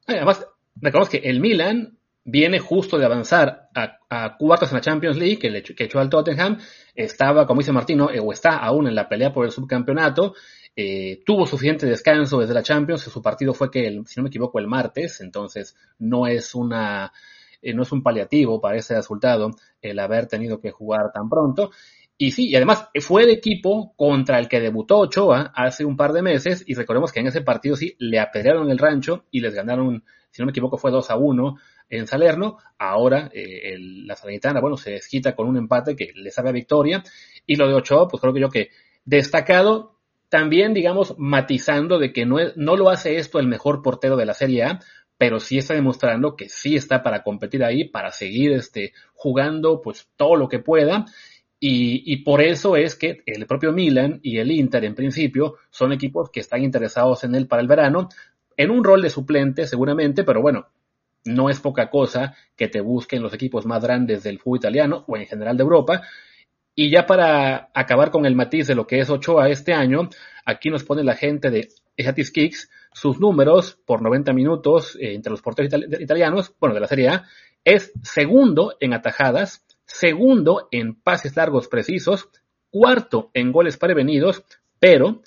Además, 0.05 0.45
recordemos 0.75 1.09
que 1.09 1.29
el 1.29 1.39
Milan 1.39 1.97
viene 2.25 2.59
justo 2.59 2.97
de 2.97 3.05
avanzar 3.05 3.69
a, 3.73 4.37
cuartos 4.37 4.69
en 4.69 4.75
la 4.75 4.81
Champions 4.81 5.17
League, 5.17 5.39
que, 5.39 5.63
que 5.63 5.85
echó 5.85 5.99
al 5.99 6.09
Tottenham, 6.09 6.59
estaba, 6.95 7.47
como 7.47 7.61
dice 7.61 7.71
Martino, 7.71 8.11
eh, 8.11 8.19
o 8.19 8.33
está 8.33 8.57
aún 8.57 8.87
en 8.87 8.95
la 8.95 9.07
pelea 9.07 9.31
por 9.31 9.45
el 9.45 9.51
subcampeonato, 9.51 10.35
eh, 10.75 11.23
tuvo 11.25 11.45
suficiente 11.45 11.85
descanso 11.85 12.39
desde 12.39 12.53
la 12.53 12.61
Champions, 12.61 13.01
su 13.01 13.21
partido 13.21 13.53
fue 13.53 13.71
que, 13.71 13.87
el, 13.87 14.05
si 14.05 14.19
no 14.19 14.23
me 14.23 14.29
equivoco, 14.29 14.59
el 14.59 14.67
martes, 14.67 15.21
entonces 15.21 15.77
no 15.97 16.27
es 16.27 16.53
una 16.55 17.13
eh, 17.61 17.73
no 17.73 17.83
es 17.83 17.91
un 17.91 18.03
paliativo 18.03 18.59
para 18.59 18.77
ese 18.77 18.95
resultado 18.95 19.51
el 19.81 19.99
haber 19.99 20.27
tenido 20.27 20.59
que 20.59 20.71
jugar 20.71 21.11
tan 21.13 21.29
pronto. 21.29 21.71
Y 22.17 22.31
sí, 22.31 22.49
y 22.49 22.55
además 22.55 22.89
fue 22.99 23.23
el 23.23 23.31
equipo 23.31 23.95
contra 23.95 24.37
el 24.37 24.47
que 24.47 24.59
debutó 24.59 24.99
Ochoa 24.99 25.51
hace 25.55 25.83
un 25.85 25.97
par 25.97 26.13
de 26.13 26.21
meses 26.21 26.63
y 26.67 26.75
recordemos 26.75 27.11
que 27.11 27.19
en 27.19 27.27
ese 27.27 27.41
partido 27.41 27.75
sí 27.75 27.95
le 27.97 28.19
apedrearon 28.19 28.69
el 28.69 28.77
rancho 28.77 29.25
y 29.31 29.39
les 29.39 29.55
ganaron, 29.55 30.03
si 30.29 30.41
no 30.41 30.45
me 30.45 30.51
equivoco, 30.51 30.77
fue 30.77 30.91
2 30.91 31.09
a 31.09 31.15
1 31.17 31.55
en 31.89 32.05
Salerno. 32.05 32.57
Ahora 32.77 33.31
eh, 33.33 33.75
la 33.79 34.15
Salernitana, 34.15 34.61
bueno, 34.61 34.77
se 34.77 34.91
desquita 34.91 35.35
con 35.35 35.47
un 35.47 35.57
empate 35.57 35.95
que 35.95 36.11
le 36.13 36.29
sabe 36.29 36.49
a 36.49 36.53
victoria. 36.53 37.03
Y 37.47 37.55
lo 37.55 37.67
de 37.67 37.73
Ochoa, 37.73 38.07
pues 38.07 38.21
creo 38.21 38.33
que 38.33 38.41
yo 38.41 38.49
que 38.49 38.69
destacado, 39.03 39.97
también 40.29 40.73
digamos 40.73 41.15
matizando 41.17 41.97
de 41.97 42.13
que 42.13 42.25
no, 42.25 42.37
no 42.55 42.77
lo 42.77 42.89
hace 42.89 43.17
esto 43.17 43.39
el 43.39 43.47
mejor 43.47 43.81
portero 43.81 44.15
de 44.15 44.25
la 44.25 44.33
Serie 44.33 44.63
A, 44.63 44.79
pero 45.21 45.39
sí 45.39 45.59
está 45.59 45.75
demostrando 45.75 46.35
que 46.35 46.49
sí 46.49 46.75
está 46.75 47.03
para 47.03 47.21
competir 47.21 47.63
ahí, 47.63 47.83
para 47.83 48.09
seguir 48.09 48.53
este, 48.53 48.91
jugando 49.13 49.79
pues 49.79 50.09
todo 50.15 50.35
lo 50.35 50.49
que 50.49 50.57
pueda 50.57 51.05
y, 51.59 52.23
por 52.23 52.41
eso 52.41 52.75
es 52.75 52.95
que 52.95 53.21
el 53.27 53.45
propio 53.45 53.71
Milan 53.71 54.19
y 54.23 54.39
el 54.39 54.49
Inter, 54.49 54.83
en 54.83 54.95
principio, 54.95 55.57
son 55.69 55.93
equipos 55.93 56.31
que 56.31 56.39
están 56.39 56.63
interesados 56.63 57.23
en 57.23 57.35
él 57.35 57.45
para 57.45 57.61
el 57.61 57.67
verano, 57.67 58.09
en 58.57 58.71
un 58.71 58.83
rol 58.83 59.03
de 59.03 59.11
suplente 59.11 59.67
seguramente, 59.67 60.23
pero 60.23 60.41
bueno, 60.41 60.69
no 61.25 61.51
es 61.51 61.59
poca 61.59 61.91
cosa 61.91 62.33
que 62.55 62.67
te 62.67 62.81
busquen 62.81 63.21
los 63.21 63.35
equipos 63.35 63.67
más 63.67 63.83
grandes 63.83 64.23
del 64.23 64.39
fútbol 64.39 64.57
italiano 64.57 65.05
o 65.07 65.17
en 65.17 65.27
general 65.27 65.55
de 65.55 65.61
Europa. 65.61 66.01
Y 66.73 66.89
ya 66.89 67.05
para 67.05 67.69
acabar 67.75 68.09
con 68.09 68.25
el 68.25 68.35
matiz 68.35 68.65
de 68.65 68.73
lo 68.73 68.87
que 68.87 69.01
es 69.01 69.09
Ochoa 69.11 69.49
este 69.49 69.71
año, 69.71 70.09
aquí 70.45 70.71
nos 70.71 70.83
pone 70.83 71.03
la 71.03 71.15
gente 71.15 71.51
de 71.51 71.67
Ejatis 71.95 72.31
Kicks 72.31 72.71
sus 72.93 73.19
números 73.19 73.79
por 73.85 74.01
90 74.01 74.33
minutos 74.33 74.95
eh, 74.99 75.13
entre 75.13 75.31
los 75.31 75.41
porteros 75.41 75.73
italianos, 75.99 76.53
bueno, 76.59 76.73
de 76.75 76.81
la 76.81 76.87
Serie 76.87 77.09
A, 77.09 77.25
es 77.63 77.91
segundo 78.03 78.75
en 78.79 78.93
atajadas, 78.93 79.65
segundo 79.85 80.67
en 80.71 80.95
pases 80.95 81.35
largos 81.35 81.67
precisos, 81.67 82.29
cuarto 82.69 83.29
en 83.33 83.51
goles 83.51 83.77
prevenidos, 83.77 84.43
pero 84.79 85.21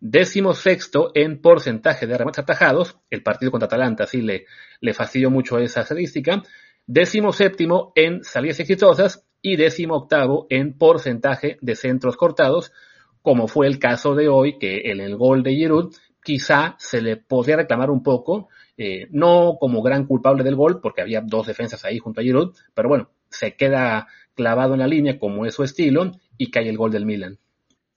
décimo 0.00 0.54
sexto 0.54 1.10
en 1.14 1.40
porcentaje 1.40 2.06
de 2.06 2.16
remates 2.16 2.40
atajados, 2.40 2.98
el 3.10 3.22
partido 3.22 3.50
contra 3.50 3.66
Atalanta 3.66 4.06
sí 4.06 4.22
le, 4.22 4.46
le 4.80 4.94
fastidió 4.94 5.30
mucho 5.30 5.58
esa 5.58 5.82
estadística, 5.82 6.42
décimo 6.86 7.32
séptimo 7.32 7.92
en 7.94 8.24
salidas 8.24 8.60
exitosas 8.60 9.26
y 9.42 9.56
décimo 9.56 9.96
octavo 9.96 10.46
en 10.50 10.76
porcentaje 10.76 11.58
de 11.60 11.74
centros 11.74 12.16
cortados, 12.16 12.72
como 13.22 13.48
fue 13.48 13.66
el 13.66 13.78
caso 13.78 14.14
de 14.14 14.28
hoy, 14.28 14.58
que 14.58 14.90
en 14.90 15.00
el 15.00 15.16
gol 15.16 15.42
de 15.42 15.52
Giroud 15.52 15.94
quizá 16.22 16.76
se 16.78 17.00
le 17.00 17.16
podría 17.16 17.56
reclamar 17.56 17.90
un 17.90 18.02
poco, 18.02 18.48
eh, 18.76 19.08
no 19.10 19.56
como 19.60 19.82
gran 19.82 20.06
culpable 20.06 20.44
del 20.44 20.56
gol, 20.56 20.80
porque 20.80 21.02
había 21.02 21.20
dos 21.20 21.46
defensas 21.46 21.84
ahí 21.84 21.98
junto 21.98 22.20
a 22.20 22.24
Giroud, 22.24 22.54
pero 22.74 22.88
bueno, 22.88 23.10
se 23.28 23.56
queda 23.56 24.08
clavado 24.34 24.74
en 24.74 24.80
la 24.80 24.86
línea 24.86 25.18
como 25.18 25.46
es 25.46 25.54
su 25.54 25.62
estilo 25.62 26.12
y 26.36 26.50
cae 26.50 26.68
el 26.68 26.78
gol 26.78 26.92
del 26.92 27.06
Milan. 27.06 27.38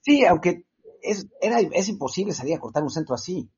Sí, 0.00 0.24
aunque 0.24 0.64
es, 1.02 1.28
era, 1.40 1.60
es 1.60 1.88
imposible 1.88 2.32
salir 2.32 2.54
a 2.54 2.60
cortar 2.60 2.82
un 2.82 2.90
centro 2.90 3.14
así. 3.14 3.48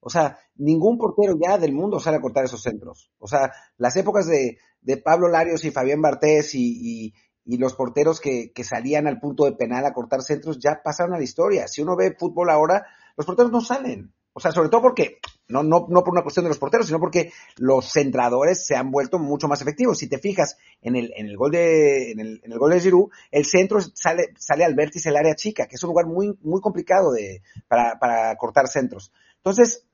O 0.00 0.10
sea, 0.10 0.38
ningún 0.56 0.96
portero 0.96 1.36
ya 1.40 1.58
del 1.58 1.72
mundo 1.72 1.98
sale 1.98 2.18
a 2.18 2.20
cortar 2.20 2.44
esos 2.44 2.62
centros. 2.62 3.10
O 3.18 3.26
sea, 3.26 3.52
las 3.76 3.96
épocas 3.96 4.26
de, 4.26 4.58
de 4.80 4.96
Pablo 4.96 5.28
Larios 5.28 5.64
y 5.64 5.70
Fabián 5.70 6.00
Bartés 6.00 6.54
y, 6.54 7.12
y, 7.44 7.56
los 7.56 7.74
porteros 7.74 8.20
que, 8.20 8.52
que, 8.52 8.62
salían 8.62 9.06
al 9.06 9.18
punto 9.20 9.44
de 9.44 9.52
penal 9.52 9.86
a 9.86 9.94
cortar 9.94 10.22
centros 10.22 10.58
ya 10.58 10.82
pasaron 10.84 11.14
a 11.14 11.18
la 11.18 11.24
historia. 11.24 11.66
Si 11.66 11.82
uno 11.82 11.96
ve 11.96 12.14
fútbol 12.16 12.50
ahora, 12.50 12.86
los 13.18 13.26
porteros 13.26 13.50
no 13.50 13.60
salen. 13.60 14.14
O 14.32 14.38
sea, 14.40 14.52
sobre 14.52 14.68
todo 14.68 14.80
porque 14.80 15.18
no, 15.48 15.64
no, 15.64 15.86
no 15.88 16.04
por 16.04 16.12
una 16.12 16.22
cuestión 16.22 16.44
de 16.44 16.50
los 16.50 16.58
porteros, 16.58 16.86
sino 16.86 17.00
porque 17.00 17.32
los 17.56 17.90
centradores 17.90 18.64
se 18.64 18.76
han 18.76 18.92
vuelto 18.92 19.18
mucho 19.18 19.48
más 19.48 19.60
efectivos. 19.60 19.98
Si 19.98 20.08
te 20.08 20.18
fijas 20.18 20.56
en 20.80 20.94
el, 20.94 21.12
en 21.16 21.26
el 21.26 21.36
gol 21.36 21.50
de, 21.50 22.12
en 22.12 22.20
el, 22.20 22.40
en 22.44 22.52
el 22.52 22.58
gol 22.60 22.70
de 22.70 22.80
Giroud, 22.80 23.10
el 23.32 23.44
centro 23.44 23.80
sale, 23.80 24.32
sale 24.38 24.64
al 24.64 24.76
vértice 24.76 25.08
del 25.08 25.16
área 25.16 25.34
chica, 25.34 25.66
que 25.66 25.74
es 25.74 25.82
un 25.82 25.88
lugar 25.88 26.06
muy, 26.06 26.38
muy 26.42 26.60
complicado 26.60 27.10
de, 27.10 27.42
para, 27.66 27.98
para 27.98 28.36
cortar 28.36 28.68
centros. 28.68 29.12
Entonces, 29.38 29.84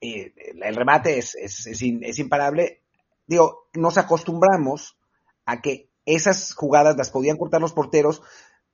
eh, 0.00 0.32
el 0.62 0.74
remate 0.74 1.18
es, 1.18 1.34
es, 1.34 1.66
es, 1.66 1.82
es 1.82 2.18
imparable. 2.18 2.80
Digo, 3.26 3.68
nos 3.74 3.98
acostumbramos 3.98 4.96
a 5.44 5.60
que 5.60 5.90
esas 6.06 6.54
jugadas 6.54 6.96
las 6.96 7.10
podían 7.10 7.36
cortar 7.36 7.60
los 7.60 7.74
porteros, 7.74 8.22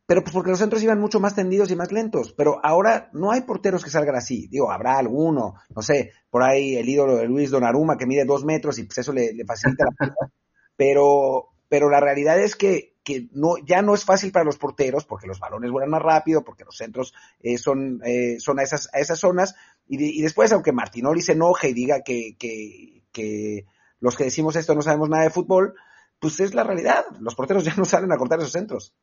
pero 0.07 0.23
pues 0.23 0.35
porque 0.35 0.51
los 0.51 0.59
centros 0.59 0.83
iban 0.83 1.01
mucho 1.01 1.21
más 1.21 1.35
tendidos 1.35 1.71
y 1.71 1.77
más 1.77 1.93
lentos. 1.93 2.33
Pero 2.33 2.61
ahora 2.63 3.09
no 3.13 3.31
hay 3.31 3.43
porteros 3.43 3.85
que 3.85 3.91
salgan 3.91 4.17
así. 4.17 4.49
Digo, 4.49 4.71
habrá 4.71 4.99
alguno, 4.99 5.55
no 5.75 5.83
sé, 5.83 6.13
por 6.31 6.43
ahí 6.43 6.77
el 6.77 6.89
ídolo 6.89 7.17
de 7.17 7.27
Luis 7.27 7.51
Donaruma 7.51 7.97
que 7.97 8.07
mide 8.07 8.25
dos 8.25 8.45
metros 8.45 8.79
y 8.79 8.85
pues 8.85 8.99
eso 8.99 9.13
le, 9.13 9.33
le 9.33 9.45
facilita 9.45 9.85
la 9.85 10.07
vida. 10.07 10.17
Pero, 10.75 11.51
pero 11.69 11.91
la 11.91 12.01
realidad 12.01 12.41
es 12.41 12.57
que, 12.57 12.97
que 13.05 13.29
no, 13.33 13.57
ya 13.65 13.83
no 13.83 13.95
es 13.95 14.05
fácil 14.05 14.33
para 14.33 14.45
los 14.45 14.57
porteros 14.57 15.05
porque 15.05 15.27
los 15.27 15.39
balones 15.39 15.71
vuelan 15.71 15.91
más 15.91 16.03
rápido, 16.03 16.43
porque 16.43 16.65
los 16.65 16.77
centros 16.77 17.15
eh, 17.41 17.59
son, 17.59 18.01
eh, 18.05 18.41
son 18.41 18.59
a 18.59 18.63
esas, 18.63 18.89
a 18.93 18.99
esas 18.99 19.21
zonas. 19.21 19.55
Y, 19.87 20.19
y, 20.19 20.23
después, 20.23 20.51
aunque 20.51 20.73
Martinoli 20.73 21.21
se 21.21 21.33
enoje 21.33 21.69
y 21.69 21.75
diga 21.75 22.01
que, 22.03 22.37
que, 22.39 23.05
que 23.13 23.67
los 24.01 24.17
que 24.17 24.25
decimos 24.25 24.57
esto 24.57 24.75
no 24.75 24.83
sabemos 24.83 25.11
nada 25.11 25.25
de 25.25 25.31
fútbol, 25.31 25.75
pues 26.19 26.41
es 26.41 26.55
la 26.55 26.65
realidad. 26.65 27.05
Los 27.21 27.35
porteros 27.35 27.65
ya 27.65 27.75
no 27.77 27.85
salen 27.85 28.11
a 28.13 28.17
cortar 28.17 28.41
esos 28.41 28.53
centros. 28.53 28.95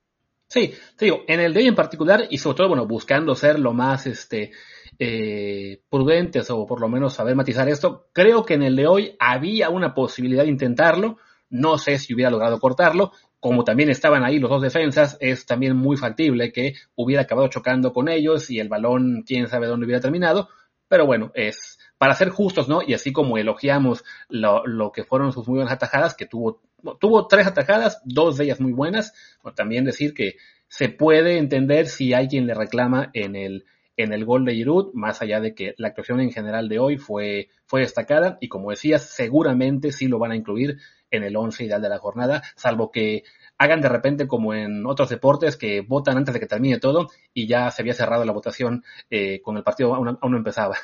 Sí, 0.52 0.74
te 0.98 1.06
digo, 1.06 1.22
en 1.28 1.40
el 1.42 1.54
de 1.54 1.60
hoy 1.60 1.68
en 1.68 1.76
particular, 1.76 2.26
y 2.28 2.40
sobre 2.40 2.58
todo, 2.58 2.70
bueno, 2.70 2.88
buscando 2.88 3.36
ser 3.36 3.60
lo 3.60 3.72
más 3.72 4.08
este 4.08 4.52
eh, 4.98 5.84
prudentes 5.90 6.50
o 6.50 6.66
por 6.66 6.82
lo 6.82 6.90
menos 6.90 7.14
saber 7.14 7.36
matizar 7.36 7.70
esto, 7.70 8.08
creo 8.14 8.44
que 8.44 8.56
en 8.56 8.64
el 8.64 8.76
de 8.76 8.88
hoy 8.88 9.16
había 9.20 9.70
una 9.70 9.94
posibilidad 9.94 10.44
de 10.44 10.50
intentarlo. 10.50 11.18
No 11.52 11.78
sé 11.78 12.00
si 12.00 12.16
hubiera 12.16 12.32
logrado 12.32 12.60
cortarlo. 12.60 13.12
Como 13.40 13.64
también 13.64 13.90
estaban 13.92 14.24
ahí 14.26 14.40
los 14.40 14.50
dos 14.50 14.62
defensas, 14.64 15.18
es 15.22 15.46
también 15.46 15.78
muy 15.78 15.98
factible 15.98 16.52
que 16.52 16.74
hubiera 16.96 17.22
acabado 17.24 17.48
chocando 17.48 17.94
con 17.94 18.10
ellos 18.10 18.50
y 18.50 18.60
el 18.60 18.70
balón, 18.70 19.24
quién 19.26 19.48
sabe 19.48 19.68
dónde 19.68 19.86
hubiera 19.86 20.02
terminado. 20.02 20.50
Pero 20.88 21.06
bueno, 21.06 21.32
es 21.36 21.78
para 22.00 22.16
ser 22.16 22.30
justos, 22.30 22.68
¿no? 22.68 22.82
Y 22.82 22.96
así 22.96 23.14
como 23.14 23.38
elogiamos 23.38 24.04
lo, 24.30 24.66
lo 24.66 24.92
que 24.92 25.04
fueron 25.04 25.32
sus 25.32 25.48
muy 25.48 25.58
buenas 25.58 25.74
atajadas, 25.74 26.16
que 26.16 26.26
tuvo, 26.26 26.62
tuvo 27.00 27.28
tres 27.28 27.48
atajadas, 27.48 28.02
dos 28.06 28.38
de 28.38 28.46
ellas 28.46 28.60
muy 28.60 28.74
buenas, 28.74 29.14
también 29.56 29.86
decir 29.86 30.14
que 30.14 30.36
se 30.68 30.90
puede 30.90 31.38
entender 31.38 31.88
si 31.88 32.14
alguien 32.14 32.46
le 32.48 32.54
reclama 32.54 33.10
en 33.14 33.36
el, 33.36 33.66
en 33.98 34.14
el 34.14 34.26
gol 34.26 34.46
de 34.46 34.54
Giroud, 34.54 34.94
más 34.94 35.22
allá 35.22 35.40
de 35.40 35.54
que 35.54 35.74
la 35.78 35.90
actuación 35.90 36.20
en 36.20 36.32
general 36.32 36.70
de 36.70 36.80
hoy 36.80 36.98
fue, 36.98 37.50
fue 37.66 37.82
destacada, 37.82 38.38
y 38.40 38.48
como 38.48 38.70
decías, 38.70 39.10
seguramente 39.10 39.92
sí 39.92 40.08
lo 40.08 40.20
van 40.20 40.32
a 40.32 40.36
incluir 40.36 40.78
en 41.12 41.24
el 41.24 41.36
once 41.36 41.64
ideal 41.64 41.82
de 41.82 41.90
la 41.90 41.98
jornada, 41.98 42.44
salvo 42.56 42.92
que 42.92 43.24
hagan 43.58 43.82
de 43.82 43.90
repente 43.90 44.28
como 44.28 44.54
en 44.54 44.86
otros 44.86 45.10
deportes 45.10 45.58
que 45.58 45.82
votan 45.82 46.18
antes 46.18 46.34
de 46.34 46.40
que 46.40 46.46
termine 46.46 46.80
todo 46.80 47.10
y 47.34 47.48
ya 47.48 47.70
se 47.72 47.82
había 47.82 47.94
cerrado 47.94 48.24
la 48.24 48.32
votación 48.32 48.84
eh, 49.10 49.42
con 49.42 49.58
el 49.58 49.64
partido 49.64 49.94
aún, 49.94 50.18
aún 50.22 50.32
no 50.32 50.38
empezaba. 50.38 50.76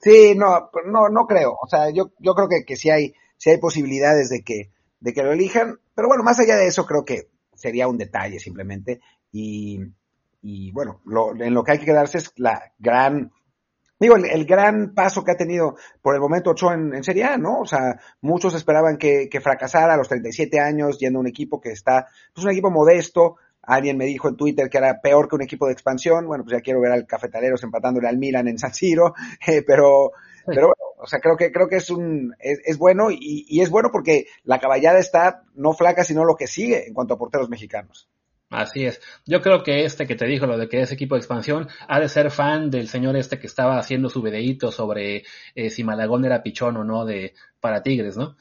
Sí, 0.00 0.34
no, 0.36 0.70
no, 0.86 1.08
no 1.08 1.26
creo. 1.26 1.58
O 1.60 1.66
sea, 1.66 1.90
yo, 1.90 2.12
yo 2.20 2.34
creo 2.34 2.48
que, 2.48 2.64
que 2.64 2.76
sí 2.76 2.88
hay, 2.88 3.14
sí 3.36 3.50
hay 3.50 3.58
posibilidades 3.58 4.28
de 4.28 4.42
que, 4.42 4.70
de 5.00 5.12
que 5.12 5.22
lo 5.22 5.32
elijan. 5.32 5.78
Pero 5.94 6.08
bueno, 6.08 6.22
más 6.22 6.38
allá 6.38 6.56
de 6.56 6.66
eso, 6.66 6.86
creo 6.86 7.04
que 7.04 7.28
sería 7.54 7.88
un 7.88 7.98
detalle 7.98 8.38
simplemente. 8.38 9.00
Y, 9.32 9.80
y 10.42 10.72
bueno, 10.72 11.00
lo, 11.04 11.34
en 11.34 11.54
lo 11.54 11.64
que 11.64 11.72
hay 11.72 11.78
que 11.78 11.86
quedarse 11.86 12.18
es 12.18 12.32
la 12.36 12.72
gran, 12.78 13.32
digo, 13.98 14.16
el, 14.16 14.24
el, 14.26 14.44
gran 14.44 14.94
paso 14.94 15.24
que 15.24 15.32
ha 15.32 15.36
tenido 15.36 15.76
por 16.00 16.14
el 16.14 16.20
momento 16.20 16.50
Ochoa 16.50 16.74
en, 16.74 16.94
en 16.94 17.04
Serie 17.04 17.24
A, 17.24 17.36
¿no? 17.36 17.60
O 17.60 17.66
sea, 17.66 18.00
muchos 18.20 18.54
esperaban 18.54 18.96
que, 18.96 19.28
que 19.28 19.40
fracasara 19.40 19.94
a 19.94 19.96
los 19.96 20.08
37 20.08 20.60
años 20.60 20.98
yendo 20.98 21.18
a 21.18 21.20
un 21.20 21.28
equipo 21.28 21.60
que 21.60 21.70
está, 21.70 22.08
pues 22.34 22.44
un 22.44 22.52
equipo 22.52 22.70
modesto, 22.70 23.36
Alguien 23.68 23.98
me 23.98 24.06
dijo 24.06 24.28
en 24.28 24.36
Twitter 24.36 24.70
que 24.70 24.78
era 24.78 24.98
peor 25.02 25.28
que 25.28 25.36
un 25.36 25.42
equipo 25.42 25.66
de 25.66 25.74
expansión. 25.74 26.26
Bueno, 26.26 26.42
pues 26.42 26.56
ya 26.56 26.62
quiero 26.62 26.80
ver 26.80 26.90
al 26.90 27.06
Cafetaleros 27.06 27.62
empatándole 27.62 28.08
al 28.08 28.16
Milan 28.16 28.48
en 28.48 28.58
San 28.58 28.72
Siro, 28.72 29.12
eh, 29.46 29.62
pero, 29.62 30.12
pero 30.46 30.68
bueno, 30.68 30.87
o 31.00 31.06
sea, 31.06 31.20
creo 31.20 31.36
que, 31.36 31.52
creo 31.52 31.68
que 31.68 31.76
es 31.76 31.90
un, 31.90 32.34
es, 32.38 32.60
es 32.64 32.78
bueno 32.78 33.10
y, 33.10 33.46
y, 33.48 33.60
es 33.60 33.70
bueno 33.70 33.90
porque 33.92 34.26
la 34.44 34.58
caballada 34.58 34.98
está 34.98 35.42
no 35.54 35.72
flaca, 35.72 36.04
sino 36.04 36.24
lo 36.24 36.36
que 36.36 36.46
sigue 36.46 36.86
en 36.86 36.94
cuanto 36.94 37.14
a 37.14 37.18
porteros 37.18 37.48
mexicanos. 37.48 38.08
Así 38.50 38.86
es. 38.86 39.00
Yo 39.26 39.42
creo 39.42 39.62
que 39.62 39.84
este 39.84 40.06
que 40.06 40.16
te 40.16 40.26
dijo 40.26 40.46
lo 40.46 40.56
de 40.56 40.68
que 40.68 40.80
es 40.80 40.90
equipo 40.90 41.14
de 41.14 41.18
expansión 41.18 41.68
ha 41.86 42.00
de 42.00 42.08
ser 42.08 42.30
fan 42.30 42.70
del 42.70 42.88
señor 42.88 43.16
este 43.16 43.38
que 43.38 43.46
estaba 43.46 43.78
haciendo 43.78 44.08
su 44.08 44.22
videíto 44.22 44.72
sobre 44.72 45.24
eh, 45.54 45.68
si 45.68 45.84
Malagón 45.84 46.24
era 46.24 46.42
pichón 46.42 46.78
o 46.78 46.84
no 46.84 47.04
de 47.04 47.34
para 47.60 47.82
Tigres, 47.82 48.16
¿no? 48.16 48.36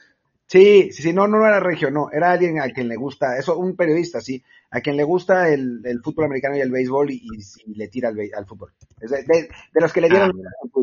Sí, 0.48 0.94
sí, 0.94 1.04
sí, 1.04 1.12
no, 1.12 1.28
no 1.28 1.46
era 1.46 1.60
regio, 1.60 1.92
no, 1.92 2.10
era 2.10 2.32
alguien 2.32 2.62
a 2.62 2.70
quien 2.70 2.88
le 2.88 2.96
gusta, 2.96 3.38
eso, 3.38 3.58
un 3.58 3.76
periodista, 3.76 4.22
sí, 4.22 4.42
a 4.72 4.80
quien 4.80 4.96
le 4.96 5.04
gusta 5.04 5.50
el, 5.50 5.82
el 5.84 6.02
fútbol 6.02 6.24
americano 6.24 6.56
y 6.56 6.62
el 6.62 6.72
béisbol 6.72 7.12
y, 7.12 7.16
y, 7.16 7.72
y 7.72 7.76
le 7.76 7.90
tira 7.90 8.08
al, 8.10 8.18
al 8.34 8.46
fútbol. 8.46 8.72
De, 8.98 9.08
de, 9.10 9.50
de, 9.74 9.82
los 9.82 9.92
que 9.92 10.00
le 10.00 10.08
dieron 10.08 10.32
ah, 10.32 10.80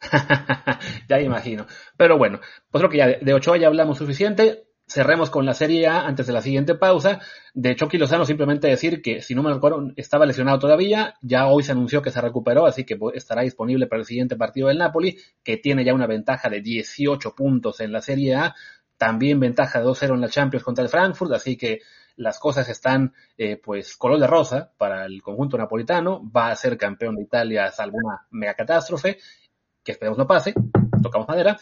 ya 1.08 1.20
imagino. 1.20 1.66
Pero 1.96 2.18
bueno, 2.18 2.40
pues 2.70 2.80
creo 2.80 2.90
que 2.90 2.98
ya 2.98 3.06
de, 3.24 3.34
Ochoa 3.34 3.56
ya 3.56 3.66
hablamos 3.66 3.98
suficiente. 3.98 4.64
Cerremos 4.88 5.30
con 5.30 5.44
la 5.44 5.54
Serie 5.54 5.88
A 5.88 6.06
antes 6.06 6.28
de 6.28 6.32
la 6.32 6.42
siguiente 6.42 6.76
pausa. 6.76 7.20
De 7.54 7.74
Chucky 7.74 7.98
Lozano 7.98 8.24
simplemente 8.24 8.68
decir 8.68 9.02
que, 9.02 9.20
si 9.20 9.34
no 9.34 9.42
me 9.42 9.52
recuerdo, 9.52 9.90
estaba 9.96 10.26
lesionado 10.26 10.60
todavía. 10.60 11.14
Ya 11.22 11.48
hoy 11.48 11.64
se 11.64 11.72
anunció 11.72 12.02
que 12.02 12.12
se 12.12 12.20
recuperó, 12.20 12.66
así 12.66 12.84
que 12.84 12.96
estará 13.14 13.42
disponible 13.42 13.88
para 13.88 14.00
el 14.00 14.06
siguiente 14.06 14.36
partido 14.36 14.68
del 14.68 14.78
Napoli, 14.78 15.18
que 15.42 15.56
tiene 15.56 15.84
ya 15.84 15.92
una 15.92 16.06
ventaja 16.06 16.48
de 16.48 16.60
18 16.60 17.34
puntos 17.34 17.80
en 17.80 17.90
la 17.90 18.00
Serie 18.00 18.36
A. 18.36 18.54
También 18.96 19.40
ventaja 19.40 19.80
de 19.80 19.86
2-0 19.86 20.14
en 20.14 20.20
la 20.20 20.28
Champions 20.28 20.64
contra 20.64 20.84
el 20.84 20.88
Frankfurt, 20.88 21.32
así 21.32 21.56
que 21.56 21.80
las 22.16 22.38
cosas 22.38 22.68
están 22.68 23.12
eh, 23.36 23.60
pues 23.62 23.96
color 23.96 24.18
de 24.18 24.26
rosa 24.26 24.72
para 24.78 25.04
el 25.04 25.22
conjunto 25.22 25.58
napolitano. 25.58 26.22
Va 26.30 26.50
a 26.50 26.56
ser 26.56 26.78
campeón 26.78 27.16
de 27.16 27.22
Italia 27.22 27.70
salvo 27.70 27.98
una 28.02 28.26
mega 28.30 28.54
catástrofe, 28.54 29.18
que 29.86 29.92
esperemos 29.92 30.18
no 30.18 30.26
pase, 30.26 30.52
tocamos 31.02 31.28
madera 31.28 31.58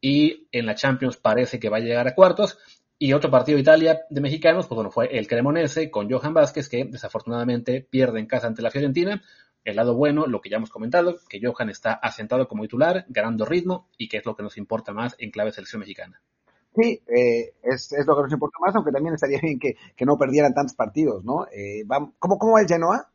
y 0.00 0.48
en 0.52 0.66
la 0.66 0.74
Champions 0.74 1.16
parece 1.16 1.58
que 1.58 1.70
va 1.70 1.78
a 1.78 1.80
llegar 1.80 2.06
a 2.06 2.14
cuartos. 2.14 2.58
Y 3.00 3.12
otro 3.12 3.30
partido 3.30 3.56
de 3.56 3.62
Italia 3.62 4.00
de 4.10 4.20
mexicanos, 4.20 4.66
pues 4.66 4.74
bueno, 4.74 4.90
fue 4.90 5.16
el 5.16 5.28
Cremonese 5.28 5.88
con 5.88 6.10
Johan 6.10 6.34
Vázquez, 6.34 6.68
que 6.68 6.84
desafortunadamente 6.84 7.86
pierde 7.88 8.18
en 8.18 8.26
casa 8.26 8.48
ante 8.48 8.60
la 8.60 8.72
Fiorentina. 8.72 9.22
El 9.64 9.76
lado 9.76 9.94
bueno, 9.94 10.26
lo 10.26 10.40
que 10.40 10.50
ya 10.50 10.56
hemos 10.56 10.70
comentado, 10.70 11.16
que 11.28 11.40
Johan 11.40 11.70
está 11.70 11.92
asentado 11.92 12.48
como 12.48 12.64
titular, 12.64 13.04
ganando 13.08 13.44
ritmo, 13.44 13.88
y 13.96 14.08
que 14.08 14.16
es 14.16 14.26
lo 14.26 14.34
que 14.34 14.42
nos 14.42 14.56
importa 14.56 14.92
más 14.92 15.14
en 15.18 15.30
clave 15.30 15.52
selección 15.52 15.78
mexicana. 15.80 16.20
Sí, 16.74 17.00
eh, 17.06 17.54
es, 17.62 17.92
es, 17.92 18.04
lo 18.04 18.16
que 18.16 18.22
nos 18.22 18.32
importa 18.32 18.58
más, 18.64 18.74
aunque 18.74 18.90
también 18.90 19.14
estaría 19.14 19.38
bien 19.40 19.60
que, 19.60 19.76
que 19.94 20.04
no 20.04 20.18
perdieran 20.18 20.54
tantos 20.54 20.74
partidos, 20.74 21.24
¿no? 21.24 21.46
Eh, 21.52 21.84
¿cómo, 22.18 22.38
¿Cómo 22.38 22.54
va 22.54 22.62
el 22.62 22.68
Genoa? 22.68 23.10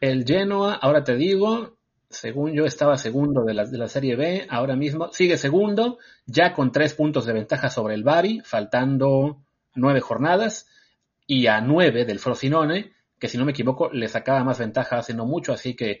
El 0.00 0.24
Genoa, 0.26 0.74
ahora 0.74 1.02
te 1.02 1.16
digo, 1.16 1.78
según 2.14 2.52
yo 2.52 2.64
estaba 2.64 2.96
segundo 2.96 3.44
de 3.44 3.54
la, 3.54 3.64
de 3.64 3.78
la 3.78 3.88
Serie 3.88 4.16
B, 4.16 4.46
ahora 4.48 4.76
mismo 4.76 5.12
sigue 5.12 5.36
segundo, 5.36 5.98
ya 6.26 6.52
con 6.52 6.72
tres 6.72 6.94
puntos 6.94 7.26
de 7.26 7.32
ventaja 7.32 7.68
sobre 7.70 7.94
el 7.94 8.02
Bari, 8.04 8.40
faltando 8.44 9.42
nueve 9.74 10.00
jornadas, 10.00 10.66
y 11.26 11.46
a 11.46 11.60
nueve 11.60 12.04
del 12.04 12.18
Frosinone, 12.18 12.92
que 13.18 13.28
si 13.28 13.38
no 13.38 13.44
me 13.44 13.52
equivoco 13.52 13.90
le 13.90 14.08
sacaba 14.08 14.44
más 14.44 14.58
ventaja 14.58 14.98
hace 14.98 15.14
no 15.14 15.26
mucho, 15.26 15.52
así 15.52 15.74
que 15.74 16.00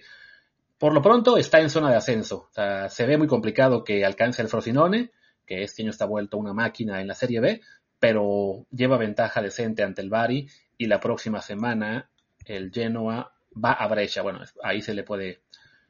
por 0.78 0.92
lo 0.92 1.00
pronto 1.02 1.36
está 1.38 1.60
en 1.60 1.70
zona 1.70 1.90
de 1.90 1.96
ascenso. 1.96 2.48
O 2.50 2.52
sea, 2.52 2.88
se 2.88 3.06
ve 3.06 3.16
muy 3.16 3.26
complicado 3.26 3.84
que 3.84 4.04
alcance 4.04 4.42
el 4.42 4.48
Frosinone, 4.48 5.12
que 5.46 5.62
este 5.62 5.82
año 5.82 5.90
está 5.90 6.04
vuelto 6.04 6.36
una 6.36 6.52
máquina 6.52 7.00
en 7.00 7.06
la 7.06 7.14
Serie 7.14 7.40
B, 7.40 7.60
pero 7.98 8.66
lleva 8.70 8.98
ventaja 8.98 9.40
decente 9.40 9.82
ante 9.82 10.02
el 10.02 10.10
Bari 10.10 10.48
y 10.76 10.86
la 10.86 11.00
próxima 11.00 11.40
semana 11.40 12.10
el 12.44 12.70
Genoa 12.70 13.32
va 13.52 13.72
a 13.72 13.86
Brescia. 13.86 14.22
Bueno, 14.22 14.40
ahí 14.62 14.82
se 14.82 14.94
le 14.94 15.04
puede 15.04 15.43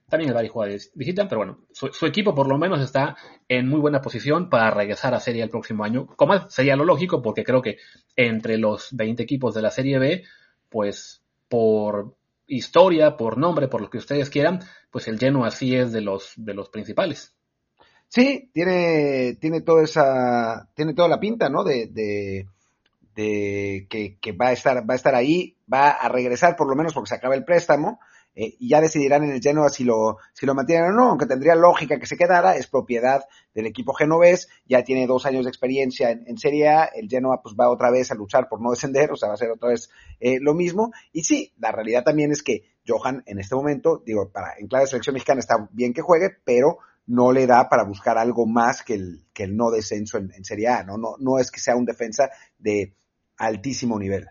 también 0.08 0.28
el 0.28 0.34
Bari 0.34 0.48
juega 0.48 0.72
de 0.72 0.82
visita, 0.94 1.28
pero 1.28 1.38
bueno, 1.40 1.58
su, 1.72 2.06
equipo 2.06 2.34
por 2.34 2.48
lo 2.48 2.58
menos 2.58 2.80
está 2.80 3.16
en 3.48 3.68
muy 3.68 3.80
buena 3.80 4.02
posición 4.02 4.50
para 4.50 4.70
regresar 4.70 5.14
a 5.14 5.20
Serie 5.20 5.42
el 5.42 5.50
próximo 5.50 5.84
año. 5.84 6.06
Como 6.06 6.48
sería 6.50 6.76
lo 6.76 6.84
lógico, 6.84 7.22
porque 7.22 7.44
creo 7.44 7.62
que 7.62 7.78
entre 8.14 8.58
los 8.58 8.94
20 8.94 9.22
equipos 9.22 9.54
de 9.54 9.62
la 9.62 9.70
Serie 9.70 9.98
B, 9.98 10.24
pues 10.68 11.22
por 11.48 12.14
historia, 12.46 13.16
por 13.16 13.38
nombre, 13.38 13.68
por 13.68 13.80
lo 13.80 13.90
que 13.90 13.98
ustedes 13.98 14.30
quieran, 14.30 14.60
pues 14.90 15.08
el 15.08 15.18
Genoa 15.18 15.50
sí 15.50 15.74
es 15.74 15.92
de 15.92 16.02
los, 16.02 16.32
de 16.36 16.54
los 16.54 16.68
principales. 16.68 17.34
Sí, 18.08 18.50
tiene, 18.52 19.36
tiene 19.40 19.62
toda 19.62 19.82
esa, 19.82 20.68
tiene 20.74 20.94
toda 20.94 21.08
la 21.08 21.18
pinta, 21.18 21.48
¿no? 21.48 21.64
De, 21.64 21.86
de, 21.86 22.46
de 23.14 23.86
que, 23.88 24.18
que, 24.20 24.32
va 24.32 24.48
a 24.48 24.52
estar, 24.52 24.88
va 24.88 24.94
a 24.94 24.96
estar 24.96 25.14
ahí, 25.14 25.56
va 25.72 25.90
a 25.90 26.08
regresar 26.08 26.54
por 26.54 26.68
lo 26.68 26.76
menos 26.76 26.92
porque 26.92 27.08
se 27.08 27.14
acaba 27.16 27.34
el 27.34 27.44
préstamo, 27.44 27.98
eh, 28.35 28.57
y 28.59 28.68
ya 28.68 28.81
decidirán 28.81 29.25
en 29.25 29.31
el 29.31 29.40
Genoa 29.40 29.68
si 29.68 29.85
lo, 29.85 30.18
si 30.33 30.47
lo 30.47 30.55
mantienen 30.55 30.90
o 30.90 30.92
no, 30.92 31.09
aunque 31.11 31.27
tendría 31.27 31.55
lógica 31.55 31.99
que 31.99 32.07
se 32.07 32.16
quedara, 32.16 32.57
es 32.57 32.66
propiedad 32.66 33.25
del 33.55 33.66
equipo 33.66 33.94
genovés, 33.94 34.49
ya 34.66 34.83
tiene 34.83 35.07
dos 35.07 35.27
años 35.27 35.44
de 35.44 35.51
experiencia 35.51 36.11
en, 36.11 36.25
en 36.27 36.38
Serie 36.38 36.68
A, 36.68 36.85
el 36.85 37.09
Genoa 37.09 37.40
pues 37.42 37.55
va 37.59 37.70
otra 37.70 37.90
vez 37.90 38.11
a 38.11 38.14
luchar 38.14 38.49
por 38.49 38.61
no 38.61 38.70
descender, 38.70 39.12
o 39.12 39.16
sea, 39.16 39.29
va 39.29 39.35
a 39.35 39.38
ser 39.38 39.51
otra 39.51 39.68
vez 39.68 39.90
eh, 40.20 40.38
lo 40.40 40.55
mismo, 40.55 40.92
y 41.12 41.25
sí, 41.25 41.53
la 41.59 41.73
realidad 41.73 42.03
también 42.03 42.33
es 42.33 42.42
que 42.42 42.62
Johan 42.87 43.23
en 43.27 43.38
este 43.38 43.55
momento, 43.55 44.03
digo, 44.05 44.31
para, 44.31 44.55
en 44.59 44.66
clave 44.66 44.85
de 44.85 44.90
selección 44.90 45.14
mexicana 45.14 45.40
está 45.40 45.68
bien 45.73 45.94
que 45.94 46.03
juegue, 46.03 46.31
pero 46.44 46.79
no 47.07 47.33
le 47.33 47.47
da 47.47 47.68
para 47.68 47.85
buscar 47.85 48.18
algo 48.18 48.47
más 48.47 48.83
que 48.83 48.94
el, 48.94 49.27
que 49.33 49.44
el 49.44 49.57
no 49.57 49.70
descenso 49.70 50.18
en, 50.18 50.33
en 50.33 50.44
Serie 50.44 50.68
A, 50.68 50.85
¿no? 50.85 50.97
¿no? 50.97 51.16
No 51.18 51.38
es 51.38 51.51
que 51.51 51.61
sea 51.61 51.77
un 51.77 51.85
defensa 51.85 52.31
de 52.59 52.94
altísimo 53.37 53.99
nivel. 53.99 54.29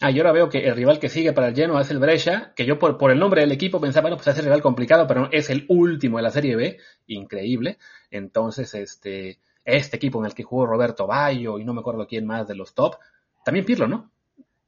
Ah, 0.00 0.10
yo 0.10 0.22
ahora 0.22 0.32
veo 0.32 0.48
que 0.50 0.66
el 0.66 0.76
rival 0.76 0.98
que 0.98 1.08
sigue 1.08 1.32
para 1.32 1.48
el 1.48 1.54
Genoa 1.54 1.80
es 1.80 1.90
el 1.90 1.98
Brescia, 1.98 2.52
que 2.54 2.66
yo 2.66 2.78
por, 2.78 2.98
por 2.98 3.10
el 3.10 3.18
nombre 3.18 3.40
del 3.40 3.52
equipo 3.52 3.80
pensaba, 3.80 4.02
bueno, 4.02 4.16
pues 4.16 4.26
es 4.26 4.38
el 4.38 4.44
rival 4.44 4.60
complicado, 4.60 5.06
pero 5.06 5.30
es 5.32 5.48
el 5.48 5.64
último 5.68 6.18
de 6.18 6.22
la 6.22 6.30
Serie 6.30 6.54
B, 6.54 6.78
increíble. 7.06 7.78
Entonces, 8.10 8.74
este, 8.74 9.38
este 9.64 9.96
equipo 9.96 10.20
en 10.20 10.26
el 10.26 10.34
que 10.34 10.42
jugó 10.42 10.66
Roberto 10.66 11.06
Bayo 11.06 11.58
y 11.58 11.64
no 11.64 11.72
me 11.72 11.80
acuerdo 11.80 12.06
quién 12.06 12.26
más 12.26 12.46
de 12.46 12.54
los 12.54 12.74
top, 12.74 12.96
también 13.42 13.64
Pirlo, 13.64 13.88
¿no? 13.88 14.10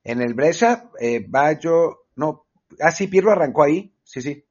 En 0.03 0.23
el 0.23 0.33
Brescia, 0.33 0.89
eh, 0.99 1.25
Bayo, 1.29 2.07
no, 2.17 2.47
ah, 2.81 2.91
sí, 2.91 3.07
Pirlo 3.09 3.31
arrancó 3.31 3.65
ahí, 3.65 3.93
sí, 4.03 4.23
sí. 4.23 4.43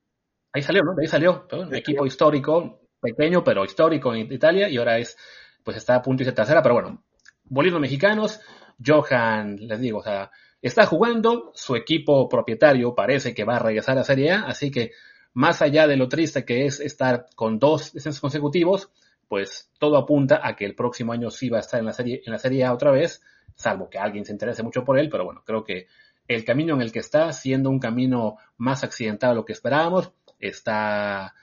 Ahí 0.54 0.62
salió, 0.62 0.84
¿no? 0.84 0.94
De 0.94 1.04
ahí 1.04 1.08
salió, 1.08 1.48
un 1.54 1.74
equipo 1.74 2.06
histórico, 2.06 2.82
pequeño, 3.02 3.44
pero 3.44 3.66
histórico 3.66 4.14
en 4.14 4.32
Italia, 4.32 4.70
y 4.70 4.78
ahora 4.78 5.00
es, 5.00 5.18
pues 5.64 5.78
está 5.78 5.96
a 5.96 6.02
punto 6.04 6.24
de 6.24 6.32
tercera, 6.34 6.62
pero 6.62 6.76
bueno, 6.76 7.04
bolinos 7.46 7.82
mexicanos, 7.82 8.40
Johan, 8.86 9.56
les 9.60 9.80
digo, 9.80 10.00
o 10.00 10.04
sea, 10.04 10.30
está 10.68 10.86
jugando, 10.86 11.52
su 11.56 11.76
equipo 11.76 12.28
propietario 12.30 12.96
parece 12.96 13.34
que 13.34 13.44
va 13.44 13.56
a 13.56 13.60
regresar 13.60 13.98
a 13.98 14.04
Serie 14.04 14.32
A, 14.32 14.42
así 14.44 14.72
que 14.72 14.92
más 15.34 15.62
allá 15.62 15.88
de 15.88 15.98
lo 15.98 16.08
triste 16.08 16.46
que 16.46 16.66
es 16.66 16.80
estar 16.80 17.28
con 17.36 17.60
dos 17.60 17.94
descensos 17.94 18.22
consecutivos, 18.22 18.90
pues 19.28 19.70
todo 19.78 19.98
apunta 19.98 20.40
a 20.42 20.56
que 20.56 20.66
el 20.66 20.76
próximo 20.76 21.14
año 21.14 21.30
sí 21.30 21.50
va 21.50 21.58
a 21.58 21.62
estar 21.62 21.80
en 21.80 21.86
la 21.86 21.94
serie, 21.94 22.22
en 22.26 22.32
la 22.32 22.40
serie 22.40 22.64
A 22.66 22.74
otra 22.74 22.92
vez, 22.92 23.22
salvo 23.56 23.90
que 23.90 23.98
alguien 23.98 24.26
se 24.26 24.32
interese 24.32 24.64
mucho 24.64 24.84
por 24.84 24.98
él, 24.98 25.10
pero 25.10 25.26
bueno, 25.26 25.44
creo 25.46 25.64
que 25.64 25.88
el 26.28 26.44
camino 26.44 26.76
en 26.76 26.82
el 26.82 26.92
que 26.92 27.00
está, 27.00 27.32
siendo 27.34 27.70
un 27.70 27.80
camino 27.80 28.38
más 28.58 28.84
accidentado 28.84 29.34
de 29.34 29.38
lo 29.38 29.46
que 29.46 29.54
esperábamos, 29.54 30.12
está 30.40 31.34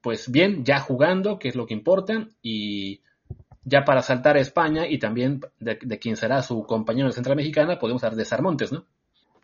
pues 0.00 0.30
bien, 0.30 0.64
ya 0.64 0.80
jugando, 0.80 1.38
que 1.38 1.48
es 1.48 1.54
lo 1.54 1.66
que 1.66 1.74
importa, 1.74 2.28
y 2.42 3.02
ya 3.70 3.84
para 3.84 4.02
saltar 4.02 4.36
a 4.36 4.40
España 4.40 4.86
y 4.88 4.98
también 4.98 5.40
de, 5.60 5.78
de 5.80 5.98
quien 5.98 6.16
será 6.16 6.42
su 6.42 6.64
compañero 6.64 7.06
en 7.06 7.12
Central 7.12 7.36
Mexicana, 7.36 7.78
podemos 7.78 8.02
hablar 8.02 8.16
de 8.16 8.24
César 8.24 8.42
Montes, 8.42 8.72
¿no? 8.72 8.84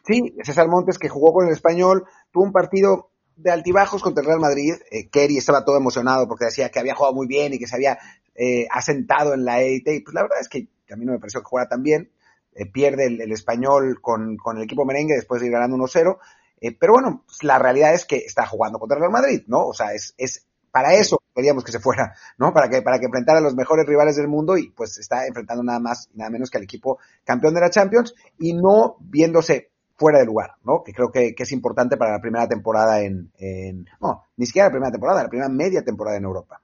Sí, 0.04 0.34
César 0.42 0.68
Montes 0.68 0.98
que 0.98 1.08
jugó 1.08 1.32
con 1.32 1.46
el 1.46 1.52
español, 1.52 2.04
tuvo 2.32 2.44
un 2.44 2.52
partido 2.52 3.10
de 3.36 3.50
altibajos 3.50 4.02
contra 4.02 4.22
el 4.22 4.26
Real 4.26 4.40
Madrid. 4.40 4.74
Eh, 4.90 5.08
Kerry 5.08 5.36
estaba 5.36 5.64
todo 5.64 5.76
emocionado 5.76 6.26
porque 6.26 6.46
decía 6.46 6.70
que 6.70 6.78
había 6.78 6.94
jugado 6.94 7.14
muy 7.14 7.26
bien 7.26 7.54
y 7.54 7.58
que 7.58 7.66
se 7.66 7.76
había 7.76 7.98
eh, 8.34 8.66
asentado 8.70 9.34
en 9.34 9.44
la 9.44 9.60
élite. 9.62 9.94
Y 9.94 10.00
pues 10.00 10.14
la 10.14 10.22
verdad 10.22 10.38
es 10.40 10.48
que 10.48 10.68
a 10.92 10.96
mí 10.96 11.04
no 11.04 11.12
me 11.12 11.18
pareció 11.18 11.40
que 11.40 11.48
jugara 11.48 11.68
tan 11.68 11.82
bien. 11.82 12.10
Eh, 12.54 12.66
pierde 12.66 13.06
el, 13.06 13.32
español 13.32 14.00
con, 14.00 14.38
el 14.56 14.62
equipo 14.62 14.84
merengue 14.84 15.14
después 15.14 15.40
de 15.40 15.48
ir 15.48 15.52
ganando 15.52 15.76
1-0. 15.76 16.18
Eh, 16.60 16.72
pero 16.72 16.94
bueno, 16.94 17.24
pues 17.26 17.42
la 17.44 17.58
realidad 17.58 17.92
es 17.92 18.06
que 18.06 18.16
está 18.16 18.46
jugando 18.46 18.78
contra 18.78 18.96
el 18.96 19.02
Real 19.02 19.12
Madrid, 19.12 19.42
¿no? 19.46 19.66
O 19.66 19.74
sea, 19.74 19.88
es 19.92 20.46
para 20.70 20.94
eso 20.94 21.22
queríamos 21.34 21.64
que 21.64 21.72
se 21.72 21.80
fuera, 21.80 22.14
¿no? 22.38 22.52
Para 22.52 22.68
que, 22.68 22.82
para 22.82 22.98
que 22.98 23.06
enfrentara 23.06 23.38
a 23.38 23.42
los 23.42 23.54
mejores 23.54 23.86
rivales 23.86 24.16
del 24.16 24.28
mundo 24.28 24.56
y 24.56 24.70
pues 24.70 24.98
está 24.98 25.26
enfrentando 25.26 25.62
nada 25.62 25.80
más 25.80 26.08
y 26.12 26.18
nada 26.18 26.30
menos 26.30 26.50
que 26.50 26.58
al 26.58 26.64
equipo 26.64 26.98
campeón 27.24 27.54
de 27.54 27.60
la 27.60 27.70
Champions 27.70 28.14
y 28.38 28.54
no 28.54 28.96
viéndose 29.00 29.70
fuera 29.96 30.18
de 30.18 30.26
lugar, 30.26 30.52
¿no? 30.64 30.82
Que 30.84 30.92
creo 30.92 31.10
que, 31.10 31.34
que 31.34 31.42
es 31.42 31.52
importante 31.52 31.96
para 31.96 32.12
la 32.12 32.20
primera 32.20 32.46
temporada 32.46 33.00
en, 33.00 33.32
en, 33.38 33.86
no, 34.00 34.24
ni 34.36 34.46
siquiera 34.46 34.68
la 34.68 34.72
primera 34.72 34.92
temporada, 34.92 35.22
la 35.22 35.28
primera 35.28 35.48
media 35.48 35.82
temporada 35.82 36.16
en 36.16 36.24
Europa. 36.24 36.60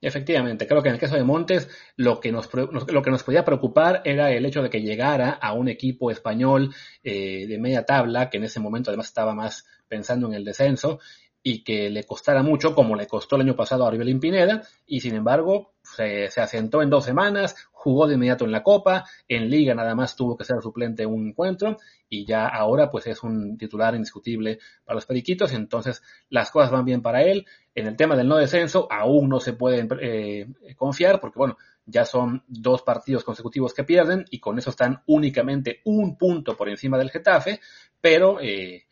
Efectivamente, 0.00 0.66
creo 0.66 0.82
que 0.82 0.88
en 0.88 0.94
el 0.94 1.00
caso 1.00 1.16
de 1.16 1.24
Montes 1.24 1.68
lo 1.96 2.20
que 2.20 2.30
nos, 2.30 2.48
lo 2.52 3.02
que 3.02 3.10
nos 3.10 3.22
podía 3.22 3.44
preocupar 3.44 4.02
era 4.04 4.30
el 4.30 4.44
hecho 4.44 4.62
de 4.62 4.68
que 4.68 4.82
llegara 4.82 5.30
a 5.30 5.54
un 5.54 5.68
equipo 5.68 6.10
español 6.10 6.74
eh, 7.02 7.46
de 7.48 7.58
media 7.58 7.84
tabla, 7.84 8.28
que 8.28 8.36
en 8.36 8.44
ese 8.44 8.60
momento 8.60 8.90
además 8.90 9.06
estaba 9.06 9.34
más 9.34 9.64
pensando 9.88 10.26
en 10.28 10.34
el 10.34 10.44
descenso, 10.44 11.00
y 11.48 11.62
que 11.62 11.90
le 11.90 12.02
costara 12.02 12.42
mucho, 12.42 12.74
como 12.74 12.96
le 12.96 13.06
costó 13.06 13.36
el 13.36 13.42
año 13.42 13.54
pasado 13.54 13.86
a 13.86 13.90
Rivelín 13.92 14.18
Pineda, 14.18 14.62
y 14.84 14.98
sin 14.98 15.14
embargo 15.14 15.74
se, 15.80 16.28
se, 16.28 16.40
asentó 16.40 16.82
en 16.82 16.90
dos 16.90 17.04
semanas, 17.04 17.54
jugó 17.70 18.08
de 18.08 18.14
inmediato 18.14 18.44
en 18.44 18.50
la 18.50 18.64
Copa, 18.64 19.04
en 19.28 19.48
Liga 19.48 19.72
nada 19.72 19.94
más 19.94 20.16
tuvo 20.16 20.36
que 20.36 20.42
ser 20.42 20.60
suplente 20.60 21.06
un 21.06 21.28
encuentro, 21.28 21.76
y 22.08 22.26
ya 22.26 22.48
ahora 22.48 22.90
pues 22.90 23.06
es 23.06 23.22
un 23.22 23.56
titular 23.56 23.94
indiscutible 23.94 24.58
para 24.84 24.96
los 24.96 25.06
Periquitos, 25.06 25.52
entonces 25.52 26.02
las 26.30 26.50
cosas 26.50 26.72
van 26.72 26.84
bien 26.84 27.00
para 27.00 27.22
él. 27.22 27.46
En 27.76 27.86
el 27.86 27.94
tema 27.94 28.16
del 28.16 28.26
no 28.26 28.38
descenso 28.38 28.88
aún 28.90 29.28
no 29.28 29.38
se 29.38 29.52
puede 29.52 29.86
eh, 30.00 30.48
confiar, 30.74 31.20
porque 31.20 31.38
bueno, 31.38 31.58
ya 31.84 32.04
son 32.04 32.42
dos 32.48 32.82
partidos 32.82 33.22
consecutivos 33.22 33.72
que 33.72 33.84
pierden, 33.84 34.24
y 34.32 34.40
con 34.40 34.58
eso 34.58 34.70
están 34.70 35.00
únicamente 35.06 35.80
un 35.84 36.18
punto 36.18 36.56
por 36.56 36.68
encima 36.68 36.98
del 36.98 37.12
Getafe, 37.12 37.60
pero... 38.00 38.40
Eh, 38.40 38.82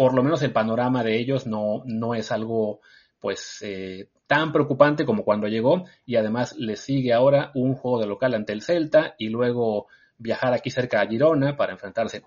por 0.00 0.14
lo 0.14 0.22
menos 0.22 0.40
el 0.40 0.50
panorama 0.50 1.04
de 1.04 1.18
ellos 1.18 1.46
no, 1.46 1.82
no 1.84 2.14
es 2.14 2.32
algo 2.32 2.80
pues 3.20 3.58
eh, 3.60 4.08
tan 4.26 4.50
preocupante 4.50 5.04
como 5.04 5.24
cuando 5.24 5.46
llegó 5.46 5.84
y 6.06 6.16
además 6.16 6.56
le 6.56 6.76
sigue 6.76 7.12
ahora 7.12 7.50
un 7.54 7.74
juego 7.74 8.00
de 8.00 8.06
local 8.06 8.32
ante 8.32 8.54
el 8.54 8.62
Celta 8.62 9.14
y 9.18 9.28
luego 9.28 9.88
viajar 10.16 10.54
aquí 10.54 10.70
cerca 10.70 11.02
a 11.02 11.06
Girona 11.06 11.54
para 11.54 11.72
enfrentarse 11.72 12.22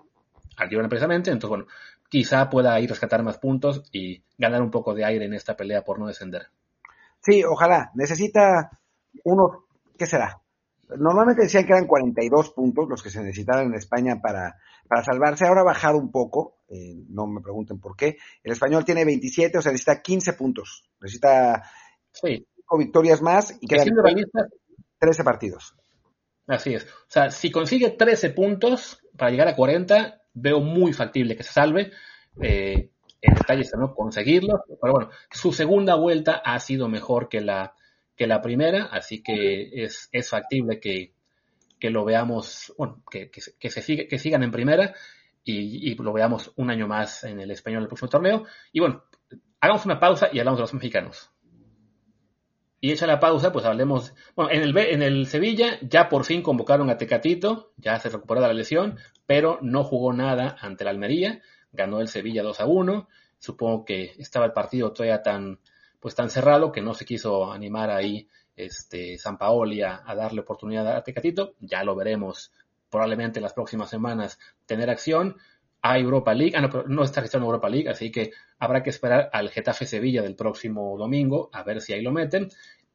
a 0.56 0.68
Girona 0.68 0.88
precisamente, 0.88 1.32
entonces 1.32 1.48
bueno, 1.48 1.66
quizá 2.08 2.48
pueda 2.48 2.78
ir 2.78 2.90
a 2.90 2.92
rescatar 2.92 3.24
más 3.24 3.38
puntos 3.38 3.82
y 3.90 4.22
ganar 4.38 4.62
un 4.62 4.70
poco 4.70 4.94
de 4.94 5.04
aire 5.04 5.24
en 5.24 5.34
esta 5.34 5.56
pelea 5.56 5.82
por 5.82 5.98
no 5.98 6.06
descender. 6.06 6.46
Sí, 7.22 7.42
ojalá, 7.42 7.90
necesita 7.96 8.70
uno, 9.24 9.64
¿qué 9.98 10.06
será? 10.06 10.43
Normalmente 10.98 11.42
decían 11.42 11.66
que 11.66 11.72
eran 11.72 11.86
42 11.86 12.50
puntos 12.50 12.88
los 12.88 13.02
que 13.02 13.10
se 13.10 13.22
necesitaban 13.22 13.66
en 13.66 13.74
España 13.74 14.20
para, 14.20 14.56
para 14.88 15.04
salvarse. 15.04 15.46
Ahora 15.46 15.62
ha 15.62 15.64
bajado 15.64 15.98
un 15.98 16.10
poco, 16.10 16.58
eh, 16.68 17.04
no 17.08 17.26
me 17.26 17.40
pregunten 17.40 17.80
por 17.80 17.96
qué. 17.96 18.16
El 18.42 18.52
español 18.52 18.84
tiene 18.84 19.04
27, 19.04 19.58
o 19.58 19.62
sea, 19.62 19.72
necesita 19.72 20.02
15 20.02 20.32
puntos. 20.34 20.84
Necesita 21.00 21.62
sí. 22.12 22.46
5 22.56 22.78
victorias 22.78 23.22
más 23.22 23.56
y 23.60 23.66
quedan 23.66 23.88
13 24.98 25.24
partidos. 25.24 25.76
Así 26.46 26.74
es. 26.74 26.84
O 26.84 27.08
sea, 27.08 27.30
si 27.30 27.50
consigue 27.50 27.90
13 27.90 28.30
puntos 28.30 29.00
para 29.16 29.30
llegar 29.30 29.48
a 29.48 29.56
40, 29.56 30.20
veo 30.34 30.60
muy 30.60 30.92
factible 30.92 31.36
que 31.36 31.42
se 31.42 31.52
salve. 31.52 31.92
Eh, 32.40 32.90
el 33.20 33.34
detalle 33.34 33.62
no 33.78 33.94
conseguirlo. 33.94 34.64
Pero 34.80 34.92
bueno, 34.92 35.10
su 35.30 35.52
segunda 35.52 35.94
vuelta 35.94 36.42
ha 36.44 36.58
sido 36.60 36.88
mejor 36.88 37.28
que 37.28 37.40
la 37.40 37.74
que 38.16 38.26
la 38.26 38.40
primera, 38.40 38.84
así 38.84 39.22
que 39.22 39.84
es, 39.84 40.08
es 40.12 40.30
factible 40.30 40.78
que, 40.80 41.12
que, 41.78 41.90
lo 41.90 42.04
veamos, 42.04 42.72
bueno, 42.78 43.02
que, 43.10 43.30
que, 43.30 43.70
se 43.70 43.82
sigue, 43.82 44.06
que 44.08 44.18
sigan 44.18 44.42
en 44.42 44.50
primera 44.50 44.94
y, 45.42 45.90
y, 45.90 45.94
lo 45.96 46.12
veamos 46.12 46.52
un 46.56 46.70
año 46.70 46.86
más 46.86 47.24
en 47.24 47.40
el 47.40 47.50
español 47.50 47.82
del 47.82 47.88
próximo 47.88 48.08
torneo. 48.08 48.44
Y 48.72 48.80
bueno, 48.80 49.04
hagamos 49.60 49.84
una 49.84 49.98
pausa 49.98 50.28
y 50.32 50.38
hablamos 50.38 50.58
de 50.58 50.62
los 50.62 50.74
mexicanos. 50.74 51.30
Y 52.80 52.92
hecha 52.92 53.06
la 53.06 53.18
pausa, 53.18 53.50
pues 53.50 53.64
hablemos. 53.64 54.12
Bueno, 54.36 54.50
en 54.50 54.62
el, 54.62 54.76
en 54.76 55.02
el 55.02 55.26
Sevilla 55.26 55.78
ya 55.80 56.10
por 56.10 56.24
fin 56.24 56.42
convocaron 56.42 56.90
a 56.90 56.98
Tecatito, 56.98 57.72
ya 57.78 57.98
se 57.98 58.10
recuperó 58.10 58.42
de 58.42 58.48
la 58.48 58.52
lesión, 58.52 58.98
pero 59.24 59.58
no 59.62 59.84
jugó 59.84 60.12
nada 60.12 60.56
ante 60.60 60.84
la 60.84 60.90
Almería. 60.90 61.40
Ganó 61.72 62.02
el 62.02 62.08
Sevilla 62.08 62.42
2 62.42 62.60
a 62.60 62.66
1. 62.66 63.08
Supongo 63.38 63.86
que 63.86 64.12
estaba 64.18 64.44
el 64.44 64.52
partido 64.52 64.92
todavía 64.92 65.22
tan, 65.22 65.60
pues 66.04 66.14
tan 66.14 66.28
cerrado 66.28 66.70
que 66.70 66.82
no 66.82 66.92
se 66.92 67.06
quiso 67.06 67.50
animar 67.50 67.88
ahí 67.90 68.28
este 68.54 69.16
San 69.16 69.38
Paoli 69.38 69.80
a, 69.80 70.02
a 70.04 70.14
darle 70.14 70.42
oportunidad 70.42 70.86
a 70.94 71.02
Tecatito. 71.02 71.54
Ya 71.60 71.82
lo 71.82 71.96
veremos 71.96 72.52
probablemente 72.90 73.38
en 73.38 73.42
las 73.42 73.54
próximas 73.54 73.88
semanas 73.88 74.38
tener 74.66 74.90
acción. 74.90 75.38
Hay 75.80 76.02
Europa 76.02 76.34
League, 76.34 76.52
ah, 76.54 76.60
no, 76.60 76.68
pero 76.68 76.86
no 76.88 77.04
está 77.04 77.22
registrando 77.22 77.46
Europa 77.46 77.70
League, 77.70 77.88
así 77.88 78.12
que 78.12 78.32
habrá 78.58 78.82
que 78.82 78.90
esperar 78.90 79.30
al 79.32 79.48
Getafe 79.48 79.86
Sevilla 79.86 80.20
del 80.20 80.36
próximo 80.36 80.94
domingo 80.98 81.48
a 81.54 81.62
ver 81.62 81.80
si 81.80 81.94
ahí 81.94 82.02
lo 82.02 82.12
meten. 82.12 82.50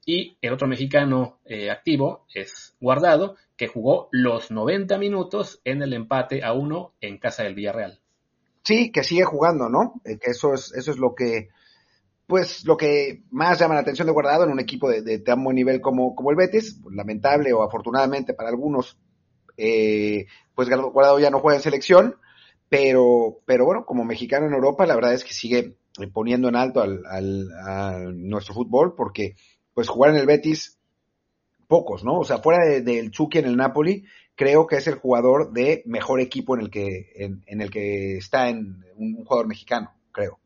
Y 0.06 0.38
el 0.39 0.54
otro 0.54 0.67
mexicano 0.67 1.39
eh, 1.45 1.72
activo 1.72 2.28
es 2.32 2.76
Guardado, 2.80 3.38
que 3.58 3.67
jugó 3.67 4.10
los 4.12 4.52
90 4.52 5.00
minutos 5.00 5.62
en 5.63 5.82
el 5.82 5.93
empate 5.93 6.43
a 6.43 6.54
uno 6.54 6.93
en 7.02 7.17
casa 7.17 7.41
del 7.41 7.56
Villarreal. 7.56 8.02
Sí, 8.62 8.91
que 8.91 9.04
sigue 9.04 9.24
jugando, 9.24 9.67
¿no? 9.67 10.00
Eh, 10.06 10.19
eso 10.22 10.54
es, 10.54 10.72
eso 10.76 10.91
es 10.91 10.98
lo 11.00 11.15
que, 11.15 11.50
pues 12.30 12.63
lo 12.63 12.78
que 12.78 13.24
más 13.32 13.58
llama 13.58 13.74
la 13.74 13.80
atención 13.80 14.06
de 14.06 14.13
Guardado 14.13 14.44
en 14.44 14.52
un 14.52 14.60
equipo 14.60 14.88
de, 14.88 15.18
tan 15.18 15.44
buen 15.44 15.56
nivel 15.56 15.82
como, 15.82 16.13
como 16.13 16.30
el 16.30 16.38
Betis, 16.38 16.80
lamentable 16.92 17.52
o 17.54 17.63
afortunadamente 17.63 18.36
para 18.36 18.50
algunos, 18.50 19.00
eh, 19.58 20.28
pues 20.54 20.70
Guardado 20.70 21.18
ya 21.18 21.32
no 21.32 21.39
juega 21.39 21.58
en 21.58 21.63
selección, 21.63 22.15
pero, 22.70 23.39
pero 23.48 23.65
bueno, 23.65 23.84
como 23.84 24.06
mexicano 24.06 24.46
en 24.46 24.54
Europa, 24.54 24.86
la 24.86 24.94
verdad 24.94 25.13
es 25.13 25.24
que 25.24 25.34
sigue 25.34 25.76
poniendo 26.13 26.48
en 26.50 26.56
alto 26.56 26.82
al, 26.82 27.04
al, 27.08 27.48
a 27.65 27.98
nuestro 28.13 28.54
fútbol, 28.54 28.94
porque 28.96 29.36
pues 29.74 29.89
jugar 29.89 30.12
en 30.12 30.18
el 30.18 30.28
Betis, 30.28 30.78
pocos, 31.68 32.04
¿no? 32.04 32.20
O 32.20 32.26
sea, 32.26 32.38
fuera 32.38 32.63
del 32.63 32.86
de, 32.86 33.10
Chucky 33.10 33.39
en 33.39 33.46
el 33.46 33.58
Napoli, 33.58 34.06
creo 34.36 34.68
que 34.68 34.76
es 34.76 34.86
el 34.86 35.00
jugador 35.00 35.52
de 35.52 35.82
mejor 35.88 36.20
equipo 36.20 36.56
en 36.56 36.62
el 36.62 36.70
que, 36.70 37.12
en, 37.15 37.62
el 37.62 37.72
que 37.72 38.18
está 38.18 38.50
en 38.50 38.86
un 38.98 39.26
jugador 39.26 39.48
mexicano, 39.48 39.96
creo. 40.12 40.38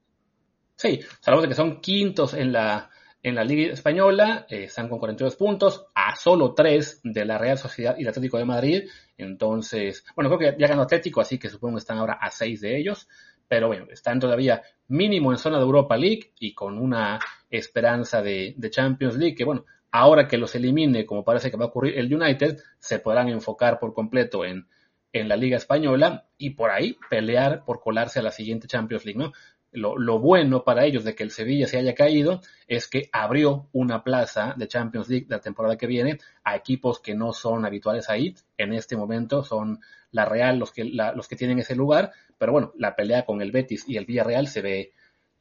Sí, 0.83 0.99
sabemos 1.21 1.43
de 1.43 1.47
que 1.47 1.55
son 1.55 1.79
quintos 1.79 2.33
en 2.33 2.51
la, 2.51 2.89
en 3.21 3.35
la 3.35 3.45
Liga 3.45 3.71
Española, 3.71 4.45
eh, 4.49 4.65
están 4.65 4.89
con 4.89 4.99
42 4.99 5.37
puntos, 5.37 5.85
a 5.95 6.13
solo 6.17 6.53
3 6.53 6.99
de 7.05 7.23
la 7.23 7.37
Real 7.37 7.57
Sociedad 7.57 7.95
y 7.97 8.01
el 8.01 8.09
Atlético 8.09 8.37
de 8.37 8.43
Madrid. 8.43 8.89
Entonces, 9.17 10.03
bueno, 10.13 10.29
creo 10.29 10.39
que 10.39 10.59
ya 10.59 10.67
ganó 10.67 10.81
Atlético, 10.81 11.21
así 11.21 11.39
que 11.39 11.47
supongo 11.47 11.75
que 11.75 11.79
están 11.79 11.99
ahora 11.99 12.17
a 12.19 12.29
6 12.29 12.59
de 12.59 12.77
ellos. 12.77 13.07
pero 13.47 13.67
bueno, 13.67 13.85
están 13.91 14.19
todavía 14.19 14.61
mínimo 14.89 15.31
en 15.31 15.37
zona 15.37 15.55
de 15.57 15.63
Europa 15.63 15.95
League 15.95 16.33
y 16.37 16.53
con 16.53 16.77
una 16.77 17.17
esperanza 17.49 18.21
de, 18.21 18.53
de 18.57 18.69
Champions 18.69 19.15
League 19.15 19.35
que, 19.35 19.45
bueno, 19.45 19.63
ahora 19.89 20.27
que 20.27 20.37
los 20.37 20.53
elimine, 20.53 21.05
como 21.05 21.23
parece 21.23 21.49
que 21.49 21.55
va 21.55 21.63
a 21.63 21.67
ocurrir 21.69 21.97
el 21.97 22.13
United, 22.13 22.57
se 22.77 22.99
podrán 22.99 23.29
enfocar 23.29 23.79
por 23.79 23.93
completo 23.93 24.43
en, 24.43 24.67
en 25.13 25.29
la 25.29 25.37
Liga 25.37 25.57
Española 25.57 26.25
y 26.37 26.49
por 26.49 26.71
ahí 26.71 26.97
pelear 27.09 27.63
por 27.63 27.79
colarse 27.79 28.19
a 28.19 28.23
la 28.23 28.31
siguiente 28.31 28.67
Champions 28.67 29.05
League, 29.05 29.19
¿no? 29.19 29.31
Lo, 29.73 30.19
bueno 30.19 30.63
para 30.63 30.85
ellos 30.85 31.03
de 31.03 31.15
que 31.15 31.23
el 31.23 31.31
Sevilla 31.31 31.67
se 31.67 31.77
haya 31.77 31.95
caído 31.95 32.41
es 32.67 32.87
que 32.87 33.09
abrió 33.11 33.67
una 33.73 34.03
plaza 34.03 34.53
de 34.57 34.67
Champions 34.67 35.09
League 35.09 35.25
la 35.29 35.39
temporada 35.39 35.77
que 35.77 35.87
viene 35.87 36.19
a 36.43 36.55
equipos 36.55 36.99
que 36.99 37.15
no 37.15 37.33
son 37.33 37.65
habituales 37.65 38.09
ahí. 38.09 38.35
En 38.57 38.73
este 38.73 38.95
momento 38.95 39.43
son 39.43 39.79
la 40.11 40.25
Real 40.25 40.59
los 40.59 40.71
que, 40.71 40.85
los 40.85 41.27
que 41.27 41.35
tienen 41.35 41.59
ese 41.59 41.75
lugar, 41.75 42.11
pero 42.37 42.51
bueno, 42.51 42.71
la 42.77 42.95
pelea 42.95 43.25
con 43.25 43.41
el 43.41 43.51
Betis 43.51 43.83
y 43.87 43.97
el 43.97 44.05
Villarreal 44.05 44.47
se 44.47 44.61
ve 44.61 44.93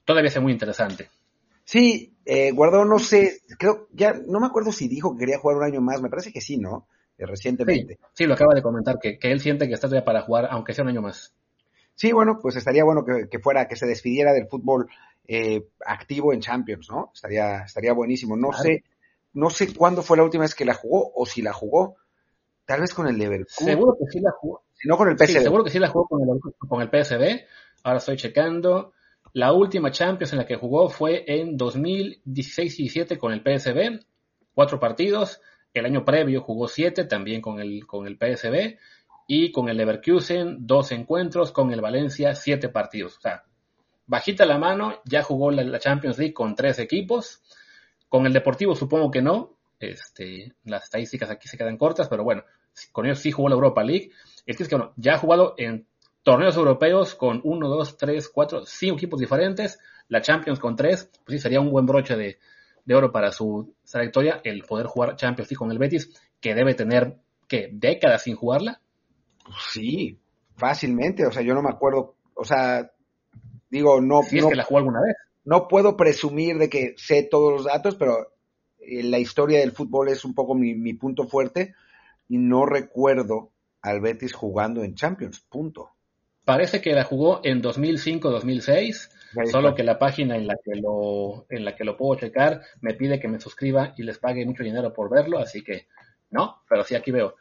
todavía 0.04 0.30
se 0.30 0.40
muy 0.40 0.52
interesante. 0.52 1.08
Sí, 1.64 2.16
eh, 2.24 2.50
Guardó, 2.52 2.84
no 2.84 2.98
sé, 2.98 3.40
creo, 3.58 3.88
ya 3.92 4.14
no 4.26 4.40
me 4.40 4.46
acuerdo 4.46 4.72
si 4.72 4.88
dijo 4.88 5.12
que 5.12 5.20
quería 5.20 5.38
jugar 5.38 5.58
un 5.58 5.64
año 5.64 5.80
más, 5.80 6.02
me 6.02 6.10
parece 6.10 6.32
que 6.32 6.40
sí, 6.40 6.58
¿no? 6.58 6.88
Eh, 7.18 7.26
recientemente. 7.26 7.98
Sí, 8.12 8.26
lo 8.26 8.34
acaba 8.34 8.54
de 8.54 8.62
comentar, 8.62 8.98
que, 9.00 9.18
que 9.18 9.30
él 9.30 9.40
siente 9.40 9.68
que 9.68 9.74
está 9.74 9.88
todavía 9.88 10.04
para 10.04 10.22
jugar, 10.22 10.48
aunque 10.50 10.74
sea 10.74 10.82
un 10.84 10.90
año 10.90 11.02
más. 11.02 11.34
Sí, 11.94 12.12
bueno, 12.12 12.38
pues 12.40 12.56
estaría 12.56 12.84
bueno 12.84 13.04
que, 13.04 13.38
fuera, 13.38 13.68
que 13.68 13.76
se 13.76 13.86
despidiera 13.86 14.32
del 14.32 14.48
fútbol 14.48 14.88
eh, 15.26 15.68
activo 15.84 16.32
en 16.32 16.40
Champions, 16.40 16.88
¿no? 16.90 17.10
Estaría, 17.14 17.62
estaría 17.62 17.92
buenísimo. 17.92 18.36
No 18.36 18.52
sé, 18.52 18.84
no 19.34 19.50
sé 19.50 19.74
cuándo 19.74 20.02
fue 20.02 20.16
la 20.16 20.24
última 20.24 20.42
vez 20.42 20.54
que 20.54 20.64
la 20.64 20.74
jugó 20.74 21.12
o 21.14 21.26
si 21.26 21.42
la 21.42 21.52
jugó. 21.52 21.96
Tal 22.64 22.80
vez 22.80 22.94
con 22.94 23.06
el 23.06 23.18
Leverkusen. 23.18 23.66
Seguro 23.66 23.96
que 23.98 24.06
sí 24.10 24.20
la 24.20 24.30
jugó. 24.32 24.62
Si 24.74 24.88
no 24.88 24.96
con 24.96 25.08
el 25.08 25.16
PSV. 25.16 25.42
seguro 25.42 25.64
que 25.64 25.70
sí 25.70 25.78
la 25.78 25.88
jugó 25.88 26.06
con 26.08 26.22
el, 26.22 26.40
con 26.56 26.82
el 26.82 26.88
PSV. 26.88 27.44
Ahora 27.84 27.98
estoy 27.98 28.16
checando. 28.16 28.92
La 29.34 29.52
última 29.52 29.90
Champions 29.90 30.32
en 30.32 30.38
la 30.38 30.46
que 30.46 30.56
jugó 30.56 30.88
fue 30.88 31.24
en 31.26 31.58
2016-17 31.58 33.18
con 33.18 33.32
el 33.32 33.40
PSV. 33.40 34.04
Cuatro 34.54 34.78
partidos. 34.78 35.40
El 35.72 35.86
año 35.86 36.04
previo 36.04 36.42
jugó 36.42 36.68
siete 36.68 37.04
también 37.04 37.40
con 37.40 37.58
el, 37.58 37.86
con 37.86 38.06
el 38.06 38.16
PSV 38.16 38.78
y 39.26 39.52
con 39.52 39.68
el 39.68 39.76
Leverkusen 39.76 40.66
dos 40.66 40.92
encuentros, 40.92 41.52
con 41.52 41.72
el 41.72 41.80
Valencia 41.80 42.34
siete 42.34 42.68
partidos. 42.68 43.16
O 43.18 43.20
sea, 43.20 43.44
bajita 44.06 44.44
la 44.44 44.58
mano, 44.58 45.00
ya 45.04 45.22
jugó 45.22 45.50
la, 45.50 45.78
Champions 45.78 46.18
League 46.18 46.34
con 46.34 46.54
tres 46.54 46.78
equipos. 46.78 47.42
Con 48.08 48.26
el 48.26 48.32
Deportivo 48.32 48.74
supongo 48.74 49.10
que 49.10 49.22
no. 49.22 49.56
Este, 49.78 50.54
las 50.64 50.84
estadísticas 50.84 51.30
aquí 51.30 51.48
se 51.48 51.56
quedan 51.56 51.76
cortas, 51.76 52.08
pero 52.08 52.22
bueno, 52.22 52.44
con 52.92 53.06
ellos 53.06 53.18
sí 53.18 53.32
jugó 53.32 53.48
la 53.48 53.54
Europa 53.54 53.82
League. 53.82 54.10
Es 54.46 54.56
que, 54.56 54.62
es 54.64 54.68
que 54.68 54.76
bueno, 54.76 54.92
ya 54.96 55.14
ha 55.14 55.18
jugado 55.18 55.54
en 55.56 55.86
torneos 56.22 56.56
europeos 56.56 57.14
con 57.14 57.40
uno, 57.44 57.68
dos, 57.68 57.96
tres, 57.96 58.28
cuatro, 58.28 58.64
cinco 58.66 58.96
equipos 58.96 59.18
diferentes. 59.18 59.78
La 60.08 60.20
Champions 60.20 60.58
con 60.58 60.76
tres, 60.76 61.10
pues 61.24 61.38
sí, 61.38 61.38
sería 61.38 61.60
un 61.60 61.70
buen 61.70 61.86
broche 61.86 62.16
de, 62.16 62.38
de 62.84 62.94
oro 62.94 63.12
para 63.12 63.32
su 63.32 63.74
trayectoria 63.90 64.40
el 64.44 64.62
poder 64.64 64.86
jugar 64.86 65.16
Champions 65.16 65.50
League 65.50 65.58
con 65.58 65.72
el 65.72 65.78
Betis, 65.78 66.10
que 66.40 66.54
debe 66.54 66.74
tener, 66.74 67.16
¿qué? 67.48 67.70
¿Décadas 67.72 68.24
sin 68.24 68.36
jugarla? 68.36 68.81
Sí, 69.72 70.18
fácilmente, 70.56 71.26
o 71.26 71.32
sea, 71.32 71.42
yo 71.42 71.54
no 71.54 71.62
me 71.62 71.70
acuerdo, 71.70 72.16
o 72.34 72.44
sea, 72.44 72.90
digo, 73.70 74.00
no... 74.00 74.22
Si 74.22 74.38
es 74.38 74.46
que 74.46 74.54
la 74.54 74.64
jugó 74.64 74.78
alguna 74.78 75.00
vez. 75.00 75.16
No 75.44 75.66
puedo 75.68 75.96
presumir 75.96 76.58
de 76.58 76.68
que 76.68 76.94
sé 76.96 77.24
todos 77.24 77.52
los 77.52 77.64
datos, 77.64 77.96
pero 77.96 78.32
eh, 78.78 79.02
la 79.02 79.18
historia 79.18 79.60
del 79.60 79.72
fútbol 79.72 80.08
es 80.08 80.24
un 80.24 80.34
poco 80.34 80.54
mi, 80.54 80.74
mi 80.74 80.94
punto 80.94 81.26
fuerte 81.26 81.74
y 82.28 82.38
no 82.38 82.64
recuerdo 82.64 83.50
al 83.82 84.00
Betis 84.00 84.32
jugando 84.32 84.84
en 84.84 84.94
Champions, 84.94 85.40
punto. 85.40 85.90
Parece 86.44 86.80
que 86.80 86.92
la 86.92 87.04
jugó 87.04 87.40
en 87.44 87.62
2005-2006, 87.62 89.10
solo 89.50 89.74
que 89.74 89.84
la 89.84 89.98
página 89.98 90.36
en 90.36 90.46
la 90.46 90.56
que 90.64 90.74
lo 90.74 91.46
en 91.48 91.64
la 91.64 91.76
que 91.76 91.84
lo 91.84 91.96
puedo 91.96 92.18
checar 92.18 92.62
me 92.80 92.94
pide 92.94 93.20
que 93.20 93.28
me 93.28 93.40
suscriba 93.40 93.94
y 93.96 94.02
les 94.02 94.18
pague 94.18 94.44
mucho 94.44 94.64
dinero 94.64 94.92
por 94.92 95.08
verlo, 95.08 95.38
así 95.38 95.62
que 95.62 95.86
no, 96.30 96.62
pero 96.68 96.82
sí 96.82 96.96
aquí 96.96 97.12
veo 97.12 97.36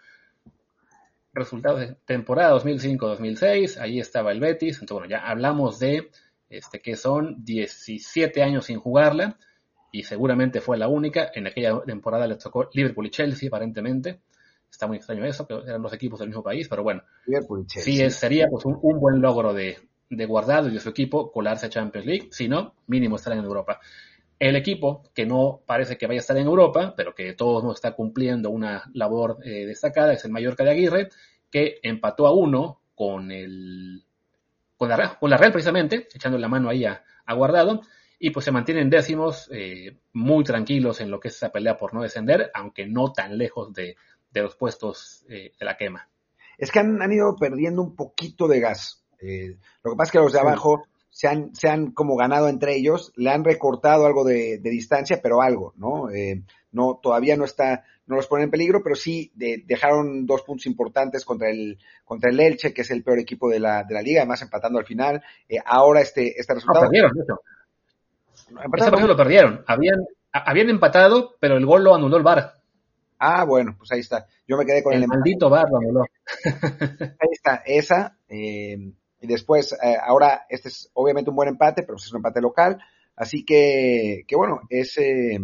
resultados 1.34 1.80
de 1.80 1.96
temporada 2.06 2.56
2005-2006, 2.56 3.78
ahí 3.80 4.00
estaba 4.00 4.32
el 4.32 4.40
Betis, 4.40 4.80
entonces 4.82 4.94
bueno, 4.94 5.10
ya 5.10 5.30
hablamos 5.30 5.80
de 5.80 6.10
este, 6.50 6.82
que 6.82 6.96
son 6.96 7.44
17 7.44 8.44
años 8.44 8.66
sin 8.66 8.80
jugarla 8.80 9.38
y 9.92 10.04
seguramente 10.04 10.62
fue 10.62 10.78
la 10.78 10.88
única, 10.88 11.32
en 11.34 11.48
aquella 11.48 11.82
temporada 11.82 12.28
le 12.28 12.36
tocó 12.36 12.70
Liverpool 12.74 13.08
y 13.08 13.12
Chelsea 13.12 13.48
aparentemente, 13.48 14.22
está 14.70 14.88
muy 14.88 14.98
extraño 14.98 15.26
eso, 15.26 15.48
que 15.48 15.54
eran 15.54 15.82
los 15.82 15.94
equipos 15.94 16.20
del 16.20 16.30
mismo 16.30 16.44
país, 16.44 16.68
pero 16.68 16.84
bueno, 16.84 17.04
sí 17.68 18.10
sería 18.10 18.48
pues 18.50 18.66
un, 18.66 19.00
buen 19.00 19.22
logro 19.22 19.54
de, 19.54 19.78
de 20.10 20.26
Guardado 20.26 20.68
y 20.68 20.74
de 20.74 20.80
su 20.80 20.90
equipo 20.90 21.32
colarse 21.32 21.68
a 21.68 21.70
Champions 21.70 22.06
League, 22.06 22.28
si 22.32 22.48
no, 22.48 22.76
mínimo 22.88 23.16
estar 23.16 23.34
en 23.34 23.40
Europa. 23.40 23.80
El 24.42 24.56
equipo, 24.56 25.04
que 25.14 25.28
no 25.28 25.62
parece 25.68 26.00
que 26.00 26.08
vaya 26.08 26.18
a 26.18 26.22
estar 26.22 26.36
en 26.36 26.48
Europa, 26.48 26.96
pero 26.98 27.14
que 27.14 27.34
todos 27.34 27.64
no 27.64 27.74
está 27.74 27.92
cumpliendo 27.92 28.50
una 28.50 28.90
labor 28.96 29.38
eh, 29.44 29.68
destacada, 29.68 30.14
es 30.14 30.26
el 30.26 30.32
Mallorca 30.32 30.64
de 30.64 30.72
Aguirre, 30.72 31.10
que 31.52 31.78
empató 31.84 32.26
a 32.26 32.34
uno 32.34 32.82
con 32.96 33.30
el 33.32 34.04
con 34.78 34.90
la, 34.90 35.20
con 35.20 35.30
la 35.30 35.38
Real 35.38 35.52
precisamente, 35.52 36.08
echando 36.12 36.40
la 36.40 36.48
mano 36.48 36.70
ahí 36.70 36.86
a, 36.86 37.04
Guardado, 37.36 37.82
y 38.18 38.32
pues 38.32 38.44
se 38.44 38.52
mantienen 38.52 38.90
décimos, 38.90 39.48
eh, 39.54 40.00
muy 40.14 40.44
tranquilos 40.44 41.02
en 41.02 41.12
lo 41.12 41.20
que 41.20 41.28
es 41.28 41.36
esa 41.36 41.52
pelea 41.52 41.78
por 41.78 41.94
no 41.94 42.02
descender, 42.02 42.50
aunque 42.56 42.88
no 42.88 43.14
tan 43.14 43.38
lejos 43.38 43.72
de, 43.72 43.96
los 44.34 44.56
puestos 44.56 45.24
eh, 45.30 45.52
de 45.60 45.66
la 45.66 45.78
quema. 45.78 46.10
Es 46.58 46.72
que 46.72 46.80
han, 46.80 47.00
han, 47.00 47.12
ido 47.12 47.36
perdiendo 47.36 47.84
un 47.84 47.96
poquito 47.96 48.48
de 48.48 48.60
gas. 48.60 49.06
lo 49.22 49.92
que 49.92 49.98
pasa 49.98 50.10
es 50.10 50.12
que 50.12 50.18
los 50.18 50.34
de 50.34 50.40
abajo 50.40 50.88
se 51.12 51.28
han, 51.28 51.54
se 51.54 51.70
han 51.70 51.92
como 51.92 52.16
ganado 52.16 52.48
entre 52.48 52.76
ellos, 52.76 53.12
le 53.18 53.30
han 53.30 53.44
recortado 53.44 54.06
algo 54.06 54.24
de, 54.24 54.60
distancia, 54.64 55.20
pero 55.22 55.42
algo, 55.42 55.74
¿no? 55.76 56.10
Eh, 56.10 56.42
no, 56.72 57.00
todavía 57.04 57.36
no 57.36 57.44
está, 57.44 57.84
no 58.08 58.16
los 58.16 58.28
ponen 58.28 58.46
en 58.46 58.52
peligro, 58.52 58.82
pero 58.82 58.96
sí 58.96 59.30
dejaron 59.36 60.26
dos 60.26 60.44
puntos 60.44 60.66
importantes 60.66 61.26
contra 61.26 61.50
el, 61.50 61.78
contra 62.06 62.32
el 62.32 62.40
Elche, 62.40 62.74
que 62.74 62.82
es 62.82 62.92
el 62.92 63.04
peor 63.04 63.20
equipo 63.20 63.50
de 63.50 63.60
la, 63.60 63.84
de 63.84 63.94
la 63.94 64.02
liga, 64.02 64.22
además 64.22 64.42
empatando 64.42 64.80
al 64.80 64.86
final. 64.86 65.22
Eh, 65.50 65.58
ahora 65.66 66.00
este, 66.00 66.40
este 66.40 66.54
resultado. 66.54 66.86
No, 66.86 66.90
perdieron, 66.90 67.12
Ese 68.78 69.08
lo 69.08 69.18
perdieron. 69.18 69.64
Habían, 69.68 70.06
habían 70.32 70.70
empatado, 70.70 71.36
pero 71.42 71.58
el 71.58 71.66
gol 71.66 71.84
lo 71.84 71.94
anuló 71.94 72.16
el 72.16 72.24
VAR. 72.24 72.54
Ah, 73.20 73.44
bueno, 73.44 73.76
pues 73.78 73.92
ahí 73.92 74.00
está. 74.00 74.26
Yo 74.48 74.56
me 74.58 74.66
quedé 74.66 74.82
con 74.82 74.94
el, 74.94 75.04
el 75.04 75.10
maldito 75.10 75.50
VAR 75.50 75.68
lo 75.70 75.78
anuló. 75.78 76.06
ahí 76.46 77.30
está, 77.32 77.64
esa. 77.66 78.18
Eh, 78.30 78.94
y 79.22 79.28
después, 79.28 79.74
eh, 79.74 79.96
ahora, 80.04 80.46
este 80.50 80.70
es 80.70 80.90
obviamente 80.94 81.30
un 81.30 81.36
buen 81.36 81.50
empate, 81.50 81.84
pero 81.84 81.96
es 81.96 82.12
un 82.12 82.18
empate 82.18 82.42
local. 82.42 82.80
Así 83.16 83.46
que, 83.46 84.24
que 84.28 84.36
bueno, 84.36 84.62
es, 84.70 84.98
eh, 84.98 85.40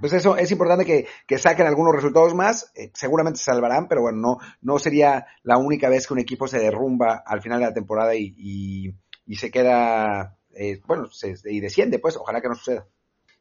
pues 0.00 0.12
eso, 0.12 0.36
es 0.36 0.50
importante 0.50 0.84
que, 0.84 1.06
que 1.26 1.38
saquen 1.38 1.66
algunos 1.66 1.94
resultados 1.94 2.34
más. 2.34 2.72
Eh, 2.74 2.90
seguramente 2.94 3.38
se 3.38 3.44
salvarán, 3.44 3.86
pero 3.86 4.02
bueno, 4.02 4.18
no, 4.18 4.38
no 4.60 4.78
sería 4.80 5.26
la 5.44 5.56
única 5.56 5.88
vez 5.88 6.06
que 6.06 6.14
un 6.14 6.20
equipo 6.20 6.48
se 6.48 6.58
derrumba 6.58 7.22
al 7.24 7.40
final 7.40 7.60
de 7.60 7.66
la 7.66 7.74
temporada 7.74 8.16
y, 8.16 8.34
y, 8.36 8.94
y 9.26 9.36
se 9.36 9.50
queda, 9.52 10.36
bueno, 10.86 11.08
se, 11.10 11.34
y 11.44 11.60
desciende, 11.60 12.00
pues 12.00 12.16
ojalá 12.16 12.40
que 12.40 12.48
no 12.48 12.56
suceda. 12.56 12.86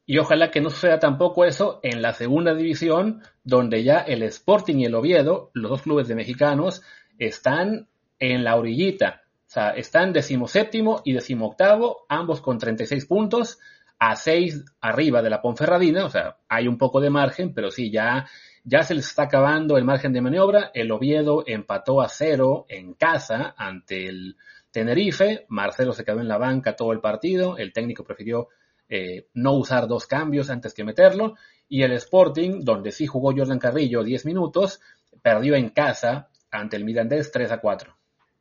Y 0.06 0.19
ojalá 0.19 0.51
que 0.51 0.62
no 0.62 0.69
suceda 0.69 0.99
tampoco 0.99 1.43
eso 1.43 1.80
en 1.84 2.01
la 2.01 2.13
segunda 2.13 2.53
división, 2.53 3.23
donde 3.43 3.84
ya 3.84 3.97
el 3.97 4.23
Sporting 4.23 4.77
y 4.77 4.86
el 4.86 4.95
Oviedo, 4.95 5.51
los 5.53 5.69
dos 5.69 5.82
clubes 5.82 6.08
de 6.08 6.15
mexicanos, 6.15 6.82
están 7.19 7.89
en 8.19 8.43
la 8.43 8.56
orillita. 8.56 9.21
O 9.47 9.49
sea, 9.49 9.69
están 9.71 10.12
decimoséptimo 10.12 11.01
y 11.06 11.13
decimoctavo, 11.13 12.06
ambos 12.10 12.41
con 12.41 12.58
36 12.58 13.06
puntos, 13.06 13.60
a 13.99 14.15
6 14.15 14.65
arriba 14.82 15.21
de 15.21 15.30
la 15.30 15.41
Ponferradina, 15.41 16.06
o 16.06 16.10
sea, 16.10 16.38
hay 16.47 16.67
un 16.67 16.77
poco 16.77 16.99
de 16.99 17.10
margen, 17.10 17.53
pero 17.53 17.71
sí, 17.71 17.89
ya, 17.89 18.27
ya 18.63 18.84
se 18.84 18.93
les 18.93 19.08
está 19.08 19.23
acabando 19.23 19.77
el 19.77 19.86
margen 19.86 20.13
de 20.13 20.21
maniobra. 20.21 20.71
El 20.73 20.91
Oviedo 20.91 21.43
empató 21.47 22.01
a 22.01 22.10
cero 22.10 22.65
en 22.67 22.93
casa 22.93 23.56
ante 23.58 24.08
el 24.08 24.36
Tenerife, 24.71 25.45
Marcelo 25.47 25.93
se 25.93 26.03
quedó 26.03 26.19
en 26.19 26.27
la 26.27 26.38
banca 26.38 26.75
todo 26.75 26.91
el 26.91 26.99
partido, 26.99 27.58
el 27.58 27.73
técnico 27.73 28.03
prefirió 28.03 28.49
eh, 28.89 29.27
no 29.34 29.53
usar 29.53 29.88
dos 29.88 30.06
cambios 30.06 30.49
antes 30.49 30.73
que 30.73 30.84
meterlo, 30.84 31.36
y 31.67 31.84
el 31.84 31.93
Sporting, 31.93 32.62
donde 32.63 32.91
sí 32.91 33.08
jugó 33.08 33.34
Jordan 33.36 33.60
Carrillo 33.60 34.03
10 34.03 34.25
minutos, 34.25 34.80
perdió 35.21 35.56
en 35.56 35.69
casa 35.69 36.30
ante 36.51 36.77
el 36.77 36.86
Mirandés 36.86 37.32
3 37.32 37.51
a 37.51 37.58
4. 37.60 37.96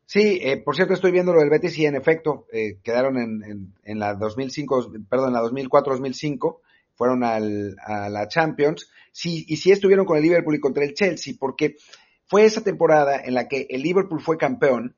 Sí, 0.06 0.38
eh, 0.40 0.56
por 0.56 0.76
cierto, 0.76 0.94
estoy 0.94 1.10
viendo 1.10 1.32
lo 1.34 1.40
del 1.40 1.50
Betis 1.50 1.76
y 1.78 1.84
en 1.84 1.96
efecto 1.96 2.46
eh, 2.52 2.78
quedaron 2.82 3.18
en, 3.18 3.74
en, 3.82 3.98
la 3.98 4.14
2005, 4.14 4.92
perdón, 5.10 5.28
en 5.28 5.34
la 5.34 5.42
2004-2005, 5.42 6.60
fueron 6.94 7.24
al, 7.24 7.76
a 7.84 8.08
la 8.08 8.28
Champions. 8.28 8.88
Sí, 9.10 9.44
y 9.48 9.56
sí 9.56 9.72
estuvieron 9.72 10.06
con 10.06 10.16
el 10.16 10.22
Liverpool 10.22 10.54
y 10.54 10.60
contra 10.60 10.84
el 10.84 10.94
Chelsea, 10.94 11.34
porque 11.38 11.76
fue 12.26 12.44
esa 12.44 12.62
temporada 12.62 13.20
en 13.20 13.34
la 13.34 13.48
que 13.48 13.66
el 13.68 13.82
Liverpool 13.82 14.20
fue 14.20 14.38
campeón, 14.38 14.94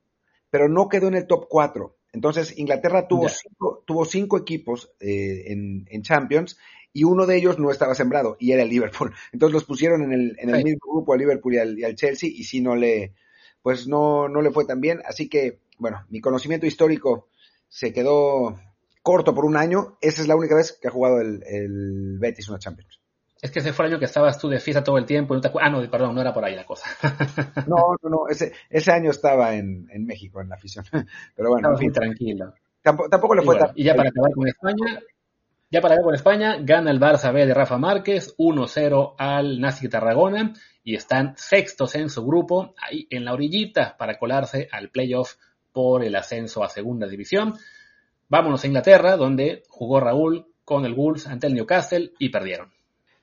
pero 0.51 0.69
no 0.69 0.89
quedó 0.89 1.07
en 1.07 1.15
el 1.15 1.25
top 1.25 1.47
4. 1.49 1.95
Entonces, 2.13 2.57
Inglaterra 2.57 3.07
tuvo, 3.07 3.29
cinco, 3.29 3.83
tuvo 3.85 4.05
cinco 4.05 4.37
equipos 4.37 4.91
eh, 4.99 5.45
en, 5.47 5.87
en, 5.89 6.01
Champions 6.03 6.57
y 6.91 7.03
uno 7.03 7.25
de 7.27 7.37
ellos 7.37 7.59
no 7.59 7.69
estaba 7.69 7.93
sembrado 7.93 8.35
y 8.39 8.51
era 8.51 8.63
el 8.63 8.69
Liverpool. 8.69 9.13
Entonces 9.31 9.53
los 9.53 9.65
pusieron 9.65 10.03
en 10.03 10.13
el, 10.13 10.35
en 10.39 10.49
el 10.49 10.63
mismo 10.63 10.91
grupo 10.91 11.13
al 11.13 11.19
Liverpool 11.19 11.55
y 11.55 11.57
al, 11.57 11.79
y 11.79 11.83
al 11.83 11.95
Chelsea 11.95 12.29
y 12.31 12.43
sí 12.43 12.61
no 12.61 12.75
le, 12.75 13.13
pues 13.61 13.87
no, 13.87 14.27
no 14.27 14.41
le 14.41 14.51
fue 14.51 14.65
tan 14.65 14.81
bien. 14.81 15.01
Así 15.05 15.29
que, 15.29 15.59
bueno, 15.77 16.05
mi 16.09 16.21
conocimiento 16.21 16.65
histórico 16.65 17.27
se 17.67 17.93
quedó 17.93 18.59
corto 19.01 19.33
por 19.33 19.45
un 19.45 19.57
año. 19.57 19.97
Esa 20.01 20.21
es 20.21 20.27
la 20.27 20.35
única 20.35 20.55
vez 20.55 20.77
que 20.79 20.87
ha 20.87 20.91
jugado 20.91 21.21
el, 21.21 21.43
el 21.45 22.17
Betis 22.19 22.49
una 22.49 22.59
Champions. 22.59 22.99
Es 23.41 23.51
que 23.51 23.59
ese 23.59 23.71
fue 23.71 23.85
el 23.85 23.93
año 23.93 23.99
que 23.99 24.05
estabas 24.05 24.37
tú 24.37 24.49
de 24.49 24.59
fiesta 24.59 24.83
todo 24.83 24.97
el 24.97 25.05
tiempo. 25.05 25.33
No 25.33 25.39
te 25.39 25.49
ah, 25.61 25.69
no, 25.69 25.89
perdón, 25.89 26.13
no 26.13 26.21
era 26.21 26.33
por 26.33 26.43
ahí 26.43 26.55
la 26.55 26.65
cosa. 26.65 26.89
no, 27.67 27.95
no, 28.01 28.09
no. 28.09 28.27
Ese, 28.29 28.51
ese 28.69 28.91
año 28.91 29.11
estaba 29.11 29.55
en, 29.55 29.87
en 29.91 30.05
México, 30.05 30.41
en 30.41 30.49
la 30.49 30.55
afición. 30.55 30.83
Pero 31.35 31.49
bueno, 31.49 31.71
en 31.71 31.77
fin. 31.77 31.93
tranquilo. 31.93 32.53
Tampoco, 32.81 33.09
tampoco 33.09 33.35
le 33.35 33.41
fue 33.43 33.57
tan... 33.57 33.71
y 33.75 33.83
ya 33.83 33.95
para 33.95 34.09
acabar 34.09 34.33
con 34.33 34.47
España, 34.47 35.01
ya 35.69 35.81
para 35.81 35.93
acabar 35.93 36.05
con 36.05 36.15
España, 36.15 36.57
gana 36.61 36.91
el 36.91 36.99
Barça 36.99 37.33
B 37.33 37.45
de 37.45 37.53
Rafa 37.53 37.77
Márquez, 37.77 38.35
1-0 38.37 39.15
al 39.17 39.59
Nazi 39.59 39.89
Tarragona 39.89 40.53
y 40.89 40.95
están 40.95 41.35
sextos 41.37 41.93
en 41.93 42.09
su 42.09 42.25
grupo, 42.25 42.73
ahí 42.81 43.05
en 43.11 43.23
la 43.23 43.33
orillita 43.33 43.95
para 43.95 44.17
colarse 44.17 44.67
al 44.71 44.89
playoff 44.89 45.35
por 45.71 46.03
el 46.03 46.15
ascenso 46.15 46.63
a 46.63 46.69
segunda 46.69 47.07
división. 47.07 47.53
Vámonos 48.27 48.63
a 48.63 48.67
Inglaterra, 48.67 49.15
donde 49.15 49.61
jugó 49.69 49.99
Raúl 49.99 50.47
con 50.65 50.85
el 50.85 50.95
Wolves 50.95 51.27
ante 51.27 51.45
el 51.45 51.53
Newcastle 51.53 52.13
y 52.17 52.29
perdieron. 52.29 52.71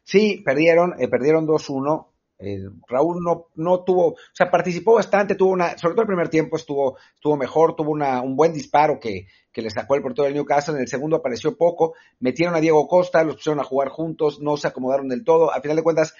Sí, 0.05 0.42
perdieron, 0.44 0.94
eh, 1.00 1.09
perdieron 1.09 1.44
2-1. 1.44 2.07
Eh, 2.38 2.68
Raúl 2.87 3.20
no, 3.24 3.46
no 3.57 3.83
tuvo, 3.83 4.11
o 4.11 4.16
sea, 4.33 4.48
participó 4.48 4.94
bastante, 4.94 5.35
tuvo 5.35 5.50
una, 5.50 5.76
sobre 5.76 5.94
todo 5.94 6.02
el 6.02 6.09
primer 6.09 6.29
tiempo 6.29 6.57
estuvo, 6.57 6.96
estuvo 7.16 7.37
mejor, 7.37 7.74
tuvo 7.74 7.90
una, 7.90 8.20
un 8.20 8.37
buen 8.37 8.52
disparo 8.52 9.00
que, 9.00 9.26
que 9.50 9.62
le 9.62 9.70
sacó 9.70 9.96
el 9.96 10.02
portero 10.02 10.26
del 10.26 10.35
Newcastle, 10.35 10.74
en 10.74 10.83
el 10.83 10.87
segundo 10.87 11.16
apareció 11.16 11.57
poco, 11.57 11.94
metieron 12.20 12.55
a 12.55 12.61
Diego 12.61 12.87
Costa, 12.87 13.24
los 13.24 13.37
pusieron 13.37 13.59
a 13.59 13.64
jugar 13.64 13.88
juntos, 13.88 14.38
no 14.38 14.57
se 14.57 14.68
acomodaron 14.68 15.09
del 15.09 15.24
todo, 15.24 15.50
al 15.50 15.62
final 15.62 15.79
de 15.79 15.83
cuentas 15.83 16.14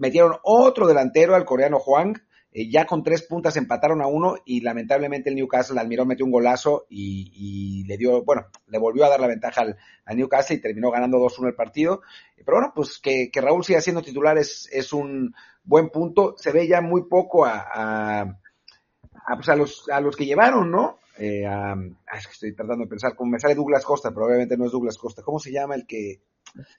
metieron 0.00 0.36
otro 0.42 0.86
delantero 0.86 1.34
al 1.34 1.44
coreano 1.44 1.78
Juan, 1.78 2.14
eh, 2.52 2.68
ya 2.68 2.86
con 2.86 3.04
tres 3.04 3.22
puntas 3.22 3.56
empataron 3.56 4.02
a 4.02 4.08
uno 4.08 4.36
y 4.44 4.62
lamentablemente 4.62 5.28
el 5.28 5.36
Newcastle, 5.36 5.78
Almirón 5.78 6.08
metió 6.08 6.24
un 6.24 6.32
golazo 6.32 6.86
y, 6.88 7.30
y, 7.34 7.84
le 7.84 7.96
dio, 7.96 8.24
bueno, 8.24 8.46
le 8.66 8.78
volvió 8.78 9.04
a 9.04 9.10
dar 9.10 9.20
la 9.20 9.28
ventaja 9.28 9.60
al, 9.60 9.76
Newcastle 10.16 10.56
y 10.56 10.60
terminó 10.60 10.90
ganando 10.90 11.18
2-1 11.18 11.48
el 11.48 11.54
partido. 11.54 12.00
Pero 12.34 12.58
bueno, 12.58 12.72
pues 12.74 12.98
que, 12.98 13.30
Raúl 13.34 13.62
siga 13.62 13.80
siendo 13.80 14.02
titular 14.02 14.36
es, 14.38 14.92
un 14.92 15.34
buen 15.62 15.90
punto. 15.90 16.34
Se 16.38 16.50
ve 16.50 16.66
ya 16.66 16.80
muy 16.80 17.04
poco 17.04 17.44
a, 17.44 17.66
a, 17.72 18.22
a, 18.22 19.36
pues 19.36 19.48
a 19.50 19.54
los, 19.54 19.88
a 19.90 20.00
los 20.00 20.16
que 20.16 20.26
llevaron, 20.26 20.70
¿no? 20.70 20.98
Eh, 21.18 21.44
es 22.16 22.26
que 22.26 22.32
estoy 22.32 22.54
tratando 22.54 22.84
de 22.84 22.90
pensar, 22.90 23.14
como 23.14 23.32
me 23.32 23.38
sale 23.38 23.54
Douglas 23.54 23.84
Costa, 23.84 24.10
pero 24.10 24.26
obviamente 24.26 24.56
no 24.56 24.64
es 24.64 24.72
Douglas 24.72 24.96
Costa. 24.96 25.22
¿Cómo 25.22 25.38
se 25.38 25.52
llama 25.52 25.74
el 25.74 25.86
que? 25.86 26.22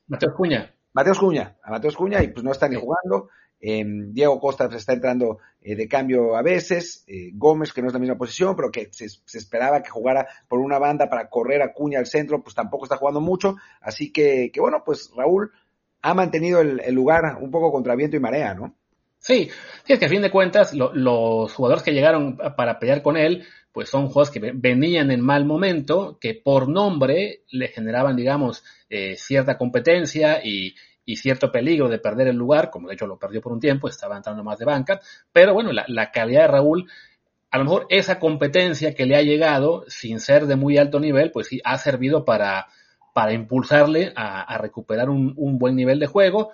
Mateo 0.07 0.33
Cuña. 0.35 0.73
Mateos 0.93 1.19
Cuña, 1.19 1.57
a 1.63 1.71
Mateos 1.71 1.95
Cuña 1.95 2.21
y 2.23 2.29
pues 2.29 2.43
no 2.43 2.51
está 2.51 2.67
ni 2.67 2.75
jugando. 2.75 3.29
Eh, 3.63 3.85
Diego 3.85 4.39
Costa 4.39 4.67
pues, 4.67 4.79
está 4.79 4.93
entrando 4.93 5.37
eh, 5.61 5.75
de 5.75 5.87
cambio 5.87 6.35
a 6.35 6.41
veces, 6.41 7.03
eh, 7.07 7.29
Gómez, 7.33 7.71
que 7.71 7.81
no 7.81 7.87
es 7.87 7.93
la 7.93 7.99
misma 7.99 8.17
posición, 8.17 8.55
pero 8.55 8.71
que 8.71 8.89
se, 8.91 9.07
se, 9.07 9.37
esperaba 9.37 9.83
que 9.83 9.91
jugara 9.91 10.27
por 10.47 10.59
una 10.59 10.79
banda 10.79 11.09
para 11.09 11.29
correr 11.29 11.61
a 11.61 11.71
Cuña 11.71 11.99
al 11.99 12.07
centro, 12.07 12.41
pues 12.41 12.55
tampoco 12.55 12.85
está 12.85 12.97
jugando 12.97 13.21
mucho. 13.21 13.57
Así 13.79 14.11
que, 14.11 14.49
que 14.51 14.59
bueno, 14.59 14.83
pues 14.83 15.11
Raúl 15.15 15.51
ha 16.01 16.13
mantenido 16.15 16.59
el, 16.59 16.79
el, 16.79 16.95
lugar 16.95 17.37
un 17.39 17.51
poco 17.51 17.71
contra 17.71 17.95
viento 17.95 18.17
y 18.17 18.19
marea, 18.19 18.55
¿no? 18.55 18.75
Sí, 19.21 19.49
sí, 19.85 19.93
es 19.93 19.99
que 19.99 20.05
a 20.05 20.09
fin 20.09 20.23
de 20.23 20.31
cuentas 20.31 20.73
lo, 20.73 20.93
los 20.93 21.53
jugadores 21.53 21.83
que 21.83 21.93
llegaron 21.93 22.37
para 22.37 22.79
pelear 22.79 23.01
con 23.01 23.17
él, 23.17 23.45
pues 23.71 23.89
son 23.89 24.07
jugadores 24.07 24.31
que 24.31 24.51
venían 24.53 25.11
en 25.11 25.21
mal 25.21 25.45
momento, 25.45 26.17
que 26.19 26.33
por 26.33 26.67
nombre 26.67 27.43
le 27.49 27.69
generaban, 27.69 28.15
digamos, 28.15 28.63
eh, 28.89 29.15
cierta 29.17 29.57
competencia 29.57 30.41
y, 30.43 30.75
cierto 31.13 31.51
peligro 31.51 31.89
de 31.89 31.99
perder 31.99 32.29
el 32.29 32.37
lugar, 32.37 32.69
como 32.69 32.87
de 32.87 32.93
hecho 32.93 33.05
lo 33.05 33.19
perdió 33.19 33.41
por 33.41 33.51
un 33.51 33.59
tiempo, 33.59 33.89
estaba 33.89 34.15
entrando 34.15 34.45
más 34.45 34.57
de 34.57 34.63
banca, 34.63 35.01
pero 35.33 35.53
bueno, 35.53 35.73
la, 35.73 36.11
calidad 36.11 36.43
de 36.43 36.47
Raúl, 36.47 36.89
a 37.49 37.57
lo 37.57 37.65
mejor 37.65 37.85
esa 37.89 38.17
competencia 38.17 38.95
que 38.95 39.05
le 39.05 39.17
ha 39.17 39.21
llegado, 39.21 39.83
sin 39.89 40.21
ser 40.21 40.45
de 40.45 40.55
muy 40.55 40.77
alto 40.77 41.01
nivel, 41.01 41.31
pues 41.31 41.47
sí 41.47 41.59
ha 41.65 41.77
servido 41.77 42.23
para, 42.23 42.67
impulsarle 43.29 44.13
a, 44.15 44.57
recuperar 44.57 45.09
un, 45.09 45.57
buen 45.57 45.75
nivel 45.75 45.99
de 45.99 46.07
juego. 46.07 46.51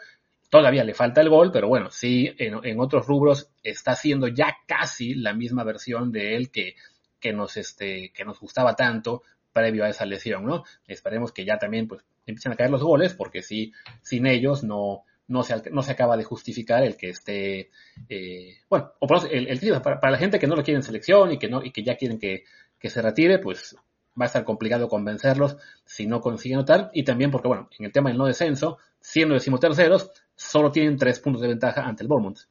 Todavía 0.50 0.84
le 0.84 0.94
falta 0.94 1.22
el 1.22 1.30
gol, 1.30 1.52
pero 1.52 1.68
bueno, 1.68 1.92
sí, 1.92 2.34
en, 2.38 2.80
otros 2.80 3.06
rubros 3.06 3.50
está 3.64 3.96
siendo 3.96 4.28
ya 4.28 4.58
casi 4.66 5.14
la 5.14 5.34
misma 5.34 5.64
versión 5.64 6.12
de 6.12 6.36
él 6.36 6.52
que, 6.52 6.76
que 7.20 7.34
nos, 7.34 7.58
este, 7.58 8.12
que 8.14 8.24
nos 8.24 8.40
gustaba 8.40 8.76
tanto 8.76 9.24
previo 9.52 9.84
a 9.84 9.90
esa 9.90 10.06
lesión, 10.06 10.46
¿no? 10.46 10.64
Esperemos 10.88 11.34
que 11.34 11.44
ya 11.44 11.58
también, 11.58 11.88
pues, 11.88 12.04
empiecen 12.26 12.54
a 12.54 12.56
caer 12.56 12.70
los 12.70 12.84
goles, 12.84 13.14
porque 13.14 13.42
sí, 13.42 13.74
sin 14.02 14.26
ellos 14.26 14.64
no, 14.64 15.04
no 15.28 15.44
se, 15.44 15.70
no 15.72 15.82
se 15.82 15.92
acaba 15.92 16.16
de 16.16 16.24
justificar 16.24 16.84
el 16.84 16.96
que 16.96 17.10
esté, 17.10 17.72
eh, 18.08 18.60
bueno, 18.70 18.94
o 19.00 19.26
el, 19.30 19.48
el 19.48 19.82
para, 19.82 20.00
para, 20.00 20.12
la 20.12 20.18
gente 20.18 20.40
que 20.40 20.48
no 20.48 20.56
lo 20.56 20.64
quiere 20.64 20.78
en 20.78 20.84
selección 20.84 21.32
y 21.34 21.40
que 21.40 21.50
no, 21.50 21.64
y 21.64 21.72
que 21.72 21.84
ya 21.84 21.98
quieren 21.98 22.20
que, 22.20 22.46
que 22.80 22.90
se 22.90 23.02
retire, 23.02 23.40
pues 23.40 23.76
va 24.20 24.26
a 24.26 24.28
estar 24.28 24.44
complicado 24.44 24.88
convencerlos 24.88 25.58
si 25.86 26.08
no 26.08 26.22
consiguen 26.22 26.60
notar, 26.60 26.90
y 26.94 27.04
también 27.04 27.32
porque, 27.32 27.48
bueno, 27.48 27.70
en 27.78 27.86
el 27.86 27.92
tema 27.92 28.10
del 28.10 28.18
no 28.18 28.26
descenso, 28.26 28.78
siendo 29.00 29.36
decimoterceros, 29.36 30.12
solo 30.36 30.72
tienen 30.72 30.98
tres 30.98 31.20
puntos 31.20 31.42
de 31.42 31.48
ventaja 31.48 31.82
ante 31.82 32.04
el 32.04 32.10
Bournemouth. 32.10 32.48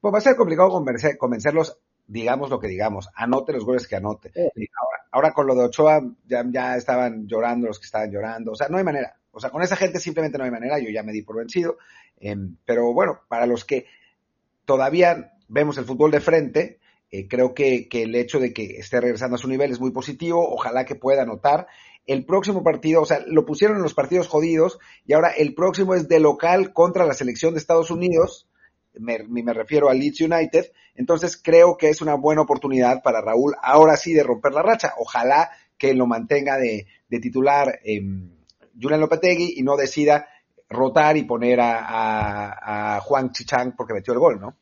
Pues 0.00 0.14
va 0.14 0.18
a 0.18 0.22
ser 0.22 0.36
complicado 0.36 0.70
convencer, 0.70 1.16
convencerlos, 1.18 1.78
digamos 2.06 2.50
lo 2.50 2.58
que 2.58 2.68
digamos, 2.68 3.08
anote 3.14 3.52
los 3.52 3.64
goles 3.64 3.86
que 3.86 3.96
anote. 3.96 4.30
Sí. 4.32 4.68
Ahora, 4.80 5.04
ahora 5.10 5.32
con 5.32 5.46
lo 5.46 5.54
de 5.54 5.64
Ochoa 5.64 6.00
ya, 6.26 6.44
ya 6.50 6.76
estaban 6.76 7.26
llorando 7.26 7.66
los 7.66 7.78
que 7.78 7.86
estaban 7.86 8.10
llorando, 8.10 8.52
o 8.52 8.54
sea, 8.54 8.68
no 8.68 8.78
hay 8.78 8.84
manera. 8.84 9.16
O 9.32 9.38
sea, 9.38 9.50
con 9.50 9.62
esa 9.62 9.76
gente 9.76 10.00
simplemente 10.00 10.38
no 10.38 10.44
hay 10.44 10.50
manera, 10.50 10.78
yo 10.78 10.90
ya 10.90 11.02
me 11.02 11.12
di 11.12 11.22
por 11.22 11.36
vencido. 11.36 11.78
Eh, 12.18 12.36
pero 12.64 12.92
bueno, 12.92 13.20
para 13.28 13.46
los 13.46 13.64
que 13.64 13.86
todavía 14.64 15.34
vemos 15.48 15.78
el 15.78 15.84
fútbol 15.84 16.10
de 16.10 16.20
frente, 16.20 16.79
eh, 17.10 17.26
creo 17.26 17.54
que, 17.54 17.88
el 17.90 18.14
hecho 18.14 18.38
de 18.38 18.52
que 18.52 18.78
esté 18.78 19.00
regresando 19.00 19.34
a 19.34 19.38
su 19.38 19.48
nivel 19.48 19.72
es 19.72 19.80
muy 19.80 19.90
positivo, 19.90 20.48
ojalá 20.48 20.84
que 20.84 20.94
pueda 20.94 21.22
anotar. 21.22 21.66
El 22.06 22.24
próximo 22.24 22.62
partido, 22.62 23.02
o 23.02 23.06
sea, 23.06 23.22
lo 23.26 23.44
pusieron 23.44 23.76
en 23.76 23.82
los 23.82 23.94
partidos 23.94 24.28
jodidos 24.28 24.78
y 25.04 25.12
ahora 25.12 25.30
el 25.30 25.54
próximo 25.54 25.94
es 25.94 26.08
de 26.08 26.20
local 26.20 26.72
contra 26.72 27.06
la 27.06 27.14
selección 27.14 27.54
de 27.54 27.60
Estados 27.60 27.90
Unidos, 27.90 28.48
me, 28.94 29.18
refiero 29.52 29.88
a 29.88 29.94
Leeds 29.94 30.20
United, 30.20 30.72
entonces 30.94 31.40
creo 31.40 31.76
que 31.76 31.90
es 31.90 32.00
una 32.00 32.14
buena 32.14 32.42
oportunidad 32.42 33.02
para 33.02 33.20
Raúl 33.20 33.54
ahora 33.62 33.96
sí 33.96 34.12
de 34.12 34.24
romper 34.24 34.52
la 34.52 34.62
racha, 34.62 34.94
ojalá 34.98 35.50
que 35.78 35.94
lo 35.94 36.06
mantenga 36.06 36.58
de, 36.58 36.86
titular. 37.20 37.80
Eh, 37.84 38.00
Julian 38.80 39.00
Lopetegui 39.00 39.54
y 39.56 39.62
no 39.62 39.76
decida 39.76 40.28
rotar 40.68 41.16
y 41.16 41.24
poner 41.24 41.60
a, 41.60 42.96
a, 42.96 43.00
Juan 43.00 43.30
Chichang 43.32 43.74
porque 43.76 43.94
metió 43.94 44.12
el 44.12 44.20
gol, 44.20 44.40
¿no? 44.40 44.56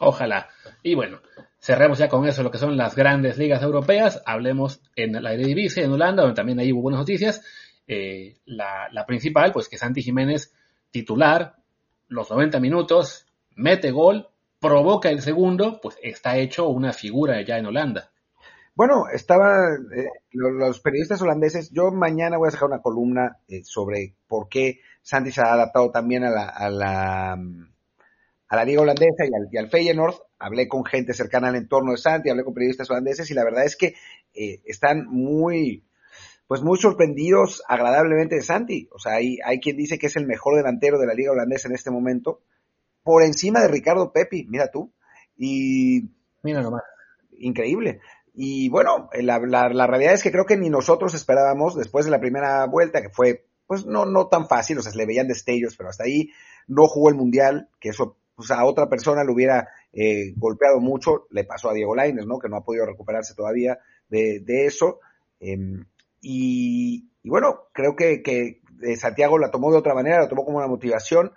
Ojalá. 0.00 0.48
Y 0.82 0.94
bueno, 0.94 1.20
cerremos 1.64 1.96
ya 1.96 2.10
con 2.10 2.26
eso 2.28 2.42
lo 2.42 2.50
que 2.50 2.58
son 2.58 2.76
las 2.76 2.94
grandes 2.94 3.38
ligas 3.38 3.62
europeas. 3.62 4.22
Hablemos 4.26 4.82
en 4.96 5.22
la 5.22 5.32
Eredivisie, 5.32 5.82
en 5.82 5.92
Holanda, 5.92 6.22
donde 6.22 6.36
también 6.36 6.58
hay 6.58 6.70
hubo 6.70 6.82
buenas 6.82 7.00
noticias. 7.00 7.40
Eh, 7.88 8.36
la, 8.44 9.06
principal, 9.06 9.50
pues 9.50 9.70
que 9.70 9.78
Santi 9.78 10.02
Jiménez, 10.02 10.52
titular, 10.90 11.56
los 12.08 12.30
90 12.30 12.60
minutos, 12.60 13.26
mete 13.56 13.92
gol, 13.92 14.28
provoca 14.60 15.08
el 15.08 15.22
segundo, 15.22 15.80
pues 15.82 15.96
está 16.02 16.36
hecho 16.36 16.68
una 16.68 16.92
figura 16.92 17.40
ya 17.40 17.56
en 17.56 17.64
Holanda. 17.64 18.10
Bueno, 18.74 19.04
estaba 19.10 19.74
eh, 19.74 20.08
los 20.32 20.80
periodistas 20.80 21.22
holandeses. 21.22 21.70
Yo 21.72 21.90
mañana 21.92 22.36
voy 22.36 22.48
a 22.48 22.50
sacar 22.50 22.68
una 22.68 22.82
columna 22.82 23.38
eh, 23.48 23.62
sobre 23.64 24.16
por 24.28 24.50
qué 24.50 24.80
Santi 25.00 25.30
se 25.30 25.40
ha 25.40 25.54
adaptado 25.54 25.90
también 25.90 26.24
a 26.24 26.30
la, 26.30 26.46
a 26.46 26.68
la, 26.68 27.38
a 28.54 28.56
la 28.56 28.64
liga 28.64 28.82
holandesa 28.82 29.24
y 29.24 29.34
al, 29.34 29.48
y 29.52 29.56
al 29.58 29.68
Feyenoord. 29.68 30.14
Hablé 30.38 30.68
con 30.68 30.84
gente 30.84 31.12
cercana 31.14 31.48
al 31.48 31.56
entorno 31.56 31.92
de 31.92 31.98
Santi, 31.98 32.30
hablé 32.30 32.44
con 32.44 32.54
periodistas 32.54 32.90
holandeses 32.90 33.30
y 33.30 33.34
la 33.34 33.44
verdad 33.44 33.64
es 33.64 33.76
que 33.76 33.94
eh, 34.34 34.60
están 34.64 35.06
muy, 35.06 35.84
pues 36.46 36.62
muy 36.62 36.78
sorprendidos 36.78 37.62
agradablemente 37.68 38.36
de 38.36 38.42
Santi. 38.42 38.88
O 38.92 38.98
sea, 38.98 39.14
hay, 39.14 39.38
hay 39.44 39.60
quien 39.60 39.76
dice 39.76 39.98
que 39.98 40.06
es 40.06 40.16
el 40.16 40.26
mejor 40.26 40.56
delantero 40.56 40.98
de 40.98 41.06
la 41.06 41.14
liga 41.14 41.32
holandesa 41.32 41.68
en 41.68 41.74
este 41.74 41.90
momento, 41.90 42.40
por 43.02 43.22
encima 43.22 43.60
de 43.60 43.68
Ricardo 43.68 44.12
Pepi, 44.12 44.46
mira 44.48 44.70
tú. 44.70 44.92
Y 45.36 46.10
mira 46.42 46.62
nomás. 46.62 46.82
Increíble. 47.38 48.00
Y 48.34 48.68
bueno, 48.68 49.08
la, 49.12 49.38
la, 49.38 49.68
la, 49.68 49.86
realidad 49.86 50.14
es 50.14 50.22
que 50.22 50.32
creo 50.32 50.46
que 50.46 50.56
ni 50.56 50.68
nosotros 50.68 51.14
esperábamos, 51.14 51.76
después 51.76 52.04
de 52.04 52.10
la 52.10 52.20
primera 52.20 52.66
vuelta, 52.66 53.00
que 53.00 53.10
fue, 53.10 53.46
pues 53.66 53.86
no, 53.86 54.06
no 54.06 54.26
tan 54.28 54.48
fácil, 54.48 54.78
o 54.78 54.82
sea, 54.82 54.90
se 54.90 54.98
le 54.98 55.06
veían 55.06 55.28
destellos, 55.28 55.76
pero 55.76 55.90
hasta 55.90 56.04
ahí 56.04 56.30
no 56.66 56.88
jugó 56.88 57.10
el 57.10 57.14
Mundial, 57.14 57.68
que 57.78 57.90
eso 57.90 58.16
pues 58.34 58.50
a 58.50 58.64
otra 58.64 58.88
persona 58.88 59.24
le 59.24 59.32
hubiera 59.32 59.68
eh, 59.92 60.32
golpeado 60.36 60.80
mucho, 60.80 61.26
le 61.30 61.44
pasó 61.44 61.70
a 61.70 61.74
Diego 61.74 61.94
Laines, 61.94 62.26
¿no? 62.26 62.38
Que 62.38 62.48
no 62.48 62.56
ha 62.56 62.64
podido 62.64 62.86
recuperarse 62.86 63.34
todavía 63.34 63.78
de, 64.08 64.40
de 64.40 64.66
eso. 64.66 65.00
Eh, 65.40 65.56
y, 66.20 67.10
y, 67.22 67.28
bueno, 67.28 67.68
creo 67.72 67.94
que, 67.94 68.22
que 68.22 68.60
Santiago 68.96 69.38
la 69.38 69.50
tomó 69.50 69.70
de 69.70 69.78
otra 69.78 69.94
manera, 69.94 70.20
la 70.20 70.28
tomó 70.28 70.44
como 70.44 70.58
una 70.58 70.66
motivación 70.66 71.32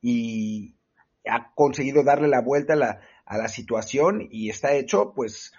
y 0.00 0.74
ha 1.28 1.52
conseguido 1.54 2.02
darle 2.02 2.28
la 2.28 2.40
vuelta 2.40 2.72
a 2.72 2.76
la, 2.76 3.00
a 3.24 3.38
la 3.38 3.48
situación 3.48 4.26
y 4.30 4.50
está 4.50 4.72
hecho, 4.74 5.12
pues, 5.14 5.52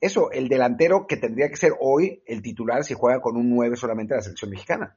eso, 0.00 0.32
el 0.32 0.48
delantero 0.48 1.06
que 1.06 1.16
tendría 1.16 1.48
que 1.48 1.56
ser 1.56 1.72
hoy 1.80 2.22
el 2.26 2.42
titular 2.42 2.82
si 2.82 2.94
juega 2.94 3.20
con 3.20 3.36
un 3.36 3.48
9 3.50 3.76
solamente 3.76 4.16
la 4.16 4.22
selección 4.22 4.50
mexicana. 4.50 4.96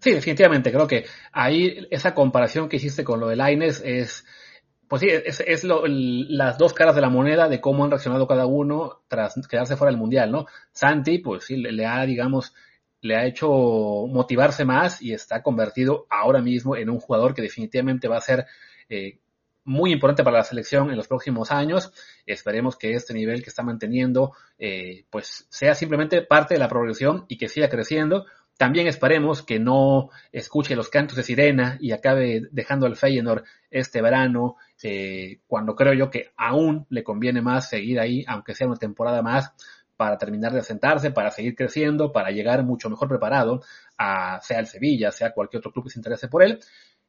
Sí, 0.00 0.12
definitivamente, 0.12 0.72
creo 0.72 0.86
que 0.86 1.04
ahí 1.32 1.86
esa 1.90 2.14
comparación 2.14 2.68
que 2.68 2.76
hiciste 2.76 3.04
con 3.04 3.20
lo 3.20 3.28
de 3.28 3.36
Laines 3.36 3.82
es 3.84 4.24
Pues 4.88 5.00
sí, 5.00 5.08
es, 5.10 5.64
las 5.64 6.56
dos 6.56 6.72
caras 6.72 6.94
de 6.94 7.02
la 7.02 7.10
moneda 7.10 7.48
de 7.48 7.60
cómo 7.60 7.84
han 7.84 7.90
reaccionado 7.90 8.26
cada 8.26 8.46
uno 8.46 9.02
tras 9.06 9.34
quedarse 9.46 9.76
fuera 9.76 9.90
del 9.90 10.00
Mundial, 10.00 10.32
¿no? 10.32 10.46
Santi, 10.72 11.18
pues 11.18 11.44
sí, 11.44 11.56
le, 11.56 11.84
ha, 11.84 12.04
digamos, 12.06 12.54
le 13.02 13.16
ha 13.16 13.26
hecho 13.26 13.48
motivarse 14.08 14.64
más 14.64 15.02
y 15.02 15.12
está 15.12 15.42
convertido 15.42 16.06
ahora 16.08 16.40
mismo 16.40 16.74
en 16.74 16.88
un 16.88 17.00
jugador 17.00 17.34
que 17.34 17.42
definitivamente 17.42 18.08
va 18.08 18.16
a 18.16 18.22
ser 18.22 18.46
eh, 18.88 19.18
muy 19.64 19.92
importante 19.92 20.24
para 20.24 20.38
la 20.38 20.44
selección 20.44 20.90
en 20.90 20.96
los 20.96 21.06
próximos 21.06 21.50
años. 21.52 21.92
Esperemos 22.24 22.76
que 22.76 22.94
este 22.94 23.12
nivel 23.12 23.42
que 23.42 23.50
está 23.50 23.62
manteniendo, 23.62 24.32
eh, 24.58 25.04
pues 25.10 25.46
sea 25.50 25.74
simplemente 25.74 26.22
parte 26.22 26.54
de 26.54 26.60
la 26.60 26.68
progresión 26.68 27.26
y 27.28 27.36
que 27.36 27.48
siga 27.48 27.68
creciendo. 27.68 28.24
También 28.56 28.86
esperemos 28.86 29.42
que 29.42 29.60
no 29.60 30.08
escuche 30.32 30.74
los 30.74 30.88
cantos 30.88 31.16
de 31.16 31.22
sirena 31.22 31.76
y 31.80 31.92
acabe 31.92 32.48
dejando 32.50 32.86
al 32.86 32.96
Feyenoord 32.96 33.44
este 33.70 34.02
verano, 34.02 34.56
eh, 34.82 35.40
cuando 35.46 35.74
creo 35.74 35.92
yo 35.94 36.10
que 36.10 36.30
aún 36.36 36.86
le 36.90 37.02
conviene 37.02 37.42
más 37.42 37.68
seguir 37.68 37.98
ahí, 38.00 38.24
aunque 38.28 38.54
sea 38.54 38.66
una 38.66 38.76
temporada 38.76 39.22
más, 39.22 39.52
para 39.98 40.16
terminar 40.16 40.52
de 40.52 40.60
asentarse, 40.60 41.10
para 41.10 41.32
seguir 41.32 41.56
creciendo, 41.56 42.12
para 42.12 42.30
llegar 42.30 42.62
mucho 42.62 42.88
mejor 42.88 43.08
preparado 43.08 43.62
a 43.98 44.38
sea 44.42 44.60
el 44.60 44.68
Sevilla, 44.68 45.10
sea 45.10 45.32
cualquier 45.32 45.58
otro 45.58 45.72
club 45.72 45.86
que 45.86 45.90
se 45.90 45.98
interese 45.98 46.28
por 46.28 46.44
él. 46.44 46.60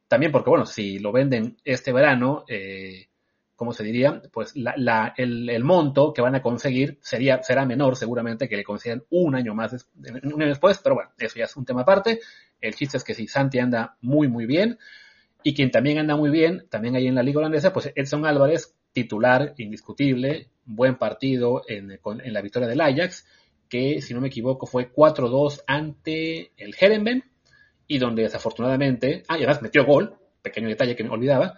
También 0.07 0.31
porque, 0.31 0.49
bueno, 0.49 0.65
si 0.65 0.97
lo 0.97 1.11
venden 1.11 1.57
este 1.63 1.93
verano, 1.93 2.45
eh, 2.47 3.09
¿cómo 3.55 3.73
se 3.73 3.83
diría? 3.83 4.23
Pues 4.33 4.55
la, 4.55 5.13
el, 5.15 5.63
monto 5.63 6.13
que 6.13 6.23
van 6.23 6.33
a 6.33 6.41
conseguir 6.41 6.97
sería, 6.99 7.43
será 7.43 7.63
menor 7.63 7.95
seguramente 7.95 8.49
que 8.49 8.57
le 8.57 8.63
consigan 8.63 9.03
un 9.11 9.35
año 9.35 9.53
más 9.53 9.87
un 10.23 10.41
año 10.41 10.47
después, 10.47 10.79
pero 10.79 10.95
bueno, 10.95 11.11
eso 11.19 11.37
ya 11.37 11.45
es 11.45 11.55
un 11.55 11.65
tema 11.65 11.81
aparte. 11.81 12.21
El 12.59 12.73
chiste 12.73 12.97
es 12.97 13.03
que 13.03 13.13
si 13.13 13.27
Santi 13.27 13.59
anda 13.59 13.97
muy, 14.01 14.27
muy 14.27 14.47
bien, 14.47 14.79
y 15.43 15.53
quien 15.53 15.71
también 15.71 15.99
anda 15.99 16.15
muy 16.15 16.29
bien, 16.29 16.65
también 16.69 16.95
ahí 16.95 17.07
en 17.07 17.15
la 17.15 17.23
liga 17.23 17.39
holandesa, 17.39 17.73
pues 17.73 17.91
Edson 17.95 18.25
Álvarez, 18.25 18.75
titular 18.91 19.53
indiscutible, 19.57 20.49
buen 20.65 20.97
partido 20.97 21.63
en, 21.67 21.91
en 21.91 22.33
la 22.33 22.41
victoria 22.41 22.67
del 22.67 22.81
Ajax, 22.81 23.25
que 23.69 24.01
si 24.01 24.13
no 24.13 24.21
me 24.21 24.27
equivoco 24.27 24.65
fue 24.65 24.91
4-2 24.91 25.63
ante 25.67 26.51
el 26.57 26.75
Herenben, 26.79 27.23
y 27.87 27.97
donde 27.97 28.23
desafortunadamente, 28.23 29.23
ah, 29.27 29.35
y 29.37 29.43
además 29.43 29.61
metió 29.61 29.85
gol, 29.85 30.15
pequeño 30.41 30.67
detalle 30.67 30.95
que 30.95 31.03
me 31.03 31.09
olvidaba, 31.09 31.55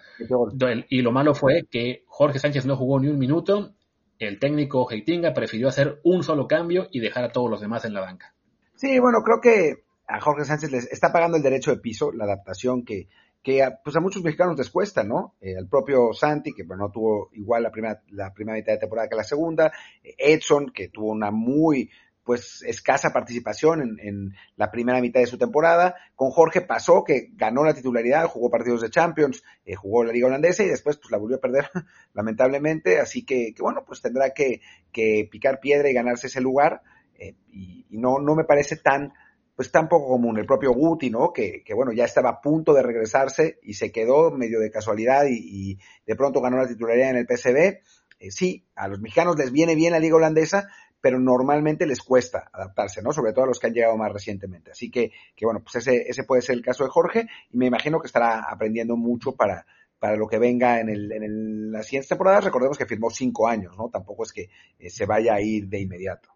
y 0.88 1.02
lo 1.02 1.12
malo 1.12 1.34
fue 1.34 1.66
que 1.70 2.04
Jorge 2.06 2.38
Sánchez 2.38 2.64
no 2.64 2.76
jugó 2.76 2.98
ni 3.00 3.08
un 3.08 3.18
minuto, 3.18 3.74
el 4.18 4.38
técnico 4.38 4.88
Heitinga 4.90 5.34
prefirió 5.34 5.68
hacer 5.68 6.00
un 6.04 6.22
solo 6.22 6.46
cambio 6.46 6.88
y 6.90 7.00
dejar 7.00 7.24
a 7.24 7.32
todos 7.32 7.50
los 7.50 7.60
demás 7.60 7.84
en 7.84 7.94
la 7.94 8.00
banca. 8.00 8.34
Sí, 8.74 8.98
bueno, 8.98 9.18
creo 9.22 9.40
que 9.40 9.84
a 10.06 10.20
Jorge 10.20 10.44
Sánchez 10.44 10.70
les 10.70 10.92
está 10.92 11.12
pagando 11.12 11.36
el 11.36 11.42
derecho 11.42 11.70
de 11.70 11.78
piso, 11.78 12.12
la 12.12 12.24
adaptación 12.24 12.84
que, 12.84 13.08
que 13.42 13.62
a, 13.62 13.80
pues 13.82 13.96
a 13.96 14.00
muchos 14.00 14.22
mexicanos 14.22 14.56
les 14.56 14.70
cuesta, 14.70 15.02
¿no? 15.02 15.34
Eh, 15.40 15.56
al 15.56 15.68
propio 15.68 16.12
Santi, 16.12 16.52
que 16.52 16.64
no 16.64 16.90
tuvo 16.90 17.30
igual 17.32 17.64
la 17.64 17.70
primera, 17.70 18.02
la 18.10 18.32
primera 18.32 18.56
mitad 18.56 18.72
de 18.72 18.78
temporada 18.78 19.08
que 19.08 19.16
la 19.16 19.24
segunda, 19.24 19.72
Edson, 20.02 20.70
que 20.70 20.88
tuvo 20.88 21.10
una 21.10 21.30
muy 21.30 21.90
pues 22.24 22.62
escasa 22.62 23.12
participación 23.12 23.98
en, 24.00 24.34
la 24.56 24.70
primera 24.70 25.00
mitad 25.00 25.20
de 25.20 25.26
su 25.26 25.38
temporada. 25.38 25.96
Con 26.14 26.30
Jorge 26.30 26.60
pasó 26.60 27.02
que 27.04 27.30
ganó 27.32 27.64
la 27.64 27.74
titularidad, 27.74 28.28
jugó 28.28 28.50
partidos 28.50 28.82
de 28.82 28.90
Champions, 28.90 29.42
eh, 29.64 29.74
jugó 29.74 30.04
la 30.04 30.12
Liga 30.12 30.28
Holandesa 30.28 30.62
y 30.62 30.68
después 30.68 30.98
pues 30.98 31.10
la 31.10 31.18
volvió 31.18 31.36
a 31.36 31.40
perder, 31.40 31.68
lamentablemente. 32.14 33.00
Así 33.00 33.24
que, 33.24 33.54
bueno, 33.58 33.84
pues 33.84 34.00
tendrá 34.00 34.30
que, 34.30 34.60
picar 34.92 35.60
piedra 35.60 35.90
y 35.90 35.94
ganarse 35.94 36.28
ese 36.28 36.40
lugar. 36.40 36.82
Eh, 37.18 37.34
y, 37.48 37.86
no, 37.90 38.18
no 38.20 38.34
me 38.34 38.44
parece 38.44 38.76
tan, 38.76 39.12
pues 39.54 39.70
tan 39.70 39.88
poco 39.88 40.08
común. 40.08 40.38
El 40.38 40.46
propio 40.46 40.72
Guti, 40.72 41.10
¿no? 41.10 41.32
Que, 41.32 41.62
que 41.64 41.74
bueno, 41.74 41.92
ya 41.92 42.04
estaba 42.04 42.30
a 42.30 42.40
punto 42.40 42.72
de 42.74 42.82
regresarse 42.82 43.58
y 43.62 43.74
se 43.74 43.92
quedó 43.92 44.30
medio 44.30 44.60
de 44.60 44.70
casualidad 44.70 45.24
y, 45.28 45.78
de 46.06 46.16
pronto 46.16 46.40
ganó 46.40 46.56
la 46.56 46.68
titularidad 46.68 47.10
en 47.10 47.16
el 47.16 47.26
PSV. 47.26 47.80
Eh, 48.18 48.30
sí, 48.30 48.64
a 48.74 48.88
los 48.88 49.00
mexicanos 49.00 49.36
les 49.36 49.52
viene 49.52 49.74
bien 49.74 49.92
la 49.92 49.98
liga 49.98 50.16
holandesa, 50.16 50.68
pero 51.00 51.18
normalmente 51.18 51.86
les 51.86 52.00
cuesta 52.00 52.48
adaptarse, 52.52 53.02
¿no? 53.02 53.12
Sobre 53.12 53.32
todo 53.32 53.44
a 53.44 53.48
los 53.48 53.58
que 53.58 53.66
han 53.66 53.74
llegado 53.74 53.96
más 53.96 54.12
recientemente. 54.12 54.70
Así 54.70 54.90
que, 54.90 55.10
que 55.34 55.44
bueno, 55.44 55.60
pues 55.60 55.76
ese, 55.76 56.08
ese 56.08 56.24
puede 56.24 56.42
ser 56.42 56.54
el 56.54 56.62
caso 56.62 56.84
de 56.84 56.90
Jorge 56.90 57.26
y 57.50 57.58
me 57.58 57.66
imagino 57.66 58.00
que 58.00 58.06
estará 58.06 58.44
aprendiendo 58.48 58.96
mucho 58.96 59.34
para, 59.34 59.66
para 59.98 60.16
lo 60.16 60.26
que 60.26 60.38
venga 60.38 60.80
en, 60.80 60.88
el, 60.88 61.12
en 61.12 61.72
las 61.72 61.86
siguientes 61.86 62.08
temporadas. 62.08 62.44
Recordemos 62.44 62.78
que 62.78 62.86
firmó 62.86 63.10
cinco 63.10 63.48
años, 63.48 63.76
¿no? 63.76 63.88
Tampoco 63.90 64.24
es 64.24 64.32
que 64.32 64.48
eh, 64.78 64.90
se 64.90 65.06
vaya 65.06 65.34
a 65.34 65.40
ir 65.40 65.68
de 65.68 65.80
inmediato. 65.80 66.31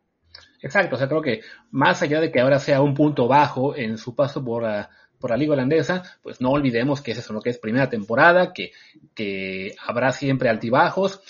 Exacto, 0.61 0.97
o 0.97 0.99
sea, 0.99 1.09
creo 1.09 1.23
que 1.23 1.43
más 1.71 2.03
allá 2.03 2.21
de 2.21 2.33
que 2.33 2.41
ahora 2.41 2.59
sea 2.59 2.81
un 2.81 2.95
punto 2.95 3.29
bajo 3.29 3.77
en 3.77 3.99
su 3.99 4.15
paso 4.15 4.45
por, 4.45 4.63
la, 4.63 4.91
por 5.19 5.31
la 5.31 5.37
liga 5.37 5.53
holandesa, 5.53 6.03
pues 6.23 6.41
no 6.41 6.51
olvidemos 6.51 7.01
que 7.01 7.13
es 7.13 7.19
eso, 7.19 7.33
lo 7.33 7.41
que 7.41 7.51
es 7.51 7.59
primera 7.59 7.89
temporada, 7.89 8.53
que, 8.53 8.73
que 9.15 9.77
habrá 9.87 10.13
siempre 10.13 10.49
altibajos, 10.49 11.21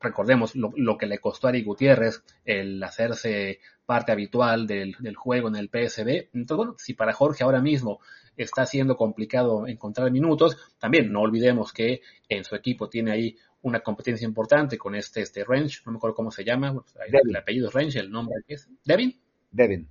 recordemos 0.00 0.54
lo, 0.54 0.96
que 0.96 1.06
le 1.06 1.18
costó 1.18 1.46
a 1.46 1.50
Ari 1.50 1.62
Gutiérrez 1.62 2.22
el 2.44 2.82
hacerse 2.82 3.60
parte 3.88 4.12
habitual 4.12 4.66
del, 4.66 4.94
juego 5.16 5.48
en 5.48 5.56
el 5.56 5.70
PSB. 5.70 6.28
Entonces, 6.34 6.56
bueno, 6.58 6.74
si 6.76 6.92
para 6.92 7.14
Jorge 7.14 7.42
ahora 7.42 7.62
mismo 7.62 8.00
está 8.36 8.66
siendo 8.66 8.98
complicado 8.98 9.66
encontrar 9.66 10.10
minutos, 10.10 10.58
también 10.78 11.10
no 11.10 11.22
olvidemos 11.22 11.72
que 11.72 12.02
en 12.28 12.44
su 12.44 12.54
equipo 12.54 12.90
tiene 12.90 13.12
ahí 13.12 13.36
una 13.62 13.80
competencia 13.80 14.26
importante 14.26 14.76
con 14.76 14.94
este, 14.94 15.22
este 15.22 15.42
Range, 15.42 15.78
no 15.86 15.92
me 15.92 15.96
acuerdo 15.96 16.16
cómo 16.16 16.30
se 16.30 16.44
llama, 16.44 16.84
el 17.10 17.34
apellido 17.36 17.68
es 17.68 17.72
Range, 17.72 17.98
el 17.98 18.10
nombre 18.10 18.34
es 18.46 18.68
Devin. 18.84 19.18
Devin. 19.50 19.88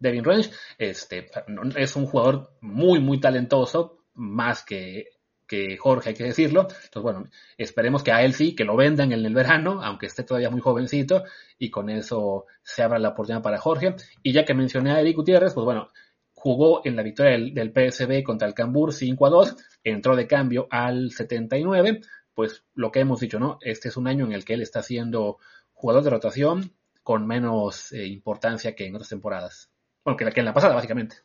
Devin 0.00 0.24
Range, 0.24 0.50
este, 0.76 1.30
es 1.76 1.94
un 1.94 2.06
jugador 2.06 2.56
muy, 2.60 2.98
muy 2.98 3.20
talentoso, 3.20 4.02
más 4.14 4.64
que 4.64 5.10
que 5.48 5.76
Jorge, 5.76 6.10
hay 6.10 6.14
que 6.14 6.24
decirlo. 6.24 6.62
Entonces, 6.62 7.02
bueno, 7.02 7.24
esperemos 7.56 8.04
que 8.04 8.12
a 8.12 8.22
él 8.22 8.34
sí, 8.34 8.54
que 8.54 8.64
lo 8.64 8.76
vendan 8.76 9.12
en 9.12 9.24
el 9.24 9.34
verano, 9.34 9.82
aunque 9.82 10.06
esté 10.06 10.22
todavía 10.22 10.50
muy 10.50 10.60
jovencito, 10.60 11.24
y 11.58 11.70
con 11.70 11.90
eso 11.90 12.46
se 12.62 12.82
abra 12.82 12.98
la 12.98 13.08
oportunidad 13.10 13.42
para 13.42 13.58
Jorge. 13.58 13.96
Y 14.22 14.32
ya 14.32 14.44
que 14.44 14.54
mencioné 14.54 14.92
a 14.92 15.00
Eric 15.00 15.16
Gutiérrez, 15.16 15.54
pues 15.54 15.64
bueno, 15.64 15.88
jugó 16.34 16.82
en 16.84 16.94
la 16.94 17.02
victoria 17.02 17.32
del, 17.32 17.54
del 17.54 17.72
PSB 17.72 18.22
contra 18.22 18.46
el 18.46 18.54
Cambur 18.54 18.92
5 18.92 19.26
a 19.26 19.30
2, 19.30 19.56
entró 19.82 20.14
de 20.14 20.26
cambio 20.28 20.68
al 20.70 21.10
79, 21.10 22.00
pues 22.34 22.64
lo 22.74 22.92
que 22.92 23.00
hemos 23.00 23.18
dicho, 23.18 23.40
¿no? 23.40 23.58
Este 23.62 23.88
es 23.88 23.96
un 23.96 24.06
año 24.06 24.24
en 24.26 24.32
el 24.32 24.44
que 24.44 24.54
él 24.54 24.62
está 24.62 24.82
siendo 24.82 25.38
jugador 25.72 26.04
de 26.04 26.10
rotación 26.10 26.72
con 27.02 27.26
menos 27.26 27.90
eh, 27.92 28.06
importancia 28.06 28.74
que 28.74 28.86
en 28.86 28.94
otras 28.94 29.08
temporadas. 29.08 29.70
Bueno, 30.04 30.16
que, 30.16 30.30
que 30.30 30.40
en 30.40 30.46
la 30.46 30.52
pasada, 30.52 30.74
básicamente. 30.74 31.16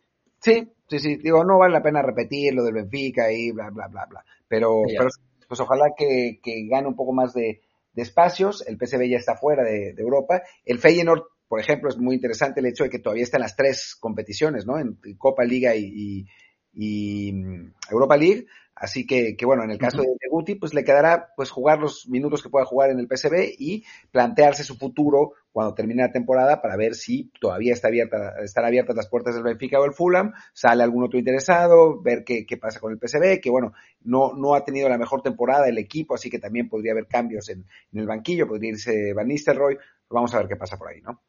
Sí, 0.44 0.68
sí, 0.90 1.00
sí. 1.00 1.16
Digo, 1.16 1.46
no 1.46 1.58
vale 1.58 1.74
la 1.74 1.82
pena 1.82 2.02
repetir 2.02 2.54
lo 2.54 2.64
del 2.66 2.74
Benfica 2.74 3.32
y 3.32 3.52
bla, 3.52 3.70
bla, 3.70 3.88
bla, 3.88 4.06
bla. 4.06 4.26
Pero, 4.46 4.82
pero 4.86 5.08
pues 5.48 5.60
ojalá 5.62 5.94
que, 5.98 6.42
que, 6.44 6.68
gane 6.68 6.90
un 6.90 6.98
poco 6.98 7.14
más 7.14 7.34
de, 7.34 7.62
de 7.94 8.02
espacios. 8.02 8.62
El 8.68 8.78
PSV 8.78 9.08
ya 9.10 9.18
está 9.18 9.38
fuera 9.38 9.64
de, 9.64 9.94
de, 9.94 10.02
Europa. 10.02 10.44
El 10.66 10.80
Feyenoord, 10.80 11.24
por 11.48 11.62
ejemplo, 11.62 11.90
es 11.90 11.98
muy 11.98 12.16
interesante 12.16 12.60
el 12.60 12.66
hecho 12.66 12.84
de 12.84 12.90
que 12.90 13.00
todavía 13.00 13.24
está 13.24 13.38
en 13.38 13.44
las 13.44 13.56
tres 13.56 13.96
competiciones, 13.98 14.66
¿no? 14.66 14.78
En, 14.78 14.98
Copa, 15.18 15.46
Liga 15.46 15.76
y, 15.78 16.26
y, 16.74 17.30
y 17.30 17.32
mm, 17.32 17.74
Europa 17.92 18.18
League. 18.18 18.46
Así 18.76 19.06
que, 19.06 19.36
que 19.38 19.46
bueno, 19.46 19.64
en 19.64 19.72
el 19.72 19.78
caso 19.78 20.02
de, 20.02 20.08
Guti, 20.30 20.56
pues 20.56 20.74
le 20.74 20.84
quedará 20.84 21.32
pues 21.36 21.52
jugar 21.52 21.80
los 21.80 22.08
minutos 22.08 22.42
que 22.42 22.50
pueda 22.50 22.66
jugar 22.66 22.90
en 22.90 23.00
el 23.00 23.08
PSV 23.08 23.54
y 23.58 23.84
plantearse 24.12 24.64
su 24.64 24.76
futuro 24.76 25.34
cuando 25.52 25.76
termine 25.76 26.02
la 26.02 26.12
temporada 26.12 26.60
para 26.62 26.76
ver 26.76 26.96
si 26.96 27.32
todavía 27.40 27.74
está 27.74 27.90
abierta, 27.90 28.34
están 28.44 28.66
abiertas 28.66 28.96
las 28.96 29.08
puertas 29.08 29.36
del 29.36 29.44
Benfica 29.44 29.80
o 29.80 29.86
el 29.86 29.94
Fulham, 29.94 30.34
sale 30.54 30.82
algún 30.82 31.04
otro 31.04 31.20
interesado, 31.20 32.02
ver 32.02 32.24
qué, 32.24 32.48
qué 32.48 32.58
pasa 32.58 32.80
con 32.80 32.92
el 32.92 33.00
PSV, 33.00 33.40
que 33.40 33.52
bueno, 33.52 33.74
no, 34.02 34.34
no 34.34 34.56
ha 34.56 34.66
tenido 34.66 34.90
la 34.90 34.98
mejor 34.98 35.22
temporada 35.22 35.70
el 35.70 35.78
equipo, 35.78 36.16
así 36.16 36.32
que 36.32 36.40
también 36.40 36.68
podría 36.68 36.94
haber 36.94 37.06
cambios 37.06 37.50
en, 37.50 37.66
en 37.92 38.00
el 38.00 38.08
banquillo, 38.08 38.48
podría 38.48 38.72
irse 38.72 39.14
Van 39.14 39.28
Nistelrooy, 39.28 39.78
vamos 40.10 40.34
a 40.34 40.40
ver 40.40 40.48
qué 40.48 40.56
pasa 40.56 40.78
por 40.78 40.90
ahí, 40.90 41.02
¿no? 41.02 41.22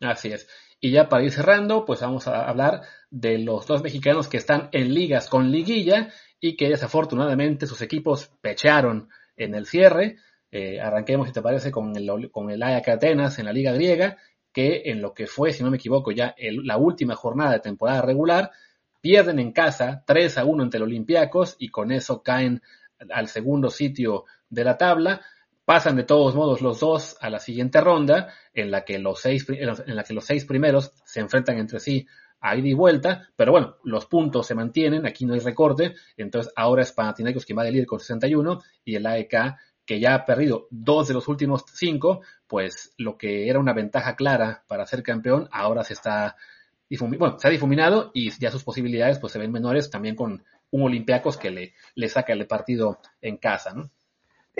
Así 0.00 0.32
es. 0.32 0.48
Y 0.80 0.92
ya 0.92 1.08
para 1.08 1.22
ir 1.22 1.30
cerrando, 1.30 1.84
pues 1.84 2.00
vamos 2.00 2.26
a 2.26 2.48
hablar 2.48 2.82
de 3.10 3.38
los 3.38 3.66
dos 3.66 3.82
mexicanos 3.82 4.28
que 4.28 4.38
están 4.38 4.70
en 4.72 4.94
ligas 4.94 5.28
con 5.28 5.50
liguilla 5.50 6.10
y 6.40 6.56
que 6.56 6.68
desafortunadamente 6.68 7.66
sus 7.66 7.82
equipos 7.82 8.30
pecharon 8.40 9.08
en 9.36 9.54
el 9.54 9.66
cierre. 9.66 10.16
Eh, 10.50 10.80
arranquemos, 10.80 11.28
si 11.28 11.32
te 11.32 11.42
parece, 11.42 11.70
con 11.70 11.94
el, 11.96 12.30
con 12.30 12.50
el 12.50 12.62
Atenas 12.62 13.38
en 13.38 13.44
la 13.44 13.52
Liga 13.52 13.72
Griega, 13.72 14.16
que 14.52 14.82
en 14.86 15.00
lo 15.00 15.14
que 15.14 15.26
fue, 15.26 15.52
si 15.52 15.62
no 15.62 15.70
me 15.70 15.76
equivoco, 15.76 16.10
ya 16.10 16.34
la 16.38 16.76
última 16.76 17.14
jornada 17.14 17.52
de 17.52 17.60
temporada 17.60 18.02
regular, 18.02 18.50
pierden 19.00 19.38
en 19.38 19.52
casa 19.52 20.02
3 20.06 20.38
a 20.38 20.44
1 20.44 20.62
ante 20.64 20.78
los 20.78 20.86
Olympiacos 20.86 21.56
y 21.58 21.68
con 21.68 21.92
eso 21.92 22.22
caen 22.22 22.62
al 23.10 23.28
segundo 23.28 23.70
sitio 23.70 24.24
de 24.48 24.64
la 24.64 24.76
tabla. 24.76 25.22
Pasan 25.64 25.96
de 25.96 26.02
todos 26.02 26.34
modos 26.34 26.62
los 26.62 26.80
dos 26.80 27.16
a 27.20 27.30
la 27.30 27.38
siguiente 27.38 27.80
ronda, 27.80 28.34
en 28.52 28.70
la 28.72 28.84
que 28.84 28.98
los 28.98 29.20
seis, 29.20 29.46
en 29.48 29.94
la 29.94 30.02
que 30.02 30.14
los 30.14 30.24
seis 30.24 30.44
primeros 30.44 30.92
se 31.04 31.20
enfrentan 31.20 31.58
entre 31.58 31.78
sí 31.78 32.06
a 32.40 32.56
y 32.56 32.74
vuelta, 32.74 33.28
pero 33.36 33.52
bueno, 33.52 33.76
los 33.84 34.06
puntos 34.06 34.46
se 34.46 34.54
mantienen, 34.54 35.06
aquí 35.06 35.26
no 35.26 35.34
hay 35.34 35.40
recorte, 35.40 35.94
entonces 36.16 36.52
ahora 36.56 36.82
es 36.82 36.92
Panathinaikos 36.92 37.44
quien 37.44 37.58
va 37.58 37.62
a 37.62 37.70
líder 37.70 37.86
con 37.86 38.00
61 38.00 38.60
y 38.84 38.96
el 38.96 39.06
AEK 39.06 39.56
que 39.84 40.00
ya 40.00 40.14
ha 40.14 40.24
perdido 40.24 40.68
dos 40.70 41.08
de 41.08 41.14
los 41.14 41.26
últimos 41.28 41.64
cinco, 41.74 42.20
pues 42.46 42.94
lo 42.96 43.18
que 43.18 43.48
era 43.48 43.58
una 43.58 43.72
ventaja 43.72 44.14
clara 44.14 44.62
para 44.68 44.86
ser 44.86 45.02
campeón 45.02 45.48
ahora 45.50 45.84
se 45.84 45.94
está 45.94 46.36
bueno, 46.98 47.38
se 47.38 47.46
ha 47.46 47.50
difuminado 47.50 48.10
y 48.14 48.30
ya 48.38 48.50
sus 48.50 48.64
posibilidades 48.64 49.18
pues 49.18 49.32
se 49.32 49.38
ven 49.38 49.52
menores 49.52 49.90
también 49.90 50.16
con 50.16 50.44
un 50.70 50.82
Olympiacos 50.82 51.36
que 51.36 51.50
le, 51.50 51.74
le 51.94 52.08
saca 52.08 52.32
el 52.32 52.46
partido 52.46 53.00
en 53.20 53.36
casa, 53.36 53.72
¿no? 53.74 53.90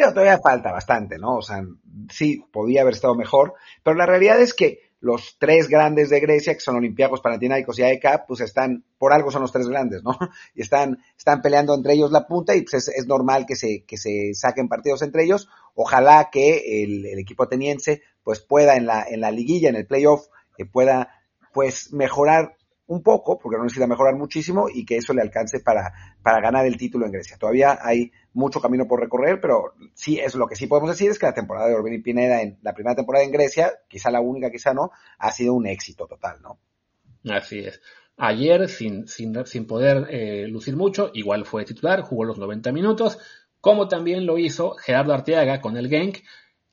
todavía 0.08 0.38
falta 0.38 0.72
bastante, 0.72 1.18
¿no? 1.18 1.36
O 1.36 1.42
sea, 1.42 1.62
sí, 2.08 2.44
podía 2.50 2.82
haber 2.82 2.94
estado 2.94 3.14
mejor, 3.14 3.54
pero 3.82 3.96
la 3.96 4.06
realidad 4.06 4.40
es 4.40 4.54
que 4.54 4.89
los 5.00 5.36
tres 5.38 5.68
grandes 5.68 6.10
de 6.10 6.20
Grecia, 6.20 6.54
que 6.54 6.60
son 6.60 6.76
Olympiacos, 6.76 7.22
Panathinaikos 7.22 7.78
y 7.78 7.82
AEK, 7.82 8.26
pues 8.28 8.40
están, 8.40 8.84
por 8.98 9.12
algo 9.12 9.30
son 9.30 9.42
los 9.42 9.52
tres 9.52 9.66
grandes, 9.66 10.02
¿no? 10.02 10.16
Y 10.54 10.62
están, 10.62 10.98
están 11.16 11.40
peleando 11.40 11.74
entre 11.74 11.94
ellos 11.94 12.12
la 12.12 12.26
punta 12.26 12.54
y 12.54 12.62
pues 12.62 12.88
es, 12.88 13.06
normal 13.06 13.46
que 13.46 13.56
se, 13.56 13.84
que 13.86 13.96
se 13.96 14.34
saquen 14.34 14.68
partidos 14.68 15.02
entre 15.02 15.24
ellos. 15.24 15.48
Ojalá 15.74 16.28
que 16.30 16.82
el, 16.84 17.18
equipo 17.18 17.44
ateniense 17.44 18.02
pues 18.22 18.40
pueda 18.40 18.76
en 18.76 18.86
la, 18.86 19.04
en 19.08 19.20
la 19.20 19.30
liguilla, 19.30 19.70
en 19.70 19.76
el 19.76 19.86
playoff, 19.86 20.26
que 20.56 20.66
pueda 20.66 21.08
pues 21.52 21.92
mejorar 21.92 22.56
un 22.90 23.04
poco, 23.04 23.38
porque 23.38 23.56
no 23.56 23.62
necesita 23.62 23.86
mejorar 23.86 24.16
muchísimo 24.16 24.66
y 24.68 24.84
que 24.84 24.96
eso 24.96 25.14
le 25.14 25.22
alcance 25.22 25.60
para, 25.60 26.16
para 26.24 26.40
ganar 26.40 26.66
el 26.66 26.76
título 26.76 27.06
en 27.06 27.12
Grecia. 27.12 27.36
Todavía 27.38 27.78
hay 27.80 28.10
mucho 28.32 28.60
camino 28.60 28.88
por 28.88 28.98
recorrer, 28.98 29.40
pero 29.40 29.74
sí 29.94 30.18
es 30.18 30.34
lo 30.34 30.48
que 30.48 30.56
sí 30.56 30.66
podemos 30.66 30.90
decir 30.90 31.08
es 31.08 31.16
que 31.16 31.26
la 31.26 31.32
temporada 31.32 31.68
de 31.68 31.76
Orbeni 31.76 32.00
Pineda 32.00 32.42
en 32.42 32.58
la 32.62 32.74
primera 32.74 32.96
temporada 32.96 33.24
en 33.24 33.30
Grecia, 33.30 33.74
quizá 33.86 34.10
la 34.10 34.20
única, 34.20 34.50
quizá 34.50 34.74
no, 34.74 34.90
ha 35.20 35.30
sido 35.30 35.54
un 35.54 35.68
éxito 35.68 36.08
total, 36.08 36.42
¿no? 36.42 36.58
Así 37.32 37.60
es. 37.60 37.80
Ayer, 38.16 38.68
sin, 38.68 39.06
sin, 39.06 39.46
sin 39.46 39.68
poder 39.68 40.08
eh, 40.10 40.48
lucir 40.48 40.74
mucho, 40.74 41.12
igual 41.14 41.44
fue 41.44 41.64
titular, 41.64 42.00
jugó 42.00 42.24
los 42.24 42.38
90 42.38 42.72
minutos, 42.72 43.18
como 43.60 43.86
también 43.86 44.26
lo 44.26 44.36
hizo 44.36 44.74
Gerardo 44.74 45.14
Arteaga 45.14 45.60
con 45.60 45.76
el 45.76 45.88
Genk, 45.88 46.18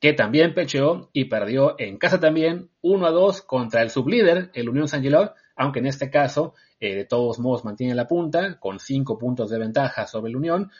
que 0.00 0.14
también 0.14 0.52
pecheó 0.52 1.10
y 1.12 1.26
perdió 1.26 1.76
en 1.78 1.96
casa 1.96 2.18
también 2.18 2.70
1 2.80 3.06
a 3.06 3.10
2 3.12 3.42
contra 3.42 3.82
el 3.82 3.90
sublíder, 3.90 4.50
el 4.54 4.68
Unión 4.68 4.88
San 4.88 5.02
Giló, 5.02 5.34
aunque 5.58 5.80
en 5.80 5.86
este 5.86 6.08
caso, 6.08 6.54
eh, 6.78 6.94
de 6.94 7.04
todos 7.04 7.40
modos, 7.40 7.64
mantiene 7.64 7.94
la 7.94 8.06
punta 8.06 8.58
con 8.60 8.78
cinco 8.78 9.18
puntos 9.18 9.50
de 9.50 9.58
ventaja 9.58 10.06
sobre 10.06 10.30
el 10.30 10.36
Unión, 10.36 10.70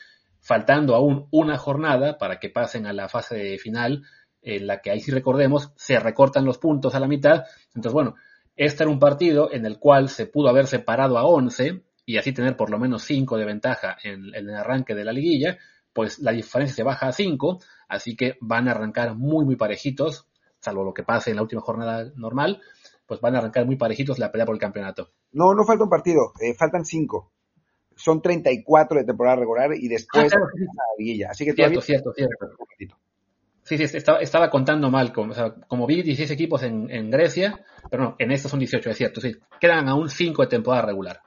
faltando 0.40 0.94
aún 0.94 1.26
una 1.32 1.58
jornada 1.58 2.16
para 2.16 2.38
que 2.38 2.48
pasen 2.48 2.86
a 2.86 2.92
la 2.92 3.08
fase 3.08 3.58
final, 3.58 4.04
en 4.40 4.68
la 4.68 4.80
que 4.80 4.92
ahí 4.92 5.00
sí 5.00 5.10
recordemos, 5.10 5.72
se 5.74 5.98
recortan 5.98 6.44
los 6.44 6.58
puntos 6.58 6.94
a 6.94 7.00
la 7.00 7.08
mitad. 7.08 7.44
Entonces, 7.74 7.92
bueno, 7.92 8.14
este 8.54 8.84
era 8.84 8.90
un 8.90 9.00
partido 9.00 9.52
en 9.52 9.66
el 9.66 9.80
cual 9.80 10.08
se 10.08 10.26
pudo 10.26 10.48
haber 10.48 10.68
separado 10.68 11.18
a 11.18 11.24
11 11.24 11.82
y 12.06 12.16
así 12.16 12.32
tener 12.32 12.56
por 12.56 12.70
lo 12.70 12.78
menos 12.78 13.02
5 13.02 13.36
de 13.36 13.44
ventaja 13.44 13.96
en, 14.04 14.32
el 14.32 14.54
arranque 14.54 14.94
de 14.94 15.04
la 15.04 15.12
liguilla, 15.12 15.58
pues 15.92 16.20
la 16.20 16.30
diferencia 16.30 16.76
se 16.76 16.82
baja 16.84 17.08
a 17.08 17.12
5, 17.12 17.58
así 17.88 18.14
que 18.14 18.36
van 18.40 18.68
a 18.68 18.70
arrancar 18.70 19.16
muy, 19.16 19.44
muy 19.44 19.56
parejitos, 19.56 20.28
salvo 20.60 20.84
lo 20.84 20.94
que 20.94 21.02
pase 21.02 21.30
en 21.30 21.36
la 21.36 21.42
última 21.42 21.62
jornada 21.62 22.12
normal 22.14 22.62
pues 23.08 23.22
van 23.22 23.34
a 23.34 23.38
arrancar 23.38 23.64
muy 23.64 23.76
parejitos 23.76 24.18
la 24.18 24.30
pelea 24.30 24.44
por 24.44 24.54
el 24.54 24.60
campeonato. 24.60 25.10
No, 25.32 25.54
no 25.54 25.64
falta 25.64 25.84
un 25.84 25.90
partido, 25.90 26.32
eh, 26.40 26.54
faltan 26.54 26.84
cinco. 26.84 27.32
Son 27.96 28.20
34 28.20 28.98
de 28.98 29.04
temporada 29.04 29.36
regular 29.36 29.70
y 29.74 29.88
después 29.88 30.32
ah, 30.32 30.38
la. 30.38 31.30
Así 31.30 31.44
que 31.44 31.54
cierto, 31.54 31.80
cierto, 31.80 32.12
cierto. 32.12 32.46
Sí, 33.62 33.76
sí, 33.76 33.96
estaba, 33.96 34.20
estaba 34.20 34.50
contando 34.50 34.90
mal. 34.90 35.12
Como, 35.12 35.34
como 35.66 35.86
vi 35.86 36.02
16 36.02 36.30
equipos 36.30 36.62
en, 36.62 37.10
Grecia, 37.10 37.64
pero 37.90 38.02
no, 38.04 38.16
en 38.18 38.30
estos 38.30 38.50
son 38.50 38.60
18, 38.60 38.90
es 38.90 38.96
cierto, 38.96 39.20
sí. 39.20 39.34
Quedan 39.58 39.88
aún 39.88 40.10
5 40.10 40.42
de 40.42 40.48
temporada 40.48 40.86
regular. 40.86 41.22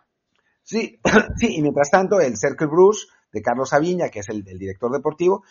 Sí, 0.64 1.00
sí, 1.36 1.56
y 1.56 1.62
mientras 1.62 1.90
tanto, 1.90 2.22
el 2.22 2.38
Cercle 2.38 2.68
Bruce 2.68 3.08
de 3.34 3.42
Carlos 3.42 3.74
Aviña, 3.74 4.10
que 4.10 4.20
es 4.20 4.30
el, 4.30 4.44
director 4.44 4.92
deportivo, 4.92 5.44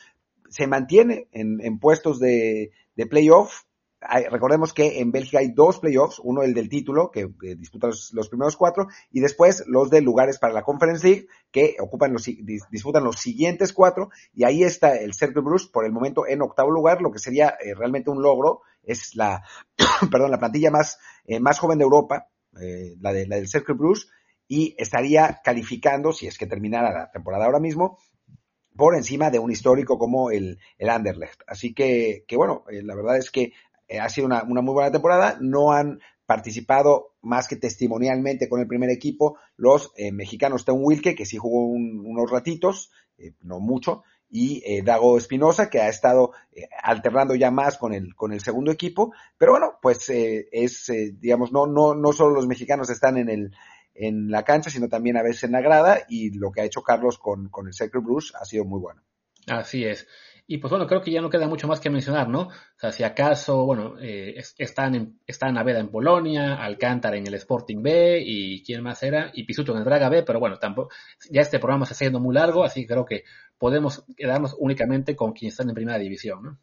se 0.48 0.66
mantiene 0.66 1.28
en, 1.32 1.60
en 1.60 1.78
puestos 1.78 2.18
de, 2.20 2.70
de 2.94 3.06
playoff 3.06 3.64
recordemos 4.30 4.72
que 4.72 5.00
en 5.00 5.12
Bélgica 5.12 5.40
hay 5.40 5.52
dos 5.52 5.78
playoffs, 5.78 6.20
uno 6.22 6.42
el 6.42 6.54
del 6.54 6.68
título, 6.68 7.10
que, 7.10 7.28
disputa 7.56 7.88
los, 7.88 8.28
primeros 8.28 8.56
cuatro, 8.56 8.88
y 9.10 9.20
después 9.20 9.64
los 9.66 9.90
de 9.90 10.00
lugares 10.00 10.38
para 10.38 10.54
la 10.54 10.62
Conference 10.62 11.06
League, 11.06 11.26
que 11.50 11.76
ocupan 11.80 12.12
los, 12.12 12.24
disputan 12.24 13.04
los 13.04 13.16
siguientes 13.16 13.72
cuatro, 13.72 14.10
y 14.32 14.44
ahí 14.44 14.62
está 14.62 14.96
el 14.96 15.14
Cercle 15.14 15.42
Bruce 15.42 15.68
por 15.70 15.84
el 15.84 15.92
momento 15.92 16.26
en 16.26 16.40
octavo 16.42 16.70
lugar, 16.70 17.02
lo 17.02 17.12
que 17.12 17.18
sería 17.18 17.56
eh, 17.60 17.74
realmente 17.74 18.10
un 18.10 18.22
logro, 18.22 18.62
es 18.82 19.14
la, 19.14 19.42
perdón, 20.10 20.30
la 20.30 20.38
plantilla 20.38 20.70
más, 20.70 20.98
eh, 21.26 21.40
más 21.40 21.58
joven 21.58 21.78
de 21.78 21.84
Europa, 21.84 22.28
eh, 22.60 22.96
la, 23.00 23.12
de, 23.12 23.26
la 23.26 23.36
del 23.36 23.48
Cercle 23.48 23.74
Bruce, 23.74 24.06
y 24.48 24.74
estaría 24.78 25.40
calificando, 25.44 26.12
si 26.12 26.26
es 26.26 26.38
que 26.38 26.46
terminara 26.46 26.90
la 26.92 27.10
temporada 27.10 27.44
ahora 27.44 27.60
mismo, 27.60 27.98
por 28.76 28.94
encima 28.94 29.30
de 29.30 29.38
un 29.38 29.50
histórico 29.50 29.98
como 29.98 30.30
el, 30.30 30.58
el 30.78 30.88
Anderlecht. 30.88 31.42
Así 31.46 31.74
que, 31.74 32.24
que 32.26 32.36
bueno, 32.36 32.64
la 32.70 32.94
verdad 32.94 33.18
es 33.18 33.30
que 33.30 33.42
eh, 33.42 33.52
ha 33.98 34.08
sido 34.08 34.26
una, 34.26 34.44
muy 34.44 34.72
buena 34.72 34.92
temporada. 34.92 35.38
No 35.40 35.72
han 35.72 36.00
participado 36.26 37.14
más 37.22 37.48
que 37.48 37.56
testimonialmente 37.56 38.48
con 38.48 38.60
el 38.60 38.68
primer 38.68 38.90
equipo 38.90 39.38
los 39.56 39.92
eh, 39.96 40.12
mexicanos 40.12 40.64
Tom 40.64 40.80
Wilke, 40.82 41.14
que 41.14 41.26
sí 41.26 41.38
jugó 41.38 41.64
unos 41.64 42.30
ratitos, 42.30 42.92
eh, 43.18 43.32
no 43.40 43.58
mucho, 43.58 44.04
y 44.32 44.82
Dago 44.82 45.18
Espinosa, 45.18 45.68
que 45.68 45.80
ha 45.80 45.88
estado 45.88 46.30
alternando 46.84 47.34
ya 47.34 47.50
más 47.50 47.76
con 47.76 47.92
el, 47.92 48.14
con 48.14 48.32
el 48.32 48.40
segundo 48.40 48.70
equipo. 48.70 49.12
Pero 49.36 49.50
bueno, 49.50 49.78
pues 49.82 50.08
es, 50.08 50.92
digamos, 51.18 51.50
no, 51.50 51.66
no, 51.66 51.96
no 51.96 52.12
solo 52.12 52.36
los 52.36 52.46
mexicanos 52.46 52.90
están 52.90 53.16
en 53.16 53.28
el, 53.28 53.52
en 53.94 54.30
la 54.30 54.44
cancha, 54.44 54.70
sino 54.70 54.88
también 54.88 55.16
a 55.16 55.22
veces 55.22 55.44
en 55.44 55.52
la 55.52 55.60
grada, 55.60 56.00
y 56.08 56.30
lo 56.30 56.52
que 56.52 56.60
ha 56.60 56.64
hecho 56.64 56.82
Carlos 56.82 57.18
con, 57.18 57.48
con 57.48 57.66
el 57.66 57.74
Sacred 57.74 58.02
Bruce 58.02 58.32
ha 58.40 58.44
sido 58.44 58.64
muy 58.64 58.80
bueno. 58.80 59.02
Así 59.46 59.84
es. 59.84 60.06
Y 60.52 60.58
pues 60.58 60.68
bueno, 60.72 60.88
creo 60.88 61.00
que 61.00 61.12
ya 61.12 61.20
no 61.20 61.30
queda 61.30 61.46
mucho 61.46 61.68
más 61.68 61.78
que 61.78 61.90
mencionar, 61.90 62.28
¿no? 62.28 62.48
O 62.48 62.50
sea, 62.76 62.90
si 62.90 63.04
acaso, 63.04 63.64
bueno, 63.64 63.94
eh, 64.00 64.34
están, 64.58 64.96
en, 64.96 65.20
están 65.24 65.56
Aveda 65.56 65.78
en 65.78 65.92
Polonia, 65.92 66.56
Alcántara 66.56 67.16
en 67.16 67.24
el 67.24 67.34
Sporting 67.34 67.80
B, 67.80 68.20
y 68.20 68.60
quién 68.64 68.82
más 68.82 69.00
era, 69.04 69.30
y 69.32 69.44
Pisuto 69.44 69.70
en 69.70 69.78
el 69.78 69.84
Braga 69.84 70.08
B, 70.08 70.24
pero 70.24 70.40
bueno, 70.40 70.58
tampoco, 70.58 70.90
ya 71.30 71.42
este 71.42 71.60
programa 71.60 71.86
se 71.86 71.92
está 71.92 72.02
haciendo 72.02 72.18
muy 72.18 72.34
largo, 72.34 72.64
así 72.64 72.80
que 72.80 72.88
creo 72.88 73.04
que 73.04 73.22
podemos 73.58 74.04
quedarnos 74.16 74.56
únicamente 74.58 75.14
con 75.14 75.34
quienes 75.34 75.52
están 75.52 75.68
en 75.68 75.76
primera 75.76 76.00
división, 76.00 76.42
¿no? 76.42 76.58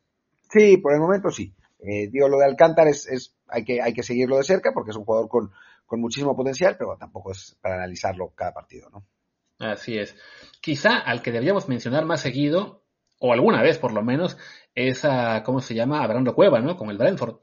Sí, 0.49 0.75
por 0.79 0.93
el 0.93 0.99
momento 0.99 1.29
sí. 1.29 1.53
Eh, 1.79 2.09
digo, 2.11 2.27
lo 2.27 2.39
de 2.39 2.45
Alcántara 2.45 2.89
es, 2.89 3.07
es, 3.07 3.37
hay 3.47 3.63
que, 3.63 3.81
hay 3.81 3.93
que 3.93 4.03
seguirlo 4.03 4.35
de 4.35 4.43
cerca 4.43 4.73
porque 4.73 4.91
es 4.91 4.97
un 4.97 5.05
jugador 5.05 5.29
con, 5.29 5.51
con 5.85 6.01
muchísimo 6.01 6.35
potencial, 6.35 6.75
pero 6.77 6.97
tampoco 6.99 7.31
es 7.31 7.57
para 7.61 7.75
analizarlo 7.75 8.33
cada 8.35 8.53
partido, 8.53 8.89
¿no? 8.89 9.05
Así 9.59 9.97
es. 9.97 10.13
Quizá 10.59 10.97
al 10.97 11.21
que 11.21 11.31
deberíamos 11.31 11.69
mencionar 11.69 12.03
más 12.03 12.19
seguido 12.19 12.83
o 13.19 13.33
alguna 13.33 13.61
vez 13.61 13.77
por 13.77 13.93
lo 13.93 14.03
menos, 14.03 14.37
esa, 14.75 15.43
¿cómo 15.43 15.61
se 15.61 15.75
llama? 15.75 16.03
Abrando 16.03 16.35
Cueva, 16.35 16.59
¿no? 16.59 16.77
Con 16.77 16.89
el 16.89 16.97
Brentford. 16.97 17.37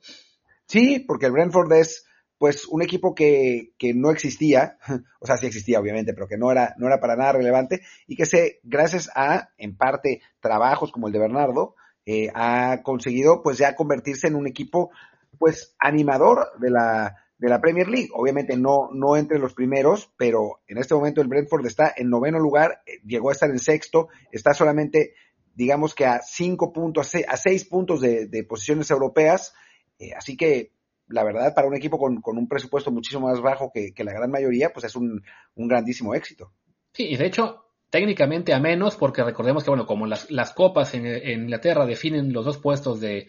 Sí, 0.66 1.00
porque 1.00 1.26
el 1.26 1.32
Brentford 1.32 1.72
es 1.72 2.06
pues 2.38 2.66
un 2.66 2.82
equipo 2.82 3.14
que, 3.14 3.72
que 3.78 3.94
no 3.94 4.10
existía, 4.10 4.78
o 5.20 5.26
sea, 5.26 5.36
sí 5.36 5.46
existía 5.46 5.80
obviamente, 5.80 6.14
pero 6.14 6.26
que 6.28 6.36
no 6.36 6.50
era, 6.50 6.74
no 6.78 6.86
era 6.86 7.00
para 7.00 7.16
nada 7.16 7.32
relevante 7.32 7.80
y 8.06 8.16
que 8.16 8.26
se, 8.26 8.60
gracias 8.62 9.10
a, 9.14 9.50
en 9.56 9.76
parte, 9.76 10.20
trabajos 10.40 10.92
como 10.92 11.06
el 11.06 11.12
de 11.12 11.20
Bernardo, 11.20 11.74
eh, 12.06 12.28
ha 12.34 12.82
conseguido 12.82 13.42
pues 13.42 13.58
ya 13.58 13.74
convertirse 13.74 14.26
en 14.26 14.34
un 14.34 14.46
equipo 14.46 14.90
pues 15.38 15.74
animador 15.78 16.50
de 16.58 16.70
la, 16.70 17.16
de 17.38 17.48
la 17.48 17.60
Premier 17.60 17.88
League. 17.88 18.10
Obviamente 18.12 18.56
no, 18.56 18.90
no 18.92 19.16
entre 19.16 19.38
los 19.38 19.54
primeros, 19.54 20.12
pero 20.16 20.60
en 20.66 20.78
este 20.78 20.94
momento 20.94 21.20
el 21.20 21.28
Brentford 21.28 21.66
está 21.66 21.92
en 21.96 22.10
noveno 22.10 22.38
lugar, 22.38 22.82
eh, 22.86 23.00
llegó 23.04 23.30
a 23.30 23.32
estar 23.32 23.50
en 23.50 23.58
sexto, 23.58 24.08
está 24.32 24.54
solamente 24.54 25.14
digamos 25.54 25.94
que 25.94 26.04
a 26.06 26.20
cinco 26.20 26.72
puntos, 26.72 27.12
a 27.28 27.36
seis, 27.36 27.64
puntos 27.64 28.00
de, 28.00 28.46
posiciones 28.48 28.90
europeas. 28.90 29.54
Eh, 29.98 30.12
así 30.16 30.36
que, 30.36 30.72
la 31.08 31.24
verdad, 31.24 31.54
para 31.54 31.68
un 31.68 31.76
equipo 31.76 31.98
con, 31.98 32.20
un 32.24 32.48
presupuesto 32.48 32.90
muchísimo 32.90 33.28
más 33.28 33.40
bajo 33.40 33.70
que, 33.72 33.92
la 34.04 34.12
gran 34.12 34.30
mayoría, 34.30 34.72
pues 34.72 34.84
es 34.86 34.96
un, 34.96 35.22
grandísimo 35.54 36.14
éxito. 36.14 36.52
Sí, 36.92 37.08
y 37.08 37.16
de 37.16 37.26
hecho, 37.26 37.64
técnicamente 37.90 38.52
a 38.52 38.60
menos, 38.60 38.96
porque 38.96 39.22
recordemos 39.22 39.64
que, 39.64 39.70
bueno, 39.70 39.86
como 39.86 40.06
las, 40.06 40.52
copas 40.54 40.94
en, 40.94 41.06
Inglaterra 41.06 41.86
definen 41.86 42.32
los 42.32 42.44
dos 42.44 42.58
puestos 42.58 43.00
de, 43.00 43.28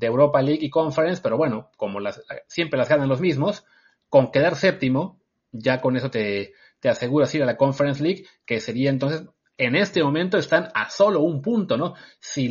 Europa 0.00 0.42
League 0.42 0.64
y 0.64 0.70
Conference, 0.70 1.22
pero 1.22 1.36
bueno, 1.36 1.70
como 1.76 2.00
las, 2.00 2.20
siempre 2.48 2.78
las 2.78 2.88
ganan 2.88 3.08
los 3.08 3.20
mismos, 3.20 3.64
con 4.08 4.32
quedar 4.32 4.56
séptimo, 4.56 5.20
ya 5.52 5.80
con 5.80 5.96
eso 5.96 6.10
te, 6.10 6.52
te 6.80 6.88
aseguras 6.88 7.34
ir 7.34 7.42
a 7.42 7.46
la 7.46 7.56
Conference 7.56 8.02
League, 8.02 8.26
que 8.44 8.60
sería 8.60 8.90
entonces 8.90 9.24
en 9.56 9.76
este 9.76 10.02
momento 10.02 10.38
están 10.38 10.68
a 10.74 10.90
solo 10.90 11.20
un 11.20 11.40
punto, 11.40 11.76
¿no? 11.76 11.94
Si, 12.18 12.48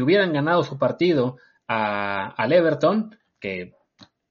hubieran 0.00 0.32
ganado 0.32 0.62
su 0.64 0.78
partido 0.78 1.36
a, 1.68 2.28
al 2.28 2.52
Everton, 2.52 3.16
que 3.38 3.74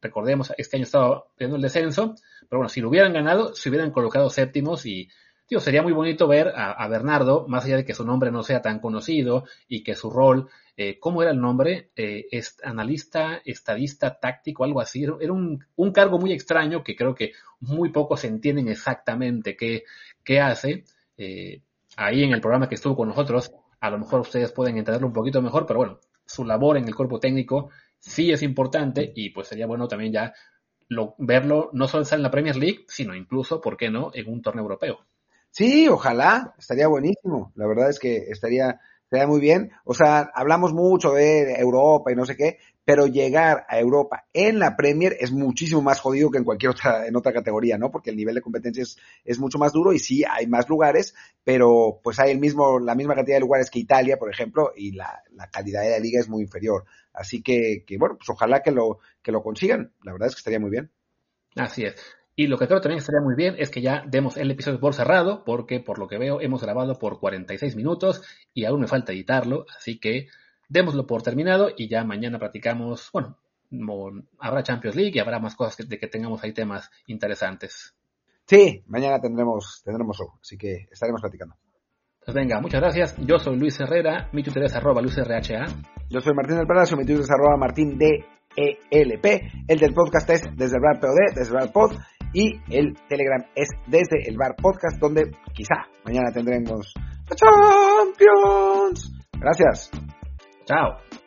recordemos, 0.02 0.54
este 0.58 0.78
año 0.78 0.84
estaba 0.84 1.26
teniendo 1.36 1.58
el 1.58 1.62
descenso, 1.62 2.16
pero 2.50 2.60
bueno, 2.60 2.70
si 2.70 2.82
lo 2.82 2.90
hubieran 2.90 3.14
ganado, 3.14 3.54
se 3.56 3.70
hubieran 3.70 3.92
colocado 3.92 4.30
séptimos 4.30 4.86
y, 4.86 5.10
tío, 5.48 5.60
sería 5.60 5.84
muy 5.84 5.94
bonito 5.94 6.28
ver 6.28 6.52
a, 6.56 6.88
Bernardo, 6.88 7.48
más 7.48 7.66
allá 7.66 7.78
de 7.78 7.86
que 7.86 7.94
su 7.94 8.06
nombre 8.06 8.32
no 8.32 8.44
sea 8.44 8.62
tan 8.62 8.80
conocido 8.80 9.46
y 9.68 9.84
que 9.84 9.96
su 9.96 10.10
rol, 10.10 10.50
eh, 10.78 11.00
¿cómo 11.00 11.22
era 11.22 11.32
el 11.32 11.40
nombre? 11.40 11.92
Eh, 11.96 12.28
analista, 12.64 13.42
estadista, 13.46 14.20
táctico, 14.20 14.64
algo 14.64 14.82
así. 14.82 15.04
Era 15.04 15.34
un, 15.34 15.60
cargo 15.94 16.20
muy 16.20 16.34
extraño 16.34 16.84
que 16.84 16.96
creo 16.96 17.16
que 17.16 17.34
muy 17.60 17.90
pocos 17.90 18.24
entienden 18.26 18.68
exactamente 18.68 19.56
qué, 19.56 19.84
qué 20.24 20.40
hace. 20.40 20.84
Eh, 21.18 21.62
ahí 21.98 22.24
en 22.24 22.32
el 22.32 22.42
programa 22.42 22.70
que 22.70 22.76
estuvo 22.76 22.96
con 22.96 23.10
nosotros, 23.10 23.52
a 23.80 23.90
lo 23.90 24.00
mejor 24.00 24.22
ustedes 24.22 24.52
pueden 24.52 24.78
entenderlo 24.78 25.08
un 25.08 25.14
poquito 25.14 25.42
mejor, 25.42 25.66
pero 25.66 25.80
bueno, 25.80 26.00
su 26.26 26.44
labor 26.44 26.78
en 26.78 26.88
el 26.88 26.96
cuerpo 26.96 27.20
técnico 27.20 27.70
sí 28.00 28.32
es 28.32 28.42
importante 28.42 29.12
y 29.16 29.30
pues 29.30 29.48
sería 29.48 29.68
bueno 29.68 29.88
también 29.88 30.12
ya 30.12 30.34
lo, 30.88 31.16
verlo 31.18 31.70
no 31.74 31.88
solo 31.88 32.06
en 32.10 32.22
la 32.22 32.32
Premier 32.32 32.56
League, 32.56 32.86
sino 32.88 33.16
incluso, 33.16 33.62
¿por 33.62 33.78
qué 33.78 33.90
no?, 33.90 34.12
en 34.14 34.30
un 34.30 34.42
torneo 34.42 34.64
europeo. 34.64 35.00
Sí, 35.50 35.88
ojalá, 35.88 36.54
estaría 36.58 36.88
buenísimo. 36.88 37.52
La 37.56 37.66
verdad 37.66 37.90
es 37.90 38.00
que 38.00 38.18
estaría, 38.30 38.80
Sería 39.10 39.28
muy 39.28 39.40
bien. 39.40 39.72
O 39.84 39.94
sea, 39.94 40.32
hablamos 40.34 40.74
mucho 40.74 41.14
de 41.14 41.54
Europa 41.60 42.12
y 42.12 42.16
no 42.16 42.26
sé 42.26 42.36
qué, 42.36 42.58
pero 42.84 43.08
llegar 43.08 43.66
a 43.68 43.80
Europa 43.80 44.28
en 44.34 44.60
la 44.60 44.76
Premier 44.76 45.16
es 45.20 45.32
muchísimo 45.32 45.82
más 45.82 46.00
jodido 46.00 46.30
que 46.30 46.38
en 46.38 46.44
cualquier 46.44 46.72
otra, 46.72 47.08
en 47.08 47.16
otra 47.16 47.34
categoría, 47.34 47.78
¿no? 47.78 47.92
Porque 47.92 48.12
el 48.12 48.16
nivel 48.16 48.36
de 48.36 48.42
competencia 48.42 48.84
es, 48.84 48.98
es 49.24 49.40
mucho 49.40 49.58
más 49.58 49.74
duro 49.74 49.92
y 49.92 50.00
sí 50.00 50.24
hay 50.24 50.48
más 50.48 50.70
lugares, 50.70 51.16
pero 51.44 52.00
pues 52.04 52.20
hay 52.20 52.32
el 52.32 52.40
mismo, 52.40 52.80
la 52.80 52.96
misma 52.96 53.16
cantidad 53.16 53.38
de 53.38 53.42
lugares 53.42 53.70
que 53.70 53.80
Italia, 53.80 54.18
por 54.18 54.32
ejemplo, 54.32 54.72
y 54.76 54.92
la, 54.92 55.24
la 55.32 55.50
calidad 55.50 55.82
de 55.82 55.92
la 55.92 56.00
liga 56.00 56.20
es 56.20 56.30
muy 56.30 56.44
inferior. 56.44 56.86
Así 57.14 57.42
que, 57.42 57.84
que 57.86 57.98
bueno, 57.98 58.18
pues 58.18 58.30
ojalá 58.30 58.62
que 58.62 58.72
lo, 58.72 59.00
que 59.22 59.32
lo 59.32 59.42
consigan. 59.42 59.92
La 60.04 60.12
verdad 60.12 60.28
es 60.28 60.36
que 60.36 60.40
estaría 60.40 60.60
muy 60.60 60.70
bien. 60.70 60.92
Así 61.56 61.84
es. 61.84 61.96
Y 62.38 62.48
lo 62.48 62.58
que 62.58 62.68
creo 62.68 62.82
también 62.82 63.00
estaría 63.00 63.22
muy 63.22 63.36
bien 63.36 63.56
es 63.58 63.70
que 63.70 63.82
ya 63.82 64.04
demos 64.06 64.36
el 64.36 64.52
episodio 64.52 64.80
por 64.80 64.94
cerrado, 64.94 65.44
porque 65.46 65.80
por 65.80 66.00
lo 66.00 66.08
que 66.08 66.18
veo 66.18 66.42
hemos 66.42 66.62
grabado 66.62 67.00
por 67.00 67.20
46 67.20 67.76
minutos 67.78 68.22
y 68.54 68.66
aún 68.66 68.82
me 68.82 68.88
falta 68.88 69.14
editarlo, 69.14 69.66
así 69.76 70.00
que 70.00 70.28
démoslo 70.68 71.08
por 71.08 71.22
terminado 71.22 71.70
y 71.76 71.88
ya 71.88 72.04
mañana 72.04 72.38
platicamos, 72.38 73.10
bueno, 73.14 73.38
habrá 74.40 74.64
Champions 74.64 74.96
League 74.98 75.14
y 75.16 75.20
habrá 75.20 75.40
más 75.40 75.56
cosas 75.56 75.88
de 75.88 75.98
que 75.98 76.08
tengamos 76.08 76.44
ahí 76.44 76.52
temas 76.52 76.92
interesantes. 77.08 77.96
Sí, 78.46 78.84
mañana 78.88 79.20
tendremos, 79.22 79.82
tendremos 79.86 80.18
así 80.42 80.58
que 80.58 80.88
estaremos 80.92 81.22
platicando. 81.22 81.56
Pues 82.24 82.36
venga, 82.36 82.60
muchas 82.60 82.82
gracias. 82.82 83.16
Yo 83.20 83.38
soy 83.38 83.58
Luis 83.58 83.80
Herrera, 83.80 84.30
mi 84.34 84.44
Twitter 84.44 84.64
es 84.64 84.76
arroba 84.76 85.02
LuisRHA. 85.02 85.68
Yo 86.10 86.22
soy 86.22 86.34
Martín 86.34 86.58
del 86.58 86.68
Palacio, 86.68 86.98
mi 86.98 87.06
Twitter 87.06 87.24
es 87.24 87.32
arroba 87.32 87.56
Martín 87.56 88.00
ELP. 88.56 89.26
El 89.68 89.80
del 89.80 89.94
podcast 89.94 90.30
es 90.32 90.42
desde 90.56 90.78
el 90.78 90.82
bar 90.82 91.00
POD, 91.00 91.36
desde 91.36 91.50
el 91.50 91.54
bar 91.54 91.72
pod. 91.72 91.92
Y 92.36 92.60
el 92.70 92.94
Telegram 93.08 93.42
es 93.56 93.70
desde 93.88 94.28
el 94.28 94.36
bar 94.36 94.58
podcast, 94.62 95.00
donde 95.00 95.32
quizá 95.54 95.88
mañana 96.04 96.32
tendremos 96.34 96.94
Champions. 97.34 99.14
Gracias. 99.40 99.90
Chao. 100.66 101.25